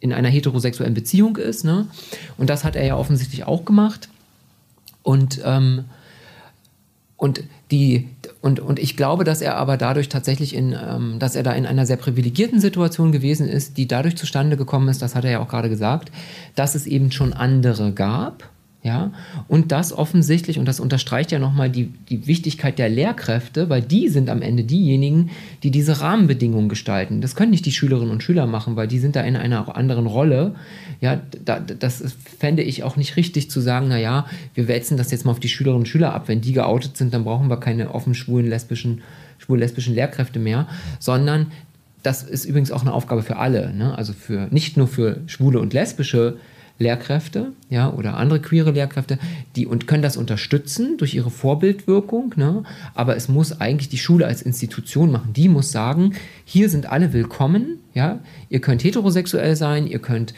in 0.00 0.12
einer 0.12 0.28
heterosexuellen 0.28 0.94
Beziehung 0.94 1.36
ist, 1.36 1.64
ne? 1.64 1.86
Und 2.36 2.50
das 2.50 2.64
hat 2.64 2.74
er 2.74 2.84
ja 2.84 2.96
offensichtlich 2.96 3.44
auch 3.44 3.64
gemacht. 3.64 4.08
Und, 5.04 5.40
ähm, 5.44 5.84
und 7.16 7.44
die, 7.70 8.08
und, 8.40 8.58
und 8.58 8.80
ich 8.80 8.96
glaube, 8.96 9.22
dass 9.22 9.42
er 9.42 9.56
aber 9.56 9.76
dadurch 9.76 10.08
tatsächlich 10.08 10.56
in, 10.56 10.72
ähm, 10.72 11.20
dass 11.20 11.36
er 11.36 11.44
da 11.44 11.52
in 11.52 11.64
einer 11.64 11.86
sehr 11.86 11.98
privilegierten 11.98 12.60
Situation 12.60 13.12
gewesen 13.12 13.48
ist, 13.48 13.76
die 13.76 13.86
dadurch 13.86 14.16
zustande 14.16 14.56
gekommen 14.56 14.88
ist, 14.88 15.02
das 15.02 15.14
hat 15.14 15.24
er 15.24 15.30
ja 15.30 15.38
auch 15.38 15.48
gerade 15.48 15.68
gesagt, 15.68 16.10
dass 16.56 16.74
es 16.74 16.88
eben 16.88 17.12
schon 17.12 17.32
andere 17.32 17.92
gab, 17.92 18.50
ja, 18.88 19.12
und 19.48 19.70
das 19.70 19.92
offensichtlich, 19.92 20.58
und 20.58 20.64
das 20.64 20.80
unterstreicht 20.80 21.30
ja 21.30 21.38
nochmal 21.38 21.68
die, 21.68 21.92
die 22.08 22.26
Wichtigkeit 22.26 22.78
der 22.78 22.88
Lehrkräfte, 22.88 23.68
weil 23.68 23.82
die 23.82 24.08
sind 24.08 24.30
am 24.30 24.40
Ende 24.40 24.64
diejenigen, 24.64 25.28
die 25.62 25.70
diese 25.70 26.00
Rahmenbedingungen 26.00 26.70
gestalten. 26.70 27.20
Das 27.20 27.36
können 27.36 27.50
nicht 27.50 27.66
die 27.66 27.72
Schülerinnen 27.72 28.10
und 28.10 28.22
Schüler 28.22 28.46
machen, 28.46 28.76
weil 28.76 28.88
die 28.88 28.98
sind 28.98 29.14
da 29.14 29.20
in 29.20 29.36
einer 29.36 29.76
anderen 29.76 30.06
Rolle. 30.06 30.54
Ja, 31.02 31.20
da, 31.44 31.60
das 31.60 32.02
fände 32.38 32.62
ich 32.62 32.82
auch 32.82 32.96
nicht 32.96 33.16
richtig 33.16 33.50
zu 33.50 33.60
sagen, 33.60 33.88
naja, 33.88 34.24
wir 34.54 34.68
wälzen 34.68 34.96
das 34.96 35.10
jetzt 35.10 35.26
mal 35.26 35.32
auf 35.32 35.40
die 35.40 35.50
Schülerinnen 35.50 35.82
und 35.82 35.86
Schüler 35.86 36.14
ab. 36.14 36.28
Wenn 36.28 36.40
die 36.40 36.54
geoutet 36.54 36.96
sind, 36.96 37.12
dann 37.12 37.24
brauchen 37.24 37.50
wir 37.50 37.60
keine 37.60 37.90
offen 37.94 38.14
schwulen, 38.14 38.46
lesbischen, 38.46 39.02
schwul-lesbischen 39.36 39.94
Lehrkräfte 39.94 40.38
mehr, 40.38 40.66
sondern 40.98 41.48
das 42.02 42.22
ist 42.22 42.46
übrigens 42.46 42.72
auch 42.72 42.80
eine 42.80 42.94
Aufgabe 42.94 43.22
für 43.22 43.36
alle, 43.36 43.74
ne? 43.74 43.98
also 43.98 44.14
für 44.14 44.48
nicht 44.50 44.78
nur 44.78 44.88
für 44.88 45.20
schwule 45.26 45.60
und 45.60 45.74
lesbische 45.74 46.18
Lehrkräfte, 46.18 46.57
ja, 46.80 47.92
oder 47.92 48.16
andere 48.16 48.40
queere 48.40 48.70
Lehrkräfte, 48.70 49.18
die 49.56 49.66
und 49.66 49.86
können 49.86 50.02
das 50.02 50.16
unterstützen 50.16 50.96
durch 50.96 51.14
ihre 51.14 51.30
Vorbildwirkung, 51.30 52.34
ne? 52.36 52.62
aber 52.94 53.16
es 53.16 53.28
muss 53.28 53.60
eigentlich 53.60 53.88
die 53.88 53.98
Schule 53.98 54.26
als 54.26 54.42
Institution 54.42 55.10
machen. 55.10 55.32
Die 55.32 55.48
muss 55.48 55.72
sagen, 55.72 56.14
hier 56.44 56.68
sind 56.68 56.86
alle 56.86 57.12
willkommen, 57.12 57.78
ja, 57.94 58.20
ihr 58.48 58.60
könnt 58.60 58.84
heterosexuell 58.84 59.56
sein, 59.56 59.86
ihr 59.86 59.98
könnt 59.98 60.34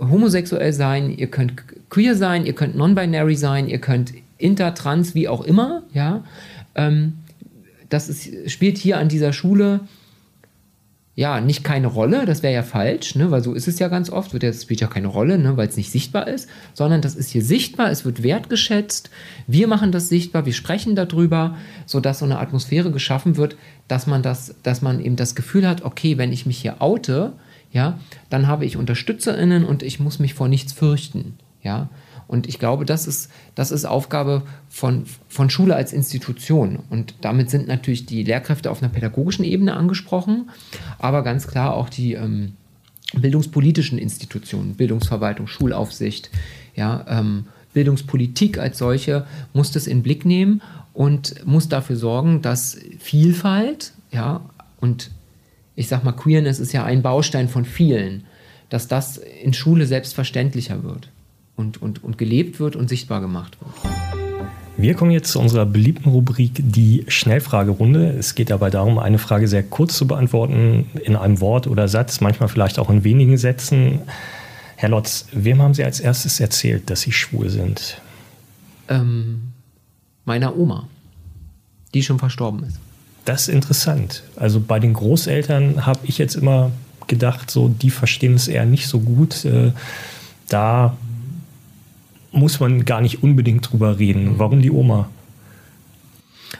homosexuell 0.00 0.72
sein, 0.72 1.16
ihr 1.16 1.28
könnt 1.28 1.62
queer 1.90 2.16
sein, 2.16 2.46
ihr 2.46 2.54
könnt 2.54 2.76
non-binary 2.76 3.36
sein, 3.36 3.68
ihr 3.68 3.78
könnt 3.78 4.14
inter, 4.38 4.74
trans, 4.74 5.14
wie 5.14 5.28
auch 5.28 5.44
immer, 5.44 5.82
ja. 5.92 6.24
Ähm, 6.74 7.14
das 7.90 8.08
ist, 8.08 8.50
spielt 8.50 8.78
hier 8.78 8.98
an 8.98 9.08
dieser 9.08 9.32
Schule 9.32 9.80
ja, 11.16 11.40
nicht 11.40 11.62
keine 11.62 11.86
Rolle, 11.86 12.26
das 12.26 12.42
wäre 12.42 12.54
ja 12.54 12.62
falsch, 12.64 13.14
ne, 13.14 13.30
weil 13.30 13.42
so 13.42 13.54
ist 13.54 13.68
es 13.68 13.78
ja 13.78 13.86
ganz 13.86 14.10
oft, 14.10 14.32
wird 14.32 14.42
ja, 14.42 14.52
spielt 14.52 14.80
ja 14.80 14.88
keine 14.88 15.06
Rolle, 15.06 15.38
ne, 15.38 15.56
weil 15.56 15.68
es 15.68 15.76
nicht 15.76 15.92
sichtbar 15.92 16.26
ist, 16.26 16.48
sondern 16.72 17.02
das 17.02 17.14
ist 17.14 17.30
hier 17.30 17.44
sichtbar, 17.44 17.90
es 17.90 18.04
wird 18.04 18.24
wertgeschätzt, 18.24 19.10
wir 19.46 19.68
machen 19.68 19.92
das 19.92 20.08
sichtbar, 20.08 20.44
wir 20.44 20.52
sprechen 20.52 20.96
darüber, 20.96 21.56
sodass 21.86 22.18
so 22.18 22.24
eine 22.24 22.40
Atmosphäre 22.40 22.90
geschaffen 22.90 23.36
wird, 23.36 23.56
dass 23.86 24.08
man 24.08 24.22
das, 24.22 24.56
dass 24.64 24.82
man 24.82 24.98
eben 25.00 25.14
das 25.14 25.36
Gefühl 25.36 25.68
hat, 25.68 25.84
okay, 25.84 26.18
wenn 26.18 26.32
ich 26.32 26.46
mich 26.46 26.58
hier 26.58 26.82
oute, 26.82 27.34
ja, 27.70 27.98
dann 28.28 28.48
habe 28.48 28.64
ich 28.64 28.76
UnterstützerInnen 28.76 29.64
und 29.64 29.84
ich 29.84 30.00
muss 30.00 30.18
mich 30.18 30.34
vor 30.34 30.48
nichts 30.48 30.72
fürchten, 30.72 31.36
ja. 31.62 31.88
Und 32.26 32.48
ich 32.48 32.58
glaube, 32.58 32.84
das 32.84 33.06
ist, 33.06 33.30
das 33.54 33.70
ist 33.70 33.84
Aufgabe 33.84 34.42
von, 34.68 35.04
von 35.28 35.50
Schule 35.50 35.76
als 35.76 35.92
Institution. 35.92 36.80
Und 36.90 37.14
damit 37.20 37.50
sind 37.50 37.68
natürlich 37.68 38.06
die 38.06 38.22
Lehrkräfte 38.22 38.70
auf 38.70 38.82
einer 38.82 38.92
pädagogischen 38.92 39.44
Ebene 39.44 39.74
angesprochen, 39.74 40.50
aber 40.98 41.22
ganz 41.22 41.46
klar 41.46 41.74
auch 41.74 41.88
die 41.88 42.14
ähm, 42.14 42.54
bildungspolitischen 43.14 43.98
Institutionen, 43.98 44.74
Bildungsverwaltung, 44.74 45.46
Schulaufsicht, 45.46 46.30
ja, 46.74 47.04
ähm, 47.08 47.46
Bildungspolitik 47.72 48.58
als 48.58 48.78
solche 48.78 49.26
muss 49.52 49.72
das 49.72 49.86
in 49.86 50.02
Blick 50.02 50.24
nehmen 50.24 50.62
und 50.92 51.44
muss 51.44 51.68
dafür 51.68 51.96
sorgen, 51.96 52.40
dass 52.40 52.78
Vielfalt, 53.00 53.92
ja, 54.12 54.48
und 54.80 55.10
ich 55.74 55.88
sag 55.88 56.04
mal, 56.04 56.12
Queerness 56.12 56.60
ist 56.60 56.72
ja 56.72 56.84
ein 56.84 57.02
Baustein 57.02 57.48
von 57.48 57.64
vielen, 57.64 58.24
dass 58.68 58.86
das 58.86 59.18
in 59.18 59.52
Schule 59.52 59.86
selbstverständlicher 59.86 60.84
wird 60.84 61.10
und, 61.56 61.80
und, 61.80 62.02
und 62.02 62.18
gelebt 62.18 62.60
wird 62.60 62.76
und 62.76 62.88
sichtbar 62.88 63.20
gemacht 63.20 63.56
wird. 63.60 63.94
Wir 64.76 64.94
kommen 64.94 65.12
jetzt 65.12 65.30
zu 65.30 65.40
unserer 65.40 65.66
beliebten 65.66 66.08
Rubrik, 66.08 66.50
die 66.56 67.04
Schnellfragerunde. 67.06 68.10
Es 68.10 68.34
geht 68.34 68.50
dabei 68.50 68.70
darum, 68.70 68.98
eine 68.98 69.18
Frage 69.18 69.46
sehr 69.46 69.62
kurz 69.62 69.96
zu 69.96 70.06
beantworten, 70.06 70.90
in 71.04 71.14
einem 71.14 71.40
Wort 71.40 71.68
oder 71.68 71.86
Satz, 71.86 72.20
manchmal 72.20 72.48
vielleicht 72.48 72.80
auch 72.80 72.90
in 72.90 73.04
wenigen 73.04 73.38
Sätzen. 73.38 74.00
Herr 74.74 74.88
Lotz, 74.88 75.26
wem 75.32 75.62
haben 75.62 75.74
Sie 75.74 75.84
als 75.84 76.00
erstes 76.00 76.40
erzählt, 76.40 76.90
dass 76.90 77.02
Sie 77.02 77.12
schwul 77.12 77.50
sind? 77.50 78.00
Ähm, 78.88 79.52
meiner 80.24 80.56
Oma, 80.56 80.88
die 81.94 82.02
schon 82.02 82.18
verstorben 82.18 82.64
ist. 82.64 82.80
Das 83.24 83.42
ist 83.42 83.54
interessant. 83.54 84.24
Also 84.36 84.60
bei 84.60 84.80
den 84.80 84.92
Großeltern 84.92 85.86
habe 85.86 86.00
ich 86.02 86.18
jetzt 86.18 86.34
immer 86.34 86.72
gedacht, 87.06 87.50
so 87.50 87.68
die 87.68 87.90
verstehen 87.90 88.34
es 88.34 88.48
eher 88.48 88.66
nicht 88.66 88.88
so 88.88 88.98
gut. 88.98 89.44
Äh, 89.44 89.72
da 90.48 90.96
muss 92.34 92.60
man 92.60 92.84
gar 92.84 93.00
nicht 93.00 93.22
unbedingt 93.22 93.70
drüber 93.70 93.98
reden. 93.98 94.38
Warum 94.38 94.60
die 94.60 94.70
Oma? 94.70 95.08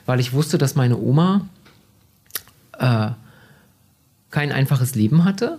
Weil 0.07 0.21
ich 0.21 0.33
wusste, 0.33 0.59
dass 0.59 0.75
meine 0.75 0.99
Oma 0.99 1.49
äh, 2.79 3.11
kein 4.31 4.53
einfaches 4.53 4.95
Leben 4.95 5.25
hatte. 5.25 5.59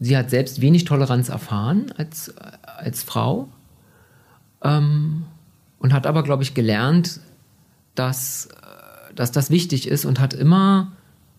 Sie 0.00 0.16
hat 0.16 0.30
selbst 0.30 0.60
wenig 0.60 0.84
Toleranz 0.84 1.28
erfahren 1.28 1.92
als, 1.96 2.34
als 2.38 3.02
Frau 3.02 3.48
ähm, 4.62 5.24
und 5.78 5.92
hat 5.92 6.06
aber, 6.06 6.22
glaube 6.22 6.42
ich, 6.42 6.54
gelernt, 6.54 7.20
dass, 7.94 8.48
dass 9.14 9.32
das 9.32 9.50
wichtig 9.50 9.86
ist 9.86 10.04
und 10.04 10.18
hat 10.18 10.34
immer 10.34 10.92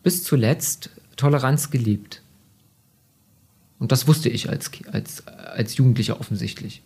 bis 0.03 0.23
zuletzt 0.23 0.89
Toleranz 1.17 1.69
geliebt. 1.69 2.21
Und 3.77 3.91
das 3.91 4.07
wusste 4.07 4.29
ich 4.29 4.49
als, 4.49 4.71
als, 4.91 5.27
als 5.27 5.75
Jugendlicher 5.77 6.19
offensichtlich. 6.19 6.81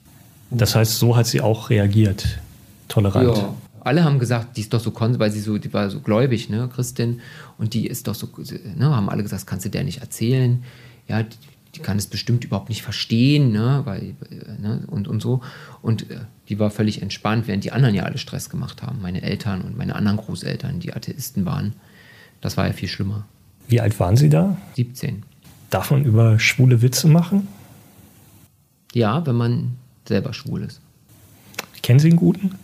Das 0.51 0.75
heißt, 0.75 0.99
so 0.99 1.15
hat 1.15 1.27
sie 1.27 1.41
auch 1.41 1.69
reagiert, 1.69 2.39
tolerant. 2.87 3.37
Ja. 3.37 3.53
Alle 3.81 4.03
haben 4.03 4.19
gesagt, 4.19 4.57
die 4.57 4.61
ist 4.61 4.73
doch 4.73 4.79
so 4.79 4.93
weil 4.93 5.31
sie 5.31 5.39
so, 5.39 5.57
die 5.57 5.73
war 5.73 5.89
so 5.89 5.99
gläubig, 5.99 6.49
ne, 6.49 6.69
Christin, 6.73 7.21
und 7.57 7.73
die 7.73 7.87
ist 7.87 8.07
doch 8.07 8.15
so, 8.15 8.27
ne, 8.75 8.95
haben 8.95 9.09
alle 9.09 9.23
gesagt, 9.23 9.41
das 9.41 9.47
kannst 9.47 9.65
du 9.65 9.69
der 9.69 9.83
nicht 9.83 10.01
erzählen. 10.01 10.63
Ja, 11.07 11.23
die, 11.23 11.37
die 11.75 11.79
kann 11.79 11.97
es 11.97 12.07
bestimmt 12.07 12.43
überhaupt 12.43 12.69
nicht 12.69 12.81
verstehen, 12.81 13.51
ne, 13.51 13.81
weil, 13.85 14.15
ne, 14.59 14.83
und, 14.87 15.07
und 15.07 15.21
so. 15.21 15.41
Und 15.81 16.09
äh, 16.09 16.19
die 16.49 16.59
war 16.59 16.71
völlig 16.71 17.01
entspannt, 17.01 17.47
während 17.47 17.63
die 17.63 17.71
anderen 17.71 17.95
ja 17.95 18.03
alle 18.03 18.17
Stress 18.17 18.49
gemacht 18.49 18.81
haben. 18.81 19.01
Meine 19.01 19.21
Eltern 19.21 19.61
und 19.61 19.77
meine 19.77 19.95
anderen 19.95 20.17
Großeltern, 20.17 20.79
die 20.79 20.93
Atheisten 20.93 21.45
waren. 21.45 21.73
Das 22.41 22.57
war 22.57 22.67
ja 22.67 22.73
viel 22.73 22.89
schlimmer. 22.89 23.25
Wie 23.67 23.79
alt 23.79 23.99
waren 23.99 24.17
Sie 24.17 24.29
da? 24.29 24.57
17. 24.75 25.23
Darf 25.69 25.91
man 25.91 26.05
über 26.05 26.39
schwule 26.39 26.81
Witze 26.81 27.07
machen? 27.07 27.47
Ja, 28.93 29.25
wenn 29.27 29.35
man 29.35 29.77
selber 30.09 30.33
schwul 30.33 30.63
ist. 30.63 30.81
Kennen 31.81 31.99
Sie 31.99 32.09
einen 32.09 32.17
guten? 32.17 32.55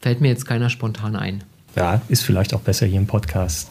Fällt 0.00 0.22
mir 0.22 0.28
jetzt 0.28 0.46
keiner 0.46 0.70
spontan 0.70 1.14
ein. 1.14 1.44
Ja, 1.76 2.00
ist 2.08 2.22
vielleicht 2.22 2.54
auch 2.54 2.62
besser 2.62 2.86
hier 2.86 2.98
im 2.98 3.06
Podcast. 3.06 3.70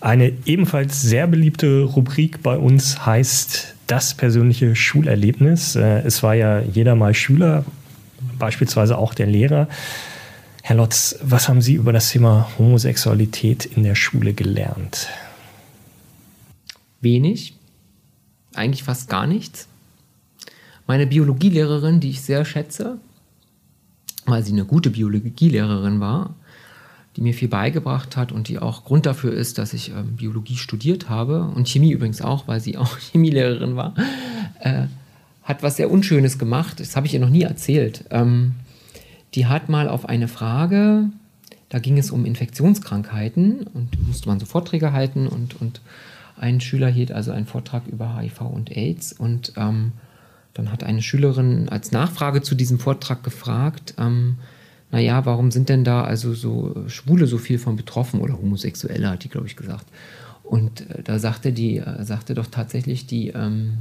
Eine 0.00 0.32
ebenfalls 0.46 1.02
sehr 1.02 1.26
beliebte 1.26 1.82
Rubrik 1.82 2.42
bei 2.42 2.56
uns 2.56 3.04
heißt 3.04 3.74
das 3.86 4.14
persönliche 4.14 4.74
Schulerlebnis. 4.76 5.76
Äh, 5.76 6.00
es 6.02 6.22
war 6.22 6.34
ja 6.34 6.60
jeder 6.60 6.94
mal 6.94 7.12
Schüler, 7.12 7.64
beispielsweise 8.38 8.96
auch 8.96 9.12
der 9.12 9.26
Lehrer. 9.26 9.68
Herr 10.62 10.76
Lotz, 10.76 11.18
was 11.22 11.48
haben 11.48 11.60
Sie 11.60 11.74
über 11.74 11.92
das 11.92 12.10
Thema 12.10 12.48
Homosexualität 12.56 13.66
in 13.66 13.82
der 13.82 13.94
Schule 13.94 14.32
gelernt? 14.32 15.08
Wenig, 17.00 17.54
eigentlich 18.54 18.84
fast 18.84 19.08
gar 19.08 19.26
nichts. 19.26 19.66
Meine 20.90 21.06
Biologielehrerin, 21.06 22.00
die 22.00 22.10
ich 22.10 22.20
sehr 22.20 22.44
schätze, 22.44 22.98
weil 24.26 24.42
sie 24.42 24.50
eine 24.50 24.64
gute 24.64 24.90
Biologielehrerin 24.90 26.00
war, 26.00 26.34
die 27.14 27.20
mir 27.20 27.32
viel 27.32 27.46
beigebracht 27.46 28.16
hat 28.16 28.32
und 28.32 28.48
die 28.48 28.58
auch 28.58 28.82
Grund 28.82 29.06
dafür 29.06 29.32
ist, 29.32 29.58
dass 29.58 29.72
ich 29.72 29.90
ähm, 29.90 30.16
Biologie 30.16 30.56
studiert 30.56 31.08
habe 31.08 31.44
und 31.44 31.68
Chemie 31.68 31.92
übrigens 31.92 32.20
auch, 32.22 32.48
weil 32.48 32.58
sie 32.58 32.76
auch 32.76 32.98
Chemielehrerin 32.98 33.76
war, 33.76 33.94
äh, 34.58 34.86
hat 35.44 35.62
was 35.62 35.76
sehr 35.76 35.92
Unschönes 35.92 36.40
gemacht. 36.40 36.80
Das 36.80 36.96
habe 36.96 37.06
ich 37.06 37.14
ihr 37.14 37.20
noch 37.20 37.30
nie 37.30 37.42
erzählt. 37.42 38.06
Ähm, 38.10 38.56
die 39.34 39.46
hat 39.46 39.68
mal 39.68 39.88
auf 39.88 40.08
eine 40.08 40.26
Frage, 40.26 41.04
da 41.68 41.78
ging 41.78 41.98
es 41.98 42.10
um 42.10 42.24
Infektionskrankheiten 42.24 43.60
und 43.62 44.08
musste 44.08 44.28
man 44.28 44.40
so 44.40 44.46
Vorträge 44.46 44.92
halten 44.92 45.28
und, 45.28 45.60
und 45.60 45.82
ein 46.36 46.60
Schüler 46.60 46.88
hielt 46.88 47.12
also 47.12 47.30
einen 47.30 47.46
Vortrag 47.46 47.86
über 47.86 48.18
HIV 48.18 48.40
und 48.40 48.76
AIDS 48.76 49.12
und 49.12 49.52
ähm, 49.56 49.92
dann 50.54 50.72
hat 50.72 50.84
eine 50.84 51.02
Schülerin 51.02 51.68
als 51.68 51.92
Nachfrage 51.92 52.42
zu 52.42 52.54
diesem 52.54 52.78
Vortrag 52.78 53.22
gefragt, 53.22 53.94
ähm, 53.98 54.36
naja, 54.90 55.24
warum 55.24 55.50
sind 55.50 55.68
denn 55.68 55.84
da 55.84 56.02
also 56.02 56.34
so 56.34 56.84
Schwule 56.88 57.26
so 57.26 57.38
viel 57.38 57.58
von 57.58 57.76
betroffen 57.76 58.20
oder 58.20 58.36
Homosexuelle, 58.36 59.08
hat 59.08 59.22
die, 59.22 59.28
glaube 59.28 59.46
ich, 59.46 59.56
gesagt. 59.56 59.86
Und 60.42 60.90
äh, 60.90 61.02
da 61.02 61.18
sagte 61.18 61.52
die, 61.52 61.78
äh, 61.78 62.04
sagte 62.04 62.34
doch 62.34 62.46
tatsächlich 62.46 63.06
die, 63.06 63.28
ähm, 63.28 63.78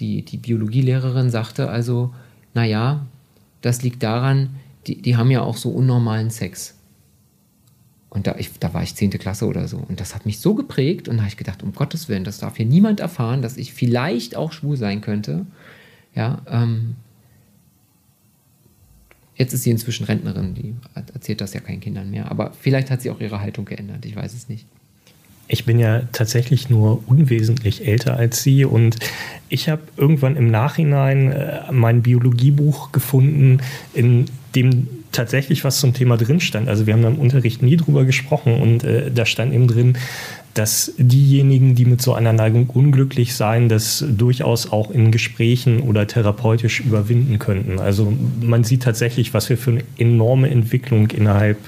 die, 0.00 0.24
die 0.24 0.38
Biologielehrerin, 0.38 1.30
sagte 1.30 1.68
also, 1.68 2.12
naja, 2.54 3.06
das 3.60 3.82
liegt 3.82 4.02
daran, 4.02 4.50
die, 4.86 5.00
die 5.00 5.16
haben 5.16 5.30
ja 5.30 5.42
auch 5.42 5.56
so 5.56 5.70
unnormalen 5.70 6.30
Sex. 6.30 6.74
Und 8.10 8.26
da, 8.26 8.34
ich, 8.36 8.50
da 8.58 8.74
war 8.74 8.82
ich 8.82 8.96
10. 8.96 9.10
Klasse 9.10 9.46
oder 9.46 9.68
so. 9.68 9.78
Und 9.78 10.00
das 10.00 10.16
hat 10.16 10.26
mich 10.26 10.40
so 10.40 10.54
geprägt. 10.54 11.08
Und 11.08 11.16
da 11.16 11.22
habe 11.22 11.30
ich 11.30 11.36
gedacht, 11.36 11.62
um 11.62 11.72
Gottes 11.72 12.08
Willen, 12.08 12.24
das 12.24 12.38
darf 12.38 12.56
hier 12.56 12.66
niemand 12.66 12.98
erfahren, 12.98 13.40
dass 13.40 13.56
ich 13.56 13.72
vielleicht 13.72 14.36
auch 14.36 14.52
schwul 14.52 14.76
sein 14.76 15.00
könnte. 15.00 15.46
Ja, 16.14 16.42
ähm, 16.48 16.96
jetzt 19.36 19.54
ist 19.54 19.62
sie 19.62 19.70
inzwischen 19.70 20.04
Rentnerin, 20.04 20.54
die 20.54 20.74
erzählt 21.14 21.40
das 21.40 21.54
ja 21.54 21.60
keinen 21.60 21.80
Kindern 21.80 22.10
mehr. 22.10 22.30
Aber 22.30 22.52
vielleicht 22.58 22.90
hat 22.90 23.00
sie 23.00 23.10
auch 23.10 23.20
ihre 23.20 23.40
Haltung 23.40 23.64
geändert, 23.64 24.04
ich 24.04 24.16
weiß 24.16 24.34
es 24.34 24.48
nicht. 24.48 24.66
Ich 25.52 25.64
bin 25.64 25.80
ja 25.80 26.02
tatsächlich 26.12 26.68
nur 26.70 27.02
unwesentlich 27.08 27.84
älter 27.84 28.16
als 28.16 28.40
Sie 28.44 28.64
und 28.64 28.96
ich 29.48 29.68
habe 29.68 29.82
irgendwann 29.96 30.36
im 30.36 30.48
Nachhinein 30.48 31.32
äh, 31.32 31.72
mein 31.72 32.02
Biologiebuch 32.02 32.92
gefunden, 32.92 33.58
in 33.92 34.26
dem 34.54 34.86
tatsächlich 35.12 35.64
was 35.64 35.80
zum 35.80 35.94
Thema 35.94 36.16
drin 36.16 36.40
stand. 36.40 36.68
Also 36.68 36.86
wir 36.86 36.94
haben 36.94 37.04
im 37.04 37.18
Unterricht 37.18 37.62
nie 37.62 37.76
drüber 37.76 38.04
gesprochen 38.04 38.60
und 38.60 38.84
äh, 38.84 39.10
da 39.10 39.26
stand 39.26 39.52
eben 39.52 39.66
drin, 39.66 39.96
dass 40.54 40.92
diejenigen, 40.98 41.74
die 41.74 41.84
mit 41.84 42.02
so 42.02 42.12
einer 42.14 42.32
Neigung 42.32 42.68
unglücklich 42.70 43.34
seien, 43.34 43.68
das 43.68 44.04
durchaus 44.08 44.72
auch 44.72 44.90
in 44.90 45.12
Gesprächen 45.12 45.80
oder 45.80 46.06
therapeutisch 46.06 46.80
überwinden 46.80 47.38
könnten. 47.38 47.78
Also 47.78 48.12
man 48.40 48.64
sieht 48.64 48.82
tatsächlich, 48.82 49.32
was 49.32 49.48
wir 49.48 49.56
für 49.56 49.70
eine 49.70 49.84
enorme 49.96 50.50
Entwicklung 50.50 51.08
innerhalb 51.10 51.58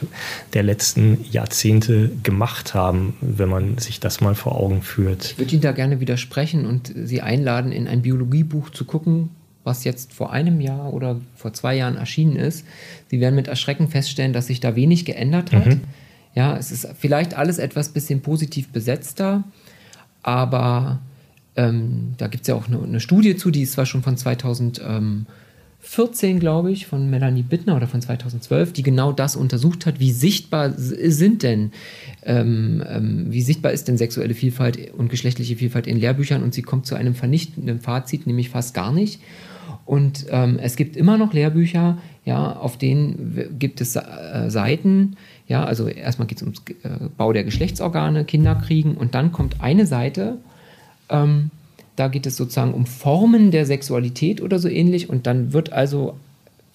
der 0.54 0.64
letzten 0.64 1.24
Jahrzehnte 1.30 2.10
gemacht 2.22 2.74
haben, 2.74 3.14
wenn 3.20 3.48
man 3.48 3.78
sich 3.78 4.00
das 4.00 4.20
mal 4.20 4.34
vor 4.34 4.56
Augen 4.56 4.82
führt. 4.82 5.32
Ich 5.32 5.38
würde 5.38 5.52
Ihnen 5.52 5.62
da 5.62 5.72
gerne 5.72 6.00
widersprechen 6.00 6.66
und 6.66 6.92
Sie 7.04 7.20
einladen, 7.20 7.70
in 7.70 7.86
ein 7.86 8.02
Biologiebuch 8.02 8.70
zu 8.70 8.84
gucken, 8.84 9.30
was 9.64 9.84
jetzt 9.84 10.12
vor 10.12 10.32
einem 10.32 10.60
Jahr 10.60 10.92
oder 10.92 11.20
vor 11.36 11.52
zwei 11.52 11.76
Jahren 11.76 11.96
erschienen 11.96 12.36
ist. 12.36 12.66
Sie 13.08 13.20
werden 13.20 13.34
mit 13.34 13.48
Erschrecken 13.48 13.88
feststellen, 13.88 14.32
dass 14.32 14.48
sich 14.48 14.60
da 14.60 14.76
wenig 14.76 15.04
geändert 15.04 15.52
hat. 15.52 15.66
Mhm. 15.66 15.80
Ja, 16.34 16.56
es 16.56 16.72
ist 16.72 16.88
vielleicht 16.98 17.34
alles 17.34 17.58
etwas 17.58 17.90
bisschen 17.90 18.22
positiv 18.22 18.70
besetzter, 18.70 19.44
aber 20.22 21.00
ähm, 21.56 22.14
da 22.16 22.28
gibt 22.28 22.42
es 22.42 22.48
ja 22.48 22.54
auch 22.54 22.68
eine, 22.68 22.82
eine, 22.82 23.00
Studie 23.00 23.36
zu, 23.36 23.50
die 23.50 23.62
ist 23.62 23.72
zwar 23.72 23.84
schon 23.84 24.02
von 24.02 24.16
2014, 24.16 26.40
glaube 26.40 26.72
ich, 26.72 26.86
von 26.86 27.10
Melanie 27.10 27.42
Bittner 27.42 27.76
oder 27.76 27.86
von 27.86 28.00
2012, 28.00 28.72
die 28.72 28.82
genau 28.82 29.12
das 29.12 29.36
untersucht 29.36 29.84
hat, 29.84 30.00
wie 30.00 30.12
sichtbar 30.12 30.72
sind 30.76 31.42
denn, 31.42 31.72
ähm, 32.22 32.82
ähm, 32.88 33.26
wie 33.28 33.42
sichtbar 33.42 33.72
ist 33.72 33.88
denn 33.88 33.98
sexuelle 33.98 34.32
Vielfalt 34.32 34.94
und 34.94 35.10
geschlechtliche 35.10 35.56
Vielfalt 35.56 35.86
in 35.86 35.98
Lehrbüchern 35.98 36.42
und 36.42 36.54
sie 36.54 36.62
kommt 36.62 36.86
zu 36.86 36.94
einem 36.94 37.14
vernichtenden 37.14 37.80
Fazit, 37.80 38.26
nämlich 38.26 38.48
fast 38.48 38.72
gar 38.72 38.92
nicht. 38.92 39.20
Und 39.84 40.26
ähm, 40.30 40.58
es 40.60 40.76
gibt 40.76 40.96
immer 40.96 41.18
noch 41.18 41.32
Lehrbücher, 41.32 41.98
ja, 42.24 42.52
auf 42.52 42.78
denen 42.78 43.58
gibt 43.58 43.80
es 43.80 43.96
äh, 43.96 44.48
Seiten, 44.48 45.16
ja, 45.48 45.64
also 45.64 45.88
erstmal 45.88 46.28
geht 46.28 46.38
es 46.38 46.42
ums 46.42 46.62
äh, 46.84 46.88
Bau 47.16 47.32
der 47.32 47.44
Geschlechtsorgane, 47.44 48.24
Kinder 48.24 48.54
kriegen 48.54 48.94
und 48.94 49.14
dann 49.14 49.32
kommt 49.32 49.60
eine 49.60 49.86
Seite, 49.86 50.38
ähm, 51.08 51.50
da 51.96 52.08
geht 52.08 52.26
es 52.26 52.36
sozusagen 52.36 52.74
um 52.74 52.86
Formen 52.86 53.50
der 53.50 53.66
Sexualität 53.66 54.40
oder 54.40 54.58
so 54.58 54.68
ähnlich 54.68 55.10
und 55.10 55.26
dann 55.26 55.52
wird 55.52 55.72
also, 55.72 56.16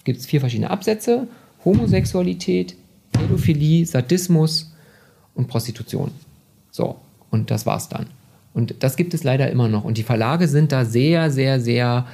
gibt 0.04 0.20
es 0.20 0.26
vier 0.26 0.40
verschiedene 0.40 0.70
Absätze, 0.70 1.26
Homosexualität, 1.64 2.76
Pädophilie, 3.12 3.84
Sadismus 3.84 4.72
und 5.34 5.48
Prostitution. 5.48 6.10
So, 6.70 6.96
und 7.30 7.50
das 7.50 7.66
war's 7.66 7.88
dann. 7.88 8.06
Und 8.54 8.76
das 8.80 8.96
gibt 8.96 9.14
es 9.14 9.24
leider 9.24 9.50
immer 9.50 9.68
noch. 9.68 9.84
Und 9.84 9.98
die 9.98 10.02
Verlage 10.02 10.48
sind 10.48 10.72
da 10.72 10.84
sehr, 10.84 11.30
sehr, 11.30 11.60
sehr 11.60 12.06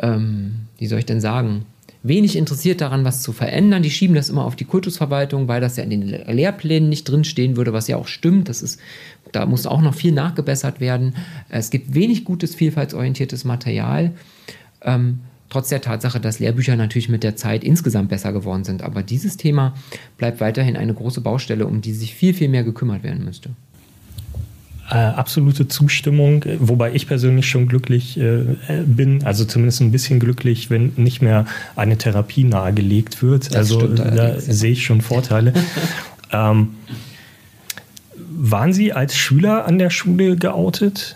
ähm, 0.00 0.66
wie 0.78 0.86
soll 0.86 0.98
ich 0.98 1.06
denn 1.06 1.20
sagen, 1.20 1.66
wenig 2.02 2.36
interessiert 2.36 2.80
daran, 2.80 3.04
was 3.04 3.22
zu 3.22 3.32
verändern. 3.32 3.82
Die 3.82 3.90
schieben 3.90 4.16
das 4.16 4.30
immer 4.30 4.44
auf 4.44 4.56
die 4.56 4.64
Kultusverwaltung, 4.64 5.48
weil 5.48 5.60
das 5.60 5.76
ja 5.76 5.84
in 5.84 5.90
den 5.90 6.02
Lehrplänen 6.02 6.88
nicht 6.88 7.04
drinstehen 7.04 7.56
würde, 7.56 7.72
was 7.72 7.88
ja 7.88 7.96
auch 7.96 8.06
stimmt. 8.06 8.48
Das 8.48 8.62
ist, 8.62 8.80
da 9.32 9.46
muss 9.46 9.66
auch 9.66 9.82
noch 9.82 9.94
viel 9.94 10.12
nachgebessert 10.12 10.80
werden. 10.80 11.14
Es 11.48 11.70
gibt 11.70 11.94
wenig 11.94 12.24
gutes, 12.24 12.54
vielfaltsorientiertes 12.54 13.44
Material. 13.44 14.12
Ähm, 14.82 15.20
trotz 15.50 15.68
der 15.68 15.82
Tatsache, 15.82 16.20
dass 16.20 16.38
Lehrbücher 16.38 16.76
natürlich 16.76 17.08
mit 17.10 17.22
der 17.22 17.36
Zeit 17.36 17.64
insgesamt 17.64 18.08
besser 18.08 18.32
geworden 18.32 18.64
sind. 18.64 18.82
Aber 18.82 19.02
dieses 19.02 19.36
Thema 19.36 19.74
bleibt 20.16 20.40
weiterhin 20.40 20.76
eine 20.76 20.94
große 20.94 21.20
Baustelle, 21.20 21.66
um 21.66 21.82
die 21.82 21.92
sich 21.92 22.14
viel, 22.14 22.32
viel 22.32 22.48
mehr 22.48 22.64
gekümmert 22.64 23.02
werden 23.02 23.24
müsste. 23.24 23.50
Äh, 24.90 24.96
absolute 24.96 25.68
Zustimmung, 25.68 26.44
wobei 26.58 26.92
ich 26.92 27.06
persönlich 27.06 27.48
schon 27.48 27.68
glücklich 27.68 28.18
äh, 28.18 28.56
bin, 28.84 29.24
also 29.24 29.44
zumindest 29.44 29.80
ein 29.82 29.92
bisschen 29.92 30.18
glücklich, 30.18 30.68
wenn 30.68 30.94
nicht 30.96 31.22
mehr 31.22 31.44
eine 31.76 31.96
Therapie 31.96 32.42
nahegelegt 32.42 33.22
wird. 33.22 33.54
Das 33.54 33.56
also 33.56 33.86
da 33.86 34.40
sehe 34.40 34.72
ich 34.72 34.84
schon 34.84 35.00
Vorteile. 35.00 35.54
ähm, 36.32 36.70
waren 38.16 38.72
Sie 38.72 38.92
als 38.92 39.16
Schüler 39.16 39.64
an 39.64 39.78
der 39.78 39.90
Schule 39.90 40.34
geoutet? 40.36 41.14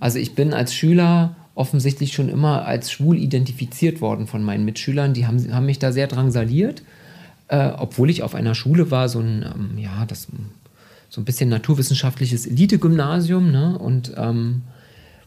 Also 0.00 0.18
ich 0.18 0.34
bin 0.34 0.54
als 0.54 0.72
Schüler 0.72 1.36
offensichtlich 1.54 2.14
schon 2.14 2.30
immer 2.30 2.64
als 2.64 2.90
schwul 2.90 3.18
identifiziert 3.18 4.00
worden 4.00 4.26
von 4.26 4.42
meinen 4.42 4.64
Mitschülern. 4.64 5.12
Die 5.12 5.26
haben, 5.26 5.52
haben 5.52 5.66
mich 5.66 5.78
da 5.78 5.92
sehr 5.92 6.06
drangsaliert, 6.06 6.82
äh, 7.48 7.72
obwohl 7.76 8.08
ich 8.08 8.22
auf 8.22 8.34
einer 8.34 8.54
Schule 8.54 8.90
war, 8.90 9.10
so 9.10 9.20
ein, 9.20 9.42
ähm, 9.42 9.76
ja, 9.76 10.06
das 10.06 10.28
so 11.16 11.22
ein 11.22 11.24
bisschen 11.24 11.48
naturwissenschaftliches 11.48 12.46
Elite-Gymnasium, 12.46 13.50
ne? 13.50 13.78
Und 13.78 14.12
ähm, 14.18 14.64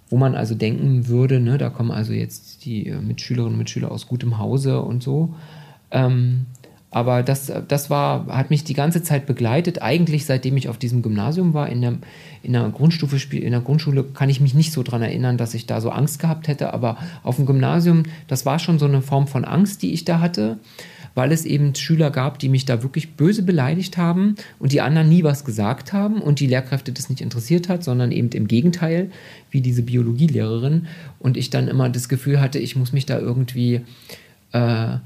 wo 0.08 0.18
man 0.18 0.36
also 0.36 0.54
denken 0.54 1.08
würde, 1.08 1.40
ne, 1.40 1.58
da 1.58 1.72
kommen 1.72 1.90
also 1.90 2.14
jetzt 2.14 2.64
die 2.64 2.86
äh, 2.86 3.02
Mitschülerinnen 3.02 3.54
und 3.54 3.58
Mitschüler 3.58 3.92
aus 3.92 4.06
gutem 4.06 4.38
Hause 4.38 4.82
und 4.82 5.02
so. 5.02 5.34
Ähm, 5.90 6.46
aber 6.92 7.24
das, 7.24 7.52
das 7.68 7.90
war, 7.90 8.28
hat 8.28 8.52
mich 8.52 8.64
die 8.64 8.76
ganze 8.76 9.02
Zeit 9.02 9.26
begleitet. 9.26 9.82
Eigentlich 9.82 10.28
seitdem 10.28 10.58
ich 10.58 10.70
auf 10.70 10.78
diesem 10.78 11.02
Gymnasium 11.02 11.56
war, 11.56 11.70
in 11.70 11.82
der, 11.82 11.98
in 12.44 12.54
der 12.54 12.70
Grundstufe, 12.70 13.36
in 13.36 13.52
der 13.52 13.62
Grundschule 13.62 14.04
kann 14.04 14.30
ich 14.30 14.42
mich 14.42 14.54
nicht 14.54 14.72
so 14.72 14.84
daran 14.84 15.02
erinnern, 15.02 15.38
dass 15.38 15.56
ich 15.56 15.66
da 15.66 15.82
so 15.82 15.90
Angst 15.90 16.20
gehabt 16.20 16.48
hätte. 16.48 16.72
Aber 16.72 16.98
auf 17.24 17.38
dem 17.38 17.48
Gymnasium, 17.48 18.04
das 18.28 18.46
war 18.46 18.60
schon 18.60 18.78
so 18.78 18.86
eine 18.86 19.02
Form 19.02 19.26
von 19.26 19.44
Angst, 19.44 19.82
die 19.82 19.92
ich 19.92 20.06
da 20.06 20.20
hatte, 20.20 20.60
weil 21.16 21.32
es 21.32 21.46
eben 21.46 21.76
Schüler 21.76 22.12
gab, 22.12 22.40
die 22.40 22.50
mich 22.50 22.66
da 22.66 22.84
wirklich 22.84 23.14
böse 23.14 23.44
beleidigt 23.44 23.98
haben 23.98 24.36
und 24.60 24.72
die 24.72 24.82
anderen 24.82 25.10
nie 25.10 25.24
was 25.24 25.46
gesagt 25.46 25.94
haben 25.94 26.22
und 26.22 26.40
die 26.40 26.48
Lehrkräfte 26.48 26.92
das 26.92 27.10
nicht 27.10 27.22
interessiert 27.22 27.70
hat, 27.70 27.84
sondern 27.84 28.12
eben 28.12 28.30
im 28.30 28.48
Gegenteil, 28.48 29.12
wie 29.52 29.62
diese 29.62 29.84
Biologielehrerin. 29.84 30.88
Und 31.20 31.38
ich 31.38 31.50
dann 31.50 31.68
immer 31.68 31.90
das 31.90 32.10
Gefühl 32.10 32.40
hatte, 32.40 32.60
ich 32.60 32.76
muss 32.76 32.94
mich 32.94 33.06
da 33.06 33.20
irgendwie 33.20 33.82
äh, 34.52 34.98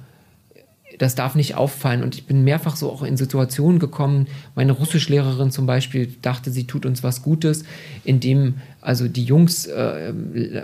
das 0.98 1.16
darf 1.16 1.36
nicht 1.36 1.56
auffallen. 1.56 2.04
Und 2.04 2.16
ich 2.16 2.26
bin 2.26 2.44
mehrfach 2.44 2.76
so 2.76 2.92
auch 2.92 3.04
in 3.04 3.18
Situationen 3.18 3.80
gekommen. 3.80 4.28
Meine 4.56 4.74
Russischlehrerin 4.74 5.52
zum 5.52 5.66
Beispiel 5.66 6.14
dachte, 6.22 6.52
sie 6.52 6.66
tut 6.66 6.86
uns 6.86 7.04
was 7.04 7.24
Gutes, 7.24 7.64
indem 8.04 8.56
also 8.82 9.08
die 9.08 9.24
Jungs 9.24 9.66
äh, 9.66 10.14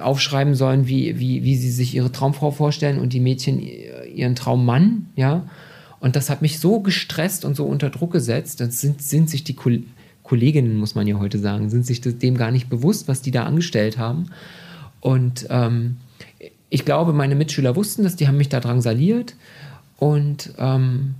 aufschreiben 0.01 0.55
sollen, 0.55 0.87
wie, 0.87 1.19
wie, 1.19 1.43
wie 1.43 1.55
sie 1.55 1.71
sich 1.71 1.95
ihre 1.95 2.11
Traumfrau 2.11 2.51
vorstellen 2.51 2.99
und 2.99 3.13
die 3.13 3.19
Mädchen 3.19 3.59
ihren 4.13 4.35
Traummann, 4.35 5.07
ja. 5.15 5.47
Und 5.99 6.15
das 6.15 6.29
hat 6.29 6.41
mich 6.41 6.59
so 6.59 6.79
gestresst 6.79 7.43
und 7.43 7.55
so 7.55 7.65
unter 7.65 7.89
Druck 7.89 8.11
gesetzt. 8.13 8.61
Dann 8.61 8.71
sind, 8.71 9.01
sind 9.01 9.29
sich 9.29 9.43
die 9.43 9.55
Kolleginnen, 10.23 10.77
muss 10.77 10.95
man 10.95 11.07
ja 11.07 11.19
heute 11.19 11.39
sagen, 11.39 11.69
sind 11.69 11.85
sich 11.85 11.99
dem 11.99 12.37
gar 12.37 12.51
nicht 12.51 12.69
bewusst, 12.69 13.09
was 13.09 13.21
die 13.21 13.31
da 13.31 13.43
angestellt 13.43 13.97
haben. 13.97 14.27
Und 15.01 15.47
ähm, 15.49 15.97
ich 16.69 16.85
glaube, 16.85 17.13
meine 17.13 17.35
Mitschüler 17.35 17.75
wussten 17.75 18.03
das, 18.03 18.15
die 18.15 18.27
haben 18.27 18.37
mich 18.37 18.49
da 18.49 18.59
drangsaliert. 18.59 19.35
Und 19.99 20.53
ähm, 20.57 21.15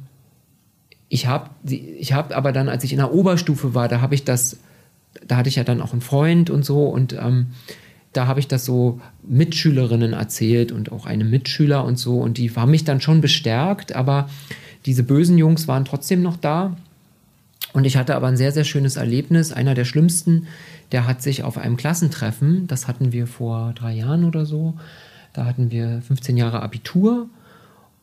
ich 1.09 1.27
habe 1.27 1.49
ich 1.65 2.13
hab 2.13 2.35
aber 2.35 2.51
dann, 2.51 2.69
als 2.69 2.83
ich 2.83 2.93
in 2.93 2.99
der 2.99 3.13
Oberstufe 3.13 3.73
war, 3.75 3.87
da 3.87 3.99
habe 3.99 4.15
ich 4.15 4.23
das, 4.23 4.57
da 5.27 5.37
hatte 5.37 5.49
ich 5.49 5.57
ja 5.57 5.63
dann 5.63 5.81
auch 5.81 5.91
einen 5.91 6.01
Freund 6.01 6.49
und 6.49 6.63
so 6.63 6.85
und 6.85 7.13
ähm, 7.13 7.47
da 8.13 8.25
habe 8.25 8.39
ich 8.39 8.47
das 8.47 8.65
so 8.65 9.01
Mitschülerinnen 9.23 10.13
erzählt 10.13 10.71
und 10.71 10.91
auch 10.91 11.05
einem 11.05 11.29
Mitschüler 11.29 11.83
und 11.83 11.99
so 11.99 12.19
und 12.19 12.37
die 12.37 12.49
haben 12.51 12.71
mich 12.71 12.85
dann 12.85 13.01
schon 13.01 13.21
bestärkt, 13.21 13.95
aber 13.95 14.29
diese 14.85 15.03
bösen 15.03 15.37
Jungs 15.37 15.67
waren 15.67 15.83
trotzdem 15.83 16.21
noch 16.21 16.37
da 16.37 16.77
und 17.73 17.85
ich 17.85 17.97
hatte 17.97 18.15
aber 18.15 18.27
ein 18.27 18.37
sehr, 18.37 18.51
sehr 18.51 18.63
schönes 18.63 18.95
Erlebnis. 18.95 19.51
Einer 19.51 19.75
der 19.75 19.85
schlimmsten, 19.85 20.47
der 20.91 21.05
hat 21.05 21.21
sich 21.21 21.43
auf 21.43 21.57
einem 21.57 21.75
Klassentreffen, 21.75 22.65
das 22.67 22.87
hatten 22.87 23.11
wir 23.11 23.27
vor 23.27 23.73
drei 23.73 23.93
Jahren 23.93 24.23
oder 24.23 24.45
so, 24.45 24.75
da 25.33 25.45
hatten 25.45 25.69
wir 25.69 26.01
15 26.07 26.37
Jahre 26.37 26.61
Abitur 26.61 27.27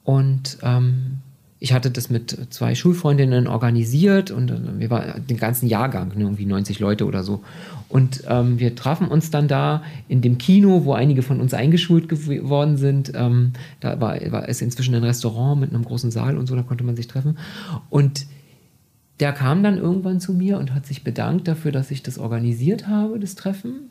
und 0.06 0.58
ähm, 0.62 1.18
ich 1.58 1.72
hatte 1.72 1.90
das 1.90 2.10
mit 2.10 2.54
zwei 2.54 2.76
Schulfreundinnen 2.76 3.48
organisiert 3.48 4.30
und 4.30 4.52
äh, 4.52 4.78
wir 4.78 4.88
waren 4.88 5.26
den 5.26 5.36
ganzen 5.36 5.66
Jahrgang, 5.66 6.12
ne, 6.16 6.22
irgendwie 6.22 6.46
90 6.46 6.78
Leute 6.78 7.06
oder 7.06 7.24
so. 7.24 7.42
Und 7.88 8.22
ähm, 8.28 8.60
wir 8.60 8.76
trafen 8.76 9.08
uns 9.08 9.32
dann 9.32 9.48
da 9.48 9.82
in 10.06 10.20
dem 10.20 10.38
Kino, 10.38 10.84
wo 10.84 10.92
einige 10.92 11.22
von 11.22 11.40
uns 11.40 11.54
eingeschult 11.54 12.08
geworden 12.08 12.76
sind. 12.76 13.10
Ähm, 13.16 13.54
da 13.80 14.00
war, 14.00 14.16
war 14.30 14.48
es 14.48 14.62
inzwischen 14.62 14.94
ein 14.94 15.02
Restaurant 15.02 15.60
mit 15.60 15.70
einem 15.70 15.84
großen 15.84 16.12
Saal 16.12 16.38
und 16.38 16.46
so, 16.46 16.54
da 16.54 16.62
konnte 16.62 16.84
man 16.84 16.94
sich 16.94 17.08
treffen. 17.08 17.36
Und 17.90 18.26
der 19.18 19.32
kam 19.32 19.64
dann 19.64 19.76
irgendwann 19.76 20.20
zu 20.20 20.34
mir 20.34 20.56
und 20.58 20.72
hat 20.72 20.86
sich 20.86 21.02
bedankt 21.02 21.48
dafür, 21.48 21.72
dass 21.72 21.90
ich 21.90 22.04
das 22.04 22.16
organisiert 22.16 22.86
habe, 22.86 23.18
das 23.18 23.34
Treffen 23.34 23.90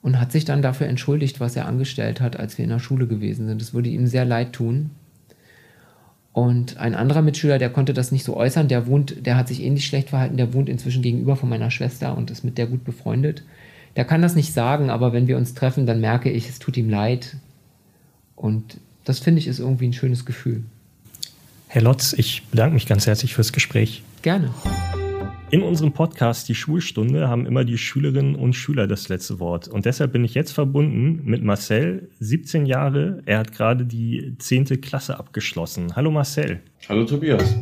und 0.00 0.18
hat 0.18 0.32
sich 0.32 0.44
dann 0.44 0.62
dafür 0.62 0.88
entschuldigt, 0.88 1.40
was 1.40 1.56
er 1.56 1.66
angestellt 1.66 2.20
hat, 2.20 2.38
als 2.38 2.58
wir 2.58 2.64
in 2.64 2.70
der 2.70 2.80
Schule 2.80 3.06
gewesen 3.06 3.46
sind. 3.46 3.60
Das 3.60 3.72
würde 3.72 3.88
ihm 3.88 4.06
sehr 4.06 4.24
leid 4.24 4.52
tun. 4.52 4.90
Und 6.32 6.78
ein 6.78 6.94
anderer 6.94 7.20
Mitschüler, 7.20 7.58
der 7.58 7.70
konnte 7.70 7.92
das 7.92 8.10
nicht 8.10 8.24
so 8.24 8.36
äußern, 8.36 8.68
der 8.68 8.86
wohnt, 8.86 9.26
der 9.26 9.36
hat 9.36 9.48
sich 9.48 9.62
ähnlich 9.62 9.86
schlecht 9.86 10.10
verhalten, 10.10 10.38
der 10.38 10.54
wohnt 10.54 10.68
inzwischen 10.68 11.02
gegenüber 11.02 11.36
von 11.36 11.48
meiner 11.48 11.70
Schwester 11.70 12.16
und 12.16 12.30
ist 12.30 12.42
mit 12.42 12.56
der 12.56 12.66
gut 12.66 12.84
befreundet. 12.84 13.42
Der 13.96 14.06
kann 14.06 14.22
das 14.22 14.34
nicht 14.34 14.54
sagen, 14.54 14.88
aber 14.88 15.12
wenn 15.12 15.28
wir 15.28 15.36
uns 15.36 15.52
treffen, 15.52 15.86
dann 15.86 16.00
merke 16.00 16.30
ich, 16.30 16.48
es 16.48 16.58
tut 16.58 16.78
ihm 16.78 16.88
leid. 16.88 17.36
Und 18.34 18.78
das 19.04 19.18
finde 19.18 19.40
ich 19.40 19.46
ist 19.46 19.58
irgendwie 19.58 19.88
ein 19.88 19.92
schönes 19.92 20.24
Gefühl. 20.24 20.62
Herr 21.68 21.82
Lotz, 21.82 22.14
ich 22.14 22.42
bedanke 22.50 22.74
mich 22.74 22.86
ganz 22.86 23.06
herzlich 23.06 23.34
fürs 23.34 23.52
Gespräch. 23.52 24.02
Gerne. 24.22 24.50
In 25.52 25.62
unserem 25.62 25.92
Podcast 25.92 26.48
Die 26.48 26.54
Schulstunde 26.54 27.28
haben 27.28 27.44
immer 27.44 27.66
die 27.66 27.76
Schülerinnen 27.76 28.36
und 28.36 28.54
Schüler 28.54 28.86
das 28.86 29.10
letzte 29.10 29.38
Wort. 29.38 29.68
Und 29.68 29.84
deshalb 29.84 30.12
bin 30.12 30.24
ich 30.24 30.32
jetzt 30.32 30.52
verbunden 30.52 31.20
mit 31.24 31.44
Marcel, 31.44 32.08
17 32.20 32.64
Jahre. 32.64 33.22
Er 33.26 33.40
hat 33.40 33.52
gerade 33.52 33.84
die 33.84 34.34
10. 34.38 34.80
Klasse 34.80 35.18
abgeschlossen. 35.18 35.94
Hallo 35.94 36.10
Marcel. 36.10 36.60
Hallo 36.88 37.04
Tobias. 37.04 37.54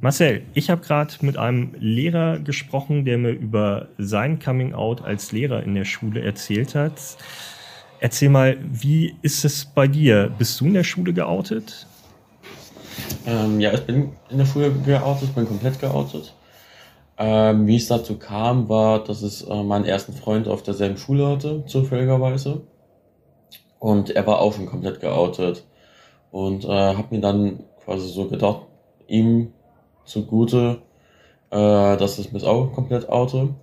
Marcel, 0.00 0.40
ich 0.54 0.70
habe 0.70 0.80
gerade 0.80 1.12
mit 1.20 1.36
einem 1.36 1.74
Lehrer 1.78 2.38
gesprochen, 2.38 3.04
der 3.04 3.18
mir 3.18 3.32
über 3.32 3.88
sein 3.98 4.38
Coming-out 4.38 5.02
als 5.02 5.32
Lehrer 5.32 5.64
in 5.64 5.74
der 5.74 5.84
Schule 5.84 6.22
erzählt 6.22 6.74
hat. 6.74 7.18
Erzähl 8.00 8.30
mal, 8.30 8.56
wie 8.72 9.14
ist 9.20 9.44
es 9.44 9.66
bei 9.66 9.86
dir? 9.86 10.32
Bist 10.38 10.58
du 10.62 10.64
in 10.64 10.72
der 10.72 10.84
Schule 10.84 11.12
geoutet? 11.12 11.86
Ähm, 13.26 13.60
ja, 13.60 13.74
ich 13.74 13.80
bin 13.80 14.12
in 14.30 14.38
der 14.38 14.46
Schule 14.46 14.72
geoutet, 14.72 15.34
bin 15.34 15.46
komplett 15.46 15.78
geoutet. 15.78 16.34
Ähm, 17.18 17.66
wie 17.66 17.76
es 17.76 17.88
dazu 17.88 18.18
kam, 18.18 18.68
war, 18.68 19.02
dass 19.02 19.22
es 19.22 19.42
äh, 19.42 19.62
meinen 19.62 19.86
ersten 19.86 20.12
Freund 20.12 20.48
auf 20.48 20.62
derselben 20.62 20.98
Schule 20.98 21.26
hatte, 21.26 21.64
zufälligerweise. 21.66 22.62
Und 23.78 24.10
er 24.10 24.26
war 24.26 24.40
auch 24.40 24.52
schon 24.52 24.66
komplett 24.66 25.00
geoutet. 25.00 25.64
Und 26.30 26.64
äh, 26.64 26.68
habe 26.68 27.14
mir 27.14 27.20
dann 27.20 27.60
quasi 27.84 28.08
so 28.08 28.28
gedacht, 28.28 28.62
ihm 29.06 29.52
zugute, 30.04 30.82
äh, 31.50 31.96
dass 31.96 32.18
ich 32.18 32.32
mich 32.32 32.44
auch 32.44 32.72
komplett 32.72 33.08
oute, 33.08 33.54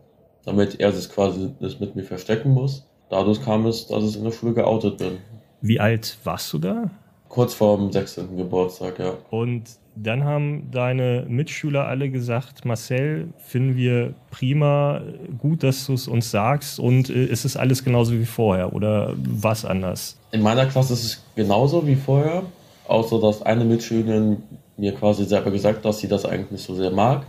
damit 0.45 0.80
er 0.80 0.91
sich 0.91 1.10
quasi 1.10 1.54
nicht 1.60 1.80
mit 1.80 1.95
mir 1.95 2.04
verstecken 2.04 2.51
muss. 2.51 2.88
Dadurch 3.10 3.43
kam 3.43 3.66
es, 3.68 3.88
dass 3.88 4.04
ich 4.04 4.18
in 4.18 4.24
der 4.24 4.32
Schule 4.32 4.54
geoutet 4.54 4.97
bin. 4.97 5.20
Wie 5.62 5.80
alt 5.80 6.18
warst 6.24 6.51
du 6.54 6.58
da? 6.58 6.89
Kurz 7.34 7.55
vor 7.55 7.77
dem 7.77 7.91
16. 7.91 8.38
Geburtstag, 8.38 8.99
ja. 8.99 9.15
Und 9.31 9.63
dann 9.95 10.23
haben 10.23 10.69
deine 10.69 11.25
Mitschüler 11.27 11.88
alle 11.88 12.11
gesagt, 12.11 12.63
Marcel, 12.63 13.29
finden 13.39 13.75
wir 13.75 14.13
prima, 14.29 15.01
gut, 15.39 15.63
dass 15.63 15.88
du 15.88 15.93
es 15.93 16.07
uns 16.07 16.29
sagst 16.29 16.79
und 16.79 17.09
äh, 17.09 17.25
ist 17.25 17.43
es 17.43 17.57
alles 17.57 17.84
genauso 17.84 18.13
wie 18.13 18.25
vorher 18.25 18.71
oder 18.73 19.15
was 19.17 19.65
anders? 19.65 20.15
In 20.31 20.43
meiner 20.43 20.67
Klasse 20.67 20.93
ist 20.93 21.03
es 21.03 21.23
genauso 21.36 21.88
wie 21.88 21.95
vorher, 21.95 22.43
außer 22.88 23.19
dass 23.19 23.41
eine 23.41 23.65
Mitschülerin 23.65 24.43
mir 24.77 24.93
quasi 24.93 25.25
selber 25.25 25.49
gesagt 25.49 25.77
hat, 25.77 25.86
dass 25.86 25.97
sie 25.97 26.07
das 26.07 26.25
eigentlich 26.25 26.51
nicht 26.51 26.63
so 26.63 26.75
sehr 26.75 26.91
mag, 26.91 27.25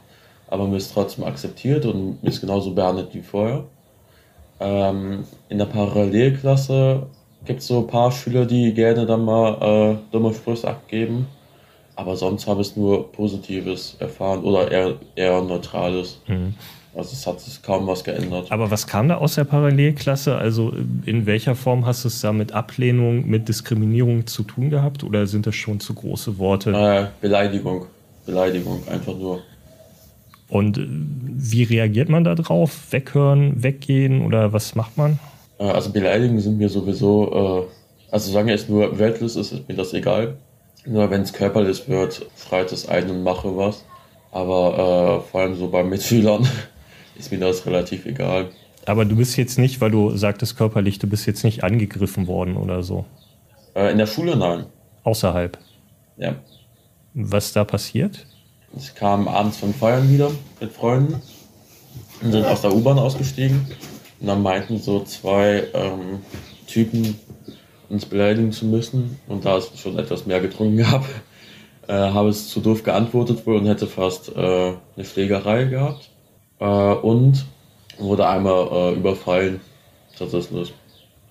aber 0.48 0.68
mir 0.68 0.76
es 0.76 0.92
trotzdem 0.92 1.24
akzeptiert 1.24 1.86
und 1.86 2.22
mich 2.22 2.42
genauso 2.42 2.74
behandelt 2.74 3.14
wie 3.14 3.22
vorher. 3.22 3.64
Ähm, 4.60 5.24
in 5.48 5.56
der 5.56 5.64
Parallelklasse 5.64 7.06
gibt 7.44 7.60
es 7.60 7.66
so 7.66 7.80
ein 7.80 7.86
paar 7.86 8.10
Schüler, 8.10 8.46
die 8.46 8.72
gerne 8.74 9.06
dann 9.06 9.24
mal 9.24 9.92
äh, 9.92 10.12
dumme 10.12 10.32
Sprüche 10.34 10.68
abgeben 10.68 11.26
aber 11.96 12.16
sonst 12.16 12.46
habe 12.46 12.62
ich 12.62 12.76
nur 12.76 13.10
Positives 13.12 13.96
erfahren 14.00 14.42
oder 14.42 14.70
eher, 14.70 14.94
eher 15.14 15.42
Neutrales. 15.42 16.20
Mhm. 16.26 16.54
Also 16.96 17.10
es 17.12 17.26
hat 17.26 17.40
sich 17.40 17.60
kaum 17.60 17.86
was 17.88 18.04
geändert. 18.04 18.52
Aber 18.52 18.70
was 18.70 18.86
kam 18.86 19.08
da 19.08 19.16
aus 19.16 19.34
der 19.34 19.44
Parallelklasse? 19.44 20.36
Also 20.36 20.72
in 21.06 21.26
welcher 21.26 21.56
Form 21.56 21.86
hast 21.86 22.04
du 22.04 22.08
es 22.08 22.20
da 22.20 22.32
mit 22.32 22.52
Ablehnung, 22.52 23.28
mit 23.28 23.48
Diskriminierung 23.48 24.26
zu 24.26 24.44
tun 24.44 24.70
gehabt? 24.70 25.02
Oder 25.02 25.26
sind 25.26 25.46
das 25.46 25.56
schon 25.56 25.80
zu 25.80 25.94
große 25.94 26.38
Worte? 26.38 26.70
Äh, 26.70 27.06
Beleidigung. 27.20 27.86
Beleidigung, 28.26 28.80
einfach 28.88 29.16
nur. 29.16 29.40
Und 30.48 30.80
wie 30.86 31.64
reagiert 31.64 32.08
man 32.08 32.22
da 32.22 32.36
drauf? 32.36 32.92
Weghören, 32.92 33.62
weggehen 33.62 34.24
oder 34.24 34.52
was 34.52 34.76
macht 34.76 34.96
man? 34.96 35.18
Äh, 35.58 35.64
also 35.64 35.90
Beleidigungen 35.90 36.40
sind 36.40 36.58
mir 36.58 36.68
sowieso, 36.68 37.68
äh, 37.68 38.12
also 38.12 38.30
solange 38.30 38.52
es 38.52 38.68
nur 38.68 38.98
weltlos 38.98 39.36
ist, 39.36 39.52
ist 39.52 39.68
mir 39.68 39.74
das 39.74 39.92
egal. 39.92 40.36
Nur 40.86 41.10
wenn 41.10 41.22
es 41.22 41.32
körperlich 41.32 41.88
wird, 41.88 42.26
schreit 42.36 42.70
es 42.72 42.88
ein 42.88 43.08
und 43.10 43.22
mache 43.22 43.56
was. 43.56 43.84
Aber 44.32 45.22
äh, 45.24 45.30
vor 45.30 45.40
allem 45.40 45.56
so 45.56 45.68
bei 45.68 45.82
Mitschülern 45.82 46.46
ist 47.18 47.30
mir 47.30 47.38
das 47.38 47.64
relativ 47.66 48.04
egal. 48.06 48.50
Aber 48.86 49.04
du 49.04 49.16
bist 49.16 49.36
jetzt 49.36 49.58
nicht, 49.58 49.80
weil 49.80 49.90
du 49.90 50.16
sagtest 50.16 50.56
körperlich, 50.56 50.98
du 50.98 51.06
bist 51.06 51.26
jetzt 51.26 51.44
nicht 51.44 51.64
angegriffen 51.64 52.26
worden 52.26 52.56
oder 52.56 52.82
so. 52.82 53.06
Äh, 53.74 53.92
in 53.92 53.98
der 53.98 54.06
Schule 54.06 54.36
nein. 54.36 54.66
Außerhalb. 55.04 55.58
Ja. 56.16 56.36
Was 57.14 57.52
da 57.52 57.64
passiert? 57.64 58.26
Ich 58.76 58.94
kam 58.94 59.28
abends 59.28 59.56
von 59.56 59.72
Feiern 59.72 60.10
wieder 60.12 60.30
mit 60.60 60.72
Freunden 60.72 61.22
und 62.22 62.32
sind 62.32 62.44
aus 62.44 62.62
der 62.62 62.74
U-Bahn 62.74 62.98
ausgestiegen. 62.98 63.66
Und 64.24 64.28
dann 64.28 64.42
meinten 64.42 64.78
so 64.78 65.04
zwei 65.04 65.64
ähm, 65.74 66.22
Typen, 66.66 67.20
uns 67.90 68.06
beleidigen 68.06 68.52
zu 68.52 68.64
müssen. 68.64 69.20
Und 69.28 69.44
da 69.44 69.58
ich 69.58 69.78
schon 69.78 69.98
etwas 69.98 70.24
mehr 70.24 70.40
getrunken 70.40 70.90
habe, 70.90 71.04
äh, 71.88 71.92
habe 71.92 72.30
es 72.30 72.48
zu 72.48 72.60
doof 72.60 72.84
geantwortet 72.84 73.46
wohl 73.46 73.56
und 73.56 73.66
hätte 73.66 73.86
fast 73.86 74.34
äh, 74.34 74.72
eine 74.96 75.04
Schlägerei 75.04 75.64
gehabt. 75.64 76.08
Äh, 76.58 76.64
und 76.64 77.44
wurde 77.98 78.26
einmal 78.26 78.68
äh, 78.72 78.94
überfallen. 78.94 79.60
Tatsächlich. 80.16 80.72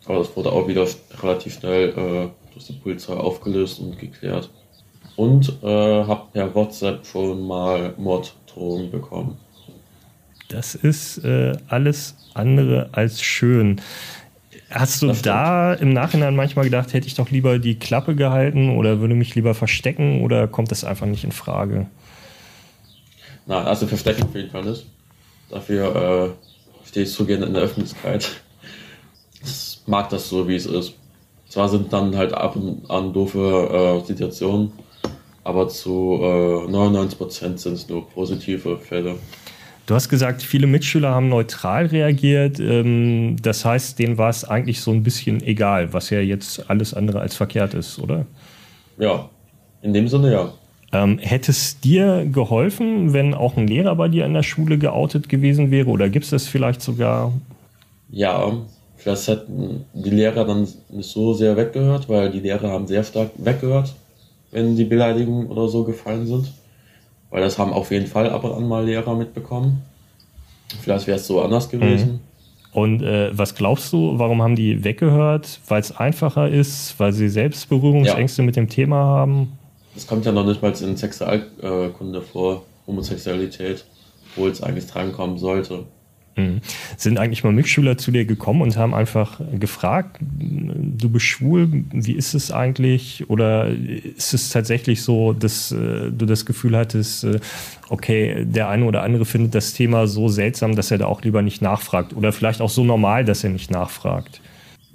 Aber 0.06 0.20
das 0.20 0.38
wurde 0.38 0.52
auch 0.52 0.68
wieder 0.68 0.86
relativ 1.20 1.56
schnell 1.56 1.90
äh, 1.90 2.54
durch 2.54 2.68
die 2.68 2.74
Polizei 2.74 3.14
aufgelöst 3.14 3.80
und 3.80 3.98
geklärt. 3.98 4.52
Und 5.16 5.52
äh, 5.64 6.04
habe 6.04 6.28
per 6.32 6.54
WhatsApp 6.54 7.08
schon 7.08 7.42
mal 7.42 7.96
Morddrohungen 7.98 8.92
bekommen. 8.92 9.40
Das 10.54 10.76
ist 10.76 11.18
äh, 11.26 11.54
alles 11.68 12.16
andere 12.36 12.90
als 12.92 13.24
schön. 13.24 13.82
Hast 14.70 15.02
du 15.02 15.12
da 15.12 15.74
im 15.74 15.94
Nachhinein 15.94 16.36
manchmal 16.36 16.66
gedacht, 16.66 16.94
hätte 16.94 17.08
ich 17.08 17.16
doch 17.16 17.32
lieber 17.32 17.58
die 17.58 17.80
Klappe 17.80 18.16
gehalten 18.16 18.78
oder 18.78 19.00
würde 19.00 19.16
mich 19.16 19.34
lieber 19.34 19.56
verstecken 19.56 20.22
oder 20.22 20.48
kommt 20.48 20.70
das 20.70 20.84
einfach 20.84 21.08
nicht 21.08 21.24
in 21.24 21.32
Frage? 21.32 21.88
Nein, 23.48 23.66
also 23.66 23.88
verstecken 23.88 24.24
auf 24.24 24.36
jeden 24.36 24.52
Fall 24.52 24.64
nicht. 24.64 24.86
Dafür 25.50 26.36
äh, 26.84 26.88
stehe 26.88 27.06
ich 27.06 27.12
so 27.12 27.26
gerne 27.26 27.48
in 27.48 27.54
der 27.56 27.64
Öffentlichkeit. 27.64 28.30
Ich 29.44 29.80
mag 29.88 30.10
das 30.10 30.30
so, 30.30 30.48
wie 30.48 30.56
es 30.56 30.68
ist. 30.68 30.94
Zwar 31.50 31.68
sind 31.68 31.92
dann 31.92 32.16
halt 32.16 32.34
ab 32.34 32.56
und 32.56 32.90
an 32.92 33.12
doofe 33.12 34.02
äh, 34.04 34.06
Situationen, 34.06 34.72
aber 35.44 35.68
zu 35.68 36.20
äh, 36.22 36.72
99% 36.72 37.58
sind 37.58 37.74
es 37.74 37.90
nur 37.90 38.08
positive 38.08 38.78
Fälle. 38.78 39.16
Du 39.86 39.96
hast 39.96 40.08
gesagt, 40.08 40.42
viele 40.42 40.66
Mitschüler 40.66 41.14
haben 41.14 41.28
neutral 41.28 41.88
reagiert. 41.88 42.60
Ähm, 42.60 43.36
das 43.42 43.66
heißt, 43.66 44.00
denen 44.00 44.18
war 44.18 44.30
es 44.30 44.46
eigentlich 44.46 44.80
so 44.80 44.92
ein 44.92 45.04
bisschen 45.04 45.44
egal, 45.44 45.92
was 45.92 46.10
ja 46.10 46.20
jetzt 46.20 46.70
alles 46.70 46.94
andere 46.94 47.20
als 47.20 47.36
verkehrt 47.36 47.74
ist, 47.74 48.00
oder? 48.00 48.26
Ja, 48.98 49.30
in 49.82 49.94
dem 49.94 50.08
Sinne 50.08 50.32
ja. 50.32 50.54
Ähm, 50.94 51.18
hätte 51.18 51.52
es 51.52 51.80
dir 51.80 52.26
geholfen, 52.32 53.12
wenn 53.12 53.34
auch 53.34 53.58
ein 53.58 53.68
Lehrer 53.68 53.96
bei 53.96 54.08
dir 54.08 54.26
in 54.26 54.34
der 54.34 54.44
Schule 54.44 54.78
geoutet 54.78 55.28
gewesen 55.28 55.70
wäre? 55.70 55.90
Oder 55.90 56.10
gibt 56.10 56.26
es 56.26 56.32
das 56.32 56.48
vielleicht 56.48 56.82
sogar? 56.82 57.34
Ja, 58.10 58.54
vielleicht 58.96 59.28
hätten 59.28 59.86
die 59.94 60.12
Lehrer 60.12 60.46
dann 60.46 60.66
nicht 60.92 61.10
so 61.10 61.34
sehr 61.34 61.58
weggehört, 61.58 62.08
weil 62.08 62.32
die 62.32 62.40
Lehrer 62.40 62.70
haben 62.70 62.88
sehr 62.88 63.04
stark 63.04 63.32
weggehört, 63.38 63.94
wenn 64.52 64.78
die 64.78 64.86
Beleidigungen 64.86 65.48
oder 65.48 65.68
so 65.68 65.84
gefallen 65.84 66.26
sind 66.26 66.54
weil 67.34 67.42
das 67.42 67.58
haben 67.58 67.74
auf 67.74 67.90
jeden 67.90 68.06
Fall 68.06 68.30
ab 68.30 68.44
und 68.44 68.54
an 68.54 68.68
mal 68.68 68.86
Lehrer 68.86 69.16
mitbekommen. 69.16 69.82
Vielleicht 70.82 71.08
wäre 71.08 71.18
es 71.18 71.26
so 71.26 71.42
anders 71.42 71.68
gewesen. 71.68 72.12
Mhm. 72.12 72.20
Und 72.74 73.02
äh, 73.02 73.36
was 73.36 73.56
glaubst 73.56 73.92
du, 73.92 74.20
warum 74.20 74.44
haben 74.44 74.56
die 74.56 74.84
weggehört? 74.84 75.60
Weil 75.68 75.82
es 75.82 75.98
einfacher 75.98 76.48
ist, 76.48 76.94
weil 77.00 77.12
sie 77.12 77.30
selbst 77.30 77.70
Berührungsängste 77.70 78.44
ja. 78.44 78.46
mit 78.46 78.56
dem 78.56 78.70
Thema 78.70 78.98
haben? 78.98 79.58
Das 79.96 80.06
kommt 80.06 80.28
ja 80.28 80.32
noch 80.32 80.46
nicht 80.46 80.62
mal 80.62 80.74
in 80.80 80.96
Sexualkunde 80.96 82.22
vor, 82.22 82.66
Homosexualität, 82.86 83.84
obwohl 84.32 84.52
es 84.52 84.62
eigentlich 84.62 84.86
drankommen 84.86 85.40
sollte. 85.40 85.86
Mhm. 86.36 86.62
Sind 86.98 87.20
eigentlich 87.20 87.44
mal 87.44 87.54
Mitschüler 87.54 87.98
zu 87.98 88.12
dir 88.12 88.26
gekommen 88.26 88.62
und 88.62 88.76
haben 88.76 88.94
einfach 88.94 89.40
gefragt, 89.60 90.18
du 90.20 91.10
bist 91.10 91.26
schwul, 91.26 91.86
wie 91.92 92.14
ist 92.14 92.34
es 92.34 92.52
eigentlich? 92.52 93.30
Oder 93.30 93.68
ist 93.68 94.34
es 94.34 94.50
tatsächlich 94.50 95.04
so, 95.04 95.34
dass 95.34 95.72
äh, 95.72 96.12
du 96.12 96.26
das 96.26 96.46
Gefühl 96.46 96.76
hattest, 96.76 97.24
äh, 97.24 97.40
okay, 97.90 98.46
der 98.46 98.70
eine 98.70 98.86
oder 98.86 99.04
andere 99.04 99.26
findet 99.26 99.54
das 99.54 99.74
Thema 99.74 100.08
so 100.08 100.28
seltsam, 100.28 100.76
dass 100.76 100.90
er 100.90 100.98
da 100.98 101.06
auch 101.06 101.22
lieber 101.22 101.42
nicht 101.42 101.62
nachfragt? 101.62 102.16
Oder 102.16 102.32
vielleicht 102.32 102.62
auch 102.62 102.70
so 102.70 102.84
normal, 102.84 103.26
dass 103.26 103.44
er 103.44 103.52
nicht 103.52 103.70
nachfragt? 103.70 104.42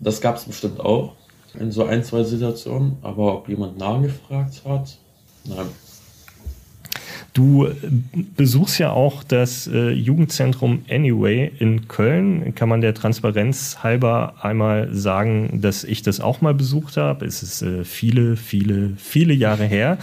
Das 0.01 0.20
gab 0.20 0.36
es 0.36 0.45
bestimmt 0.45 0.80
auch 0.80 1.14
in 1.59 1.70
so 1.70 1.84
ein, 1.84 2.05
zwei 2.05 2.24
Situationen, 2.24 2.97
aber 3.03 3.34
ob 3.39 3.49
jemand 3.49 3.78
nachgefragt 3.78 4.62
hat, 4.64 4.99
nein. 5.45 5.66
Du 7.35 7.66
äh, 7.66 7.74
besuchst 8.37 8.79
ja 8.79 8.91
auch 8.91 9.22
das 9.22 9.66
äh, 9.66 9.91
Jugendzentrum 9.91 10.83
Anyway 10.91 11.51
in 11.59 11.89
Köln. 11.89 12.55
Kann 12.55 12.68
man 12.68 12.81
der 12.81 12.95
Transparenz 12.95 13.79
halber 13.83 14.35
einmal 14.41 14.93
sagen, 14.95 15.61
dass 15.61 15.85
ich 15.85 16.03
das 16.03 16.20
auch 16.20 16.41
mal 16.41 16.55
besucht 16.55 16.97
habe? 16.97 17.26
Es 17.26 17.43
ist 17.43 17.62
äh, 17.62 17.85
viele, 17.85 18.37
viele, 18.37 18.93
viele 18.97 19.35
Jahre 19.35 19.64
her. 19.64 19.99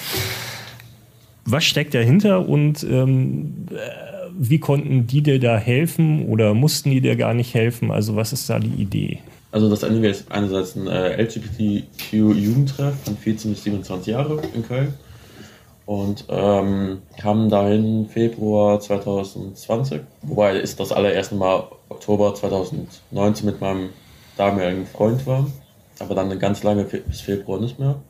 Was 1.45 1.63
steckt 1.65 1.93
dahinter 1.93 2.47
und 2.47 2.83
ähm, 2.83 3.67
äh, 3.69 3.75
wie 4.37 4.59
konnten 4.59 5.07
die 5.07 5.21
dir 5.21 5.39
da 5.39 5.57
helfen 5.57 6.25
oder 6.27 6.53
mussten 6.53 6.91
die 6.91 7.01
dir 7.01 7.15
gar 7.15 7.33
nicht 7.33 7.53
helfen? 7.53 7.91
Also 7.91 8.15
was 8.15 8.33
ist 8.33 8.49
da 8.49 8.59
die 8.59 8.81
Idee? 8.81 9.19
Also 9.51 9.69
das 9.69 9.83
Anyway 9.83 10.11
ist 10.11 10.31
einerseits 10.31 10.75
ein 10.75 10.87
äh, 10.87 11.21
LGBTQ-Jugendtreff 11.21 12.93
von 13.03 13.17
14 13.17 13.51
bis 13.51 13.63
27 13.63 14.07
Jahre 14.07 14.41
in 14.53 14.63
Köln 14.63 14.93
und 15.85 16.25
ähm, 16.29 16.99
kam 17.19 17.49
dahin 17.49 18.07
Februar 18.09 18.79
2020. 18.79 20.01
Wobei 20.23 20.57
ist 20.57 20.79
das 20.79 20.91
allererste 20.91 21.35
Mal 21.35 21.67
Oktober 21.89 22.33
2019 22.33 23.45
mit 23.45 23.61
meinem 23.61 23.89
damaligen 24.37 24.87
Freund 24.87 25.25
war, 25.27 25.45
aber 25.99 26.15
dann 26.15 26.37
ganz 26.39 26.63
lange 26.63 26.83
bis 26.83 27.21
Februar 27.21 27.59
nicht 27.59 27.79
mehr. 27.79 28.01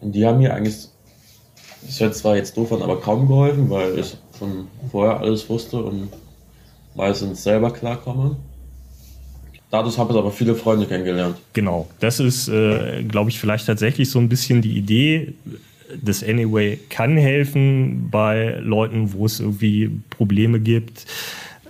Und 0.00 0.12
die 0.12 0.26
haben 0.26 0.38
mir 0.38 0.54
eigentlich, 0.54 0.88
das 1.86 2.00
hört 2.00 2.16
zwar 2.16 2.36
jetzt 2.36 2.56
doof 2.56 2.72
an, 2.72 2.82
aber 2.82 3.00
kaum 3.00 3.28
geholfen, 3.28 3.68
weil 3.68 3.98
ich 3.98 4.16
schon 4.38 4.68
vorher 4.90 5.20
alles 5.20 5.48
wusste 5.48 5.82
und 5.82 6.08
meistens 6.94 7.42
selber 7.42 7.70
klarkomme. 7.70 8.36
Dadurch 9.70 9.96
habe 9.96 10.12
ich 10.12 10.18
aber 10.18 10.30
viele 10.30 10.54
Freunde 10.54 10.86
kennengelernt. 10.86 11.36
Genau, 11.54 11.88
das 12.00 12.20
ist, 12.20 12.48
äh, 12.48 13.02
glaube 13.04 13.30
ich, 13.30 13.38
vielleicht 13.38 13.66
tatsächlich 13.66 14.10
so 14.10 14.18
ein 14.18 14.28
bisschen 14.28 14.60
die 14.60 14.76
Idee 14.76 15.34
das 16.00 16.22
Anyway 16.22 16.78
kann 16.88 17.16
helfen 17.16 18.08
bei 18.10 18.58
Leuten, 18.60 19.12
wo 19.12 19.26
es 19.26 19.40
irgendwie 19.40 19.90
Probleme 20.10 20.60
gibt. 20.60 21.06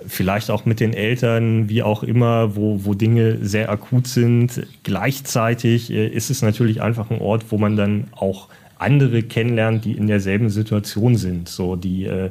Vielleicht 0.06 0.50
auch 0.50 0.64
mit 0.64 0.80
den 0.80 0.94
Eltern, 0.94 1.68
wie 1.68 1.82
auch 1.82 2.02
immer, 2.02 2.56
wo, 2.56 2.84
wo 2.84 2.94
Dinge 2.94 3.38
sehr 3.40 3.70
akut 3.70 4.08
sind. 4.08 4.66
Gleichzeitig 4.82 5.92
äh, 5.92 6.08
ist 6.08 6.30
es 6.30 6.42
natürlich 6.42 6.82
einfach 6.82 7.10
ein 7.10 7.20
Ort, 7.20 7.46
wo 7.50 7.58
man 7.58 7.76
dann 7.76 8.08
auch 8.12 8.48
andere 8.78 9.22
kennenlernt, 9.22 9.84
die 9.84 9.92
in 9.92 10.08
derselben 10.08 10.50
Situation 10.50 11.16
sind. 11.16 11.48
So, 11.48 11.76
die 11.76 12.04
äh, 12.04 12.30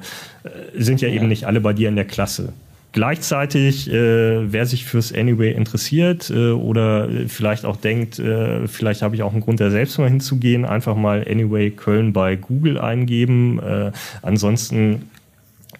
sind 0.76 1.02
ja, 1.02 1.08
ja 1.08 1.16
eben 1.16 1.28
nicht 1.30 1.46
alle 1.46 1.62
bei 1.62 1.74
dir 1.74 1.89
in 1.89 1.96
der 1.96 2.06
Klasse. 2.06 2.54
Gleichzeitig, 2.94 3.89
äh, 3.89 4.52
wer 4.52 4.66
sich 4.66 4.86
fürs 4.86 5.14
Anyway 5.14 5.54
interessiert 5.54 6.30
äh, 6.30 6.52
oder 6.52 7.08
vielleicht 7.28 7.64
auch 7.64 7.78
denkt, 7.78 8.20
äh, 8.20 8.68
vielleicht 8.68 9.02
habe 9.02 9.16
ich 9.16 9.24
auch 9.24 9.32
einen 9.32 9.42
Grund, 9.42 9.62
da 9.62 9.70
selbst 9.70 9.98
mal 9.98 10.10
hinzugehen, 10.10 10.66
einfach 10.66 10.98
mal 10.98 11.26
Anyway 11.30 11.72
Köln 11.72 12.12
bei 12.12 12.36
Google 12.36 12.78
eingeben. 12.78 13.60
Äh, 13.60 13.92
ansonsten 14.22 15.10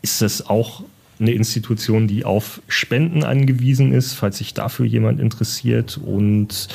ist 0.02 0.22
das 0.22 0.50
auch 0.50 0.84
eine 1.20 1.32
Institution, 1.32 2.08
die 2.08 2.26
auf 2.26 2.62
Spenden 2.68 3.24
angewiesen 3.24 3.94
ist, 3.94 4.14
falls 4.14 4.38
sich 4.40 4.54
dafür 4.54 4.86
jemand 4.86 5.20
interessiert. 5.20 6.00
Und 6.04 6.68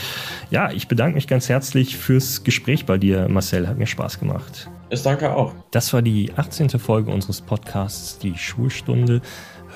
ja, 0.51 0.71
ich 0.71 0.87
bedanke 0.87 1.17
mich 1.17 1.27
ganz 1.27 1.49
herzlich 1.49 1.97
fürs 1.97 2.45
Gespräch 2.45 2.87
bei 2.87 2.99
dir, 2.99 3.29
Marcel. 3.29 3.67
Hat 3.67 3.79
mir 3.79 3.87
Spaß 3.87 4.21
gemacht. 4.21 4.69
Ich 4.89 5.03
danke 5.03 5.35
auch. 5.35 5.53
Das 5.73 5.93
war 5.93 6.01
die 6.01 6.31
18. 6.37 6.71
Folge 6.71 7.11
unseres 7.11 7.41
Podcasts, 7.41 8.19
die 8.19 8.37
Schulstunde. 8.37 9.21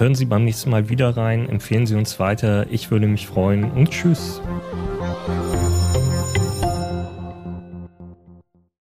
Hören 0.01 0.15
Sie 0.15 0.25
beim 0.25 0.45
nächsten 0.45 0.71
Mal 0.71 0.89
wieder 0.89 1.15
rein, 1.15 1.47
empfehlen 1.47 1.87
Sie 1.87 1.95
uns 1.95 2.19
weiter. 2.19 2.67
Ich 2.71 2.91
würde 2.91 3.07
mich 3.07 3.27
freuen 3.27 3.71
und 3.71 3.91
tschüss. 3.91 4.41